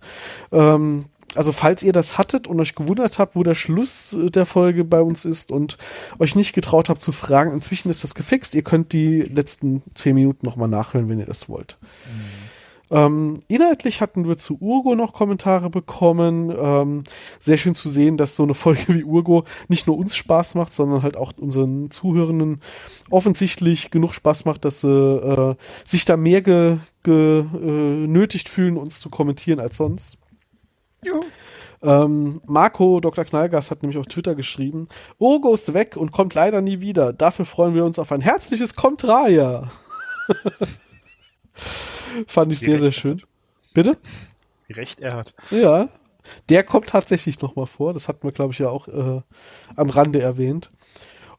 [0.51, 1.05] Ähm,
[1.35, 5.01] also falls ihr das hattet und euch gewundert habt, wo der Schluss der Folge bei
[5.01, 5.77] uns ist und
[6.19, 8.53] euch nicht getraut habt zu fragen, inzwischen ist das gefixt.
[8.53, 11.77] Ihr könnt die letzten zehn Minuten nochmal nachhören, wenn ihr das wollt.
[12.05, 12.40] Mhm.
[12.91, 16.53] Ähm, inhaltlich hatten wir zu Urgo noch Kommentare bekommen.
[16.55, 17.03] Ähm,
[17.39, 20.73] sehr schön zu sehen, dass so eine Folge wie Urgo nicht nur uns Spaß macht,
[20.73, 22.61] sondern halt auch unseren Zuhörenden
[23.09, 25.55] offensichtlich genug Spaß macht, dass sie äh,
[25.85, 30.17] sich da mehr genötigt ge, äh, fühlen, uns zu kommentieren als sonst.
[31.81, 33.23] Ähm, Marco, Dr.
[33.23, 34.87] Knallgas, hat nämlich auf Twitter geschrieben,
[35.17, 37.13] Urgo ist weg und kommt leider nie wieder.
[37.13, 39.71] Dafür freuen wir uns auf ein herzliches Kontraja.
[42.27, 43.21] Fand ich Wie sehr, sehr schön.
[43.73, 43.97] Bitte?
[44.67, 45.33] Wie recht er hat.
[45.49, 45.89] Ja,
[46.49, 47.93] der kommt tatsächlich nochmal vor.
[47.93, 49.21] Das hatten wir, glaube ich, ja auch äh,
[49.75, 50.71] am Rande erwähnt.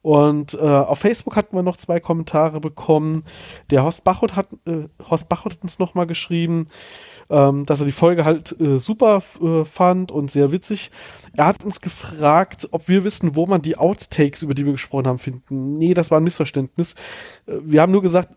[0.02, 3.24] Und äh, auf Facebook hatten wir noch zwei Kommentare bekommen.
[3.70, 6.66] Der Horst Bachot hat, äh, Horst Bachot hat uns nochmal geschrieben,
[7.30, 10.90] ähm, dass er die Folge halt äh, super äh, fand und sehr witzig.
[11.36, 15.06] Er hat uns gefragt, ob wir wissen, wo man die Outtakes, über die wir gesprochen
[15.06, 15.74] haben, finden.
[15.74, 16.94] Nee, das war ein Missverständnis.
[17.46, 18.30] Äh, wir haben nur gesagt,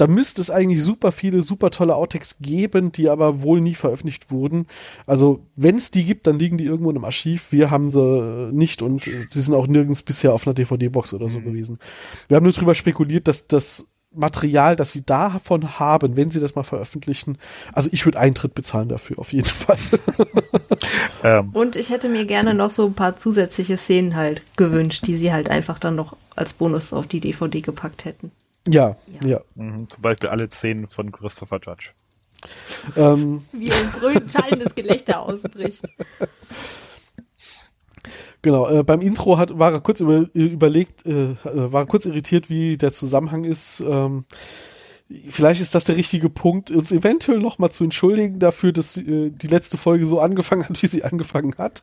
[0.00, 4.30] da müsste es eigentlich super viele, super tolle Outtakes geben, die aber wohl nie veröffentlicht
[4.30, 4.66] wurden.
[5.06, 7.52] Also, wenn es die gibt, dann liegen die irgendwo im Archiv.
[7.52, 11.28] Wir haben sie nicht und äh, sie sind auch nirgends bisher auf einer DVD-Box oder
[11.28, 11.44] so mhm.
[11.44, 11.78] gewesen.
[12.28, 16.54] Wir haben nur drüber spekuliert, dass das Material, das sie davon haben, wenn sie das
[16.54, 17.36] mal veröffentlichen.
[17.74, 19.76] Also ich würde Eintritt bezahlen dafür, auf jeden Fall.
[21.22, 21.50] ähm.
[21.50, 25.30] Und ich hätte mir gerne noch so ein paar zusätzliche Szenen halt gewünscht, die sie
[25.30, 28.32] halt einfach dann noch als Bonus auf die DVD gepackt hätten.
[28.68, 29.28] Ja, ja.
[29.28, 29.40] ja.
[29.54, 31.90] Mhm, zum Beispiel alle Szenen von Christopher Judge.
[32.96, 33.44] Ähm.
[33.52, 35.84] Wie ein brüllend schallendes Gelächter ausbricht.
[38.42, 42.48] Genau, äh, beim Intro hat, war er kurz über, überlegt, äh, äh, war kurz irritiert,
[42.48, 43.80] wie der Zusammenhang ist.
[43.80, 44.24] Ähm,
[45.28, 49.46] vielleicht ist das der richtige Punkt, uns eventuell nochmal zu entschuldigen dafür, dass äh, die
[49.46, 51.82] letzte Folge so angefangen hat, wie sie angefangen hat.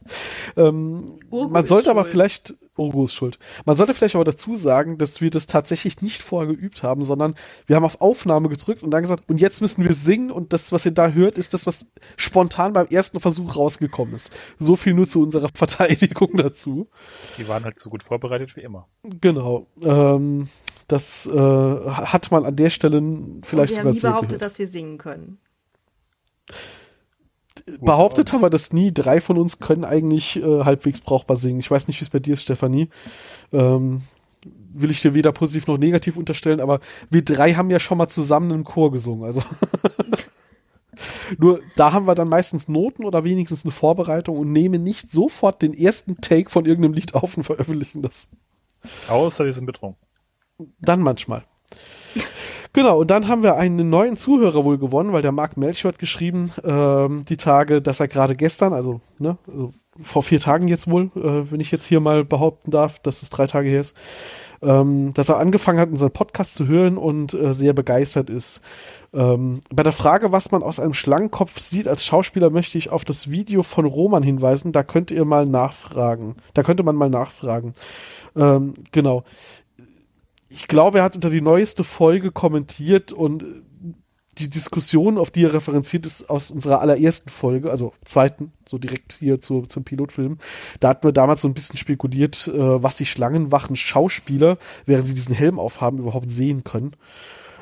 [0.55, 3.39] Ähm, man sollte aber vielleicht Ist schuld.
[3.65, 7.35] Man sollte vielleicht aber dazu sagen, dass wir das tatsächlich nicht vorher geübt haben, sondern
[7.65, 10.71] wir haben auf Aufnahme gedrückt und dann gesagt, und jetzt müssen wir singen und das,
[10.71, 14.31] was ihr da hört, ist das, was spontan beim ersten Versuch rausgekommen ist.
[14.59, 16.87] So viel nur zu unserer Verteidigung dazu.
[17.37, 18.87] Die waren halt so gut vorbereitet wie immer.
[19.03, 19.67] Genau.
[19.81, 20.49] Ähm,
[20.87, 21.31] das äh,
[21.89, 23.01] hat man an der Stelle
[23.43, 24.41] vielleicht und wir haben nie behauptet, gehört.
[24.41, 25.39] dass wir singen können
[27.81, 28.93] behauptet haben wir das nie.
[28.93, 31.59] Drei von uns können eigentlich äh, halbwegs brauchbar singen.
[31.59, 32.89] Ich weiß nicht, wie es bei dir ist, Stefanie.
[33.51, 34.03] Ähm,
[34.73, 36.79] will ich dir weder positiv noch negativ unterstellen, aber
[37.09, 39.25] wir drei haben ja schon mal zusammen im Chor gesungen.
[39.25, 39.41] Also
[41.37, 45.61] nur da haben wir dann meistens Noten oder wenigstens eine Vorbereitung und nehmen nicht sofort
[45.61, 48.29] den ersten Take von irgendeinem Lied auf und veröffentlichen das.
[49.07, 50.01] Außer wir sind betrunken.
[50.79, 51.43] Dann manchmal.
[52.77, 55.97] Genau, und dann haben wir einen neuen Zuhörer wohl gewonnen, weil der Marc Melchior hat
[55.97, 60.87] geschrieben, ähm, die Tage, dass er gerade gestern, also, ne, also vor vier Tagen jetzt
[60.87, 63.97] wohl, äh, wenn ich jetzt hier mal behaupten darf, dass es drei Tage her ist,
[64.61, 68.61] ähm, dass er angefangen hat, unseren Podcast zu hören und äh, sehr begeistert ist.
[69.11, 73.03] Ähm, bei der Frage, was man aus einem Schlangenkopf sieht als Schauspieler, möchte ich auf
[73.03, 74.71] das Video von Roman hinweisen.
[74.71, 76.35] Da könnt ihr mal nachfragen.
[76.53, 77.73] Da könnte man mal nachfragen.
[78.35, 79.23] Ähm, genau
[80.49, 83.43] ich glaube, er hat unter die neueste Folge kommentiert und
[84.37, 89.13] die Diskussion, auf die er referenziert ist, aus unserer allerersten Folge, also zweiten, so direkt
[89.13, 90.37] hier zu, zum Pilotfilm.
[90.79, 95.15] Da hatten wir damals so ein bisschen spekuliert, äh, was die Schlangenwachen Schauspieler, während sie
[95.15, 96.95] diesen Helm aufhaben, überhaupt sehen können.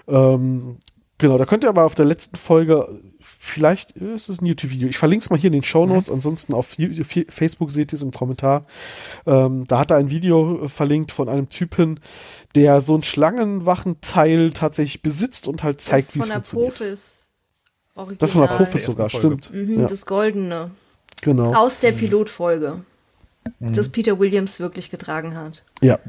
[0.07, 0.78] Ähm,
[1.18, 3.02] genau, da könnt ihr aber auf der letzten Folge
[3.46, 4.90] Vielleicht ist es ein YouTube-Video.
[4.90, 6.10] Ich verlinke es mal hier in den Show Notes.
[6.10, 6.16] Mhm.
[6.16, 6.76] Ansonsten auf
[7.30, 8.66] Facebook seht ihr es im Kommentar.
[9.28, 12.00] Ähm, da hat er ein Video äh, verlinkt von einem Typen,
[12.56, 16.76] der so ein Schlangenwachenteil tatsächlich besitzt und halt zeigt, wie es funktioniert.
[16.76, 17.30] Profis.
[17.94, 18.18] Original.
[18.18, 19.54] Das von der Profis sogar, stimmt.
[19.54, 19.88] Mhm, ja.
[19.88, 20.72] Das Goldene.
[21.22, 21.54] Genau.
[21.54, 22.82] Aus der Pilotfolge.
[23.60, 23.74] Mhm.
[23.74, 25.64] Das Peter Williams wirklich getragen hat.
[25.82, 26.00] Ja.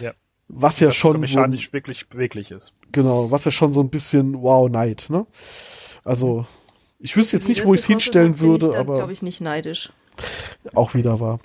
[0.00, 0.12] ja.
[0.52, 2.72] Was ja das schon mechanisch so, wirklich beweglich ist.
[2.92, 5.26] Genau, was ja schon so ein bisschen Wow Night, ne?
[6.04, 6.46] Also
[6.98, 8.96] ich wüsste jetzt nicht, wo ich es hinstellen hat, würde, ich aber.
[8.96, 9.90] glaube ich nicht neidisch.
[10.74, 11.40] Auch wieder war.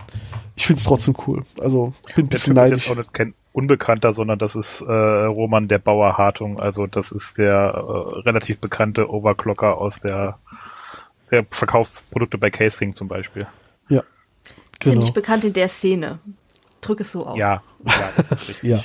[0.56, 1.46] Ich finde es trotzdem cool.
[1.60, 2.80] Also bin ein bisschen neidisch.
[2.80, 6.60] Ist jetzt auch nicht kein Unbekannter, sondern das ist äh, Roman der Bauer Hartung.
[6.60, 10.40] Also das ist der äh, relativ bekannte Overclocker aus der,
[11.32, 13.48] der verkauft Produkte bei Casing zum Beispiel.
[13.88, 14.04] Ja.
[14.80, 14.94] Genau.
[14.94, 16.20] Ziemlich bekannt in der Szene.
[16.82, 17.38] Drück es so aus.
[17.38, 18.70] Ja, ja, das ist richtig.
[18.70, 18.84] ja.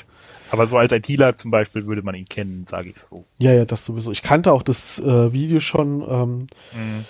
[0.51, 3.25] Aber so als ITler zum Beispiel würde man ihn kennen, sage ich so.
[3.39, 4.11] Ja, ja, das sowieso.
[4.11, 6.03] Ich kannte auch das äh, Video schon.
[6.09, 7.05] Ähm, mhm.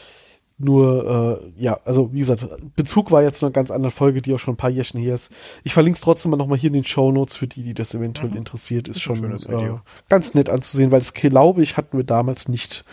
[0.63, 2.47] Nur, äh, ja, also wie gesagt,
[2.77, 5.15] Bezug war jetzt zu einer ganz anderen Folge, die auch schon ein paar Jährchen her
[5.15, 5.33] ist.
[5.65, 7.95] Ich verlinke es trotzdem mal nochmal hier in den Show Notes für die, die das
[7.95, 8.37] eventuell mhm.
[8.37, 8.87] interessiert.
[8.87, 9.79] Ist, ist schon äh,
[10.11, 12.85] ganz nett anzusehen, weil das glaube ich, hatten wir damals nicht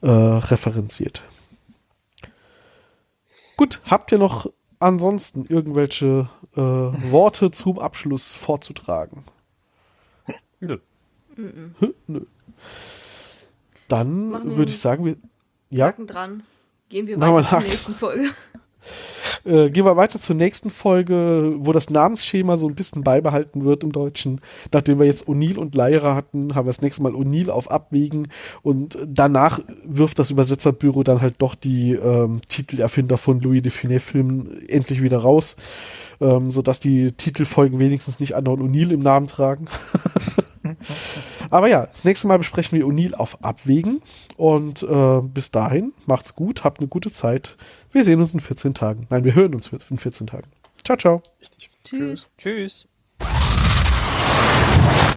[0.00, 1.24] äh, referenziert.
[3.56, 4.48] Gut, habt ihr noch
[4.78, 9.24] ansonsten irgendwelche äh, Worte zum Abschluss vorzutragen?
[10.60, 10.78] Nö.
[11.36, 11.74] Mhm.
[12.06, 12.20] Nö.
[13.88, 15.16] Dann würde ich sagen, wir.
[15.70, 15.86] Ja.
[15.86, 16.42] Haken dran.
[16.88, 18.30] Gehen wir weiter zur nächsten Folge.
[19.44, 23.84] Äh, gehen wir weiter zur nächsten Folge, wo das Namensschema so ein bisschen beibehalten wird
[23.84, 24.40] im Deutschen.
[24.72, 28.28] Nachdem wir jetzt O'Neill und Lyra hatten, haben wir das nächste Mal O'Neill auf Abwägen
[28.62, 34.68] und danach wirft das Übersetzerbüro dann halt doch die ähm, Titelerfinder von Louis de Funès-Filmen
[34.68, 35.56] endlich wieder raus,
[36.20, 39.66] ähm, sodass die Titelfolgen wenigstens nicht anderen O'Neill im Namen tragen.
[41.50, 44.02] Aber ja, das nächste Mal besprechen wir O'Neill auf Abwägen.
[44.36, 47.56] Und äh, bis dahin, macht's gut, habt eine gute Zeit.
[47.92, 49.06] Wir sehen uns in 14 Tagen.
[49.10, 50.48] Nein, wir hören uns in 14 Tagen.
[50.84, 51.22] Ciao, ciao.
[51.84, 52.30] Tschüss.
[52.38, 52.88] Tschüss.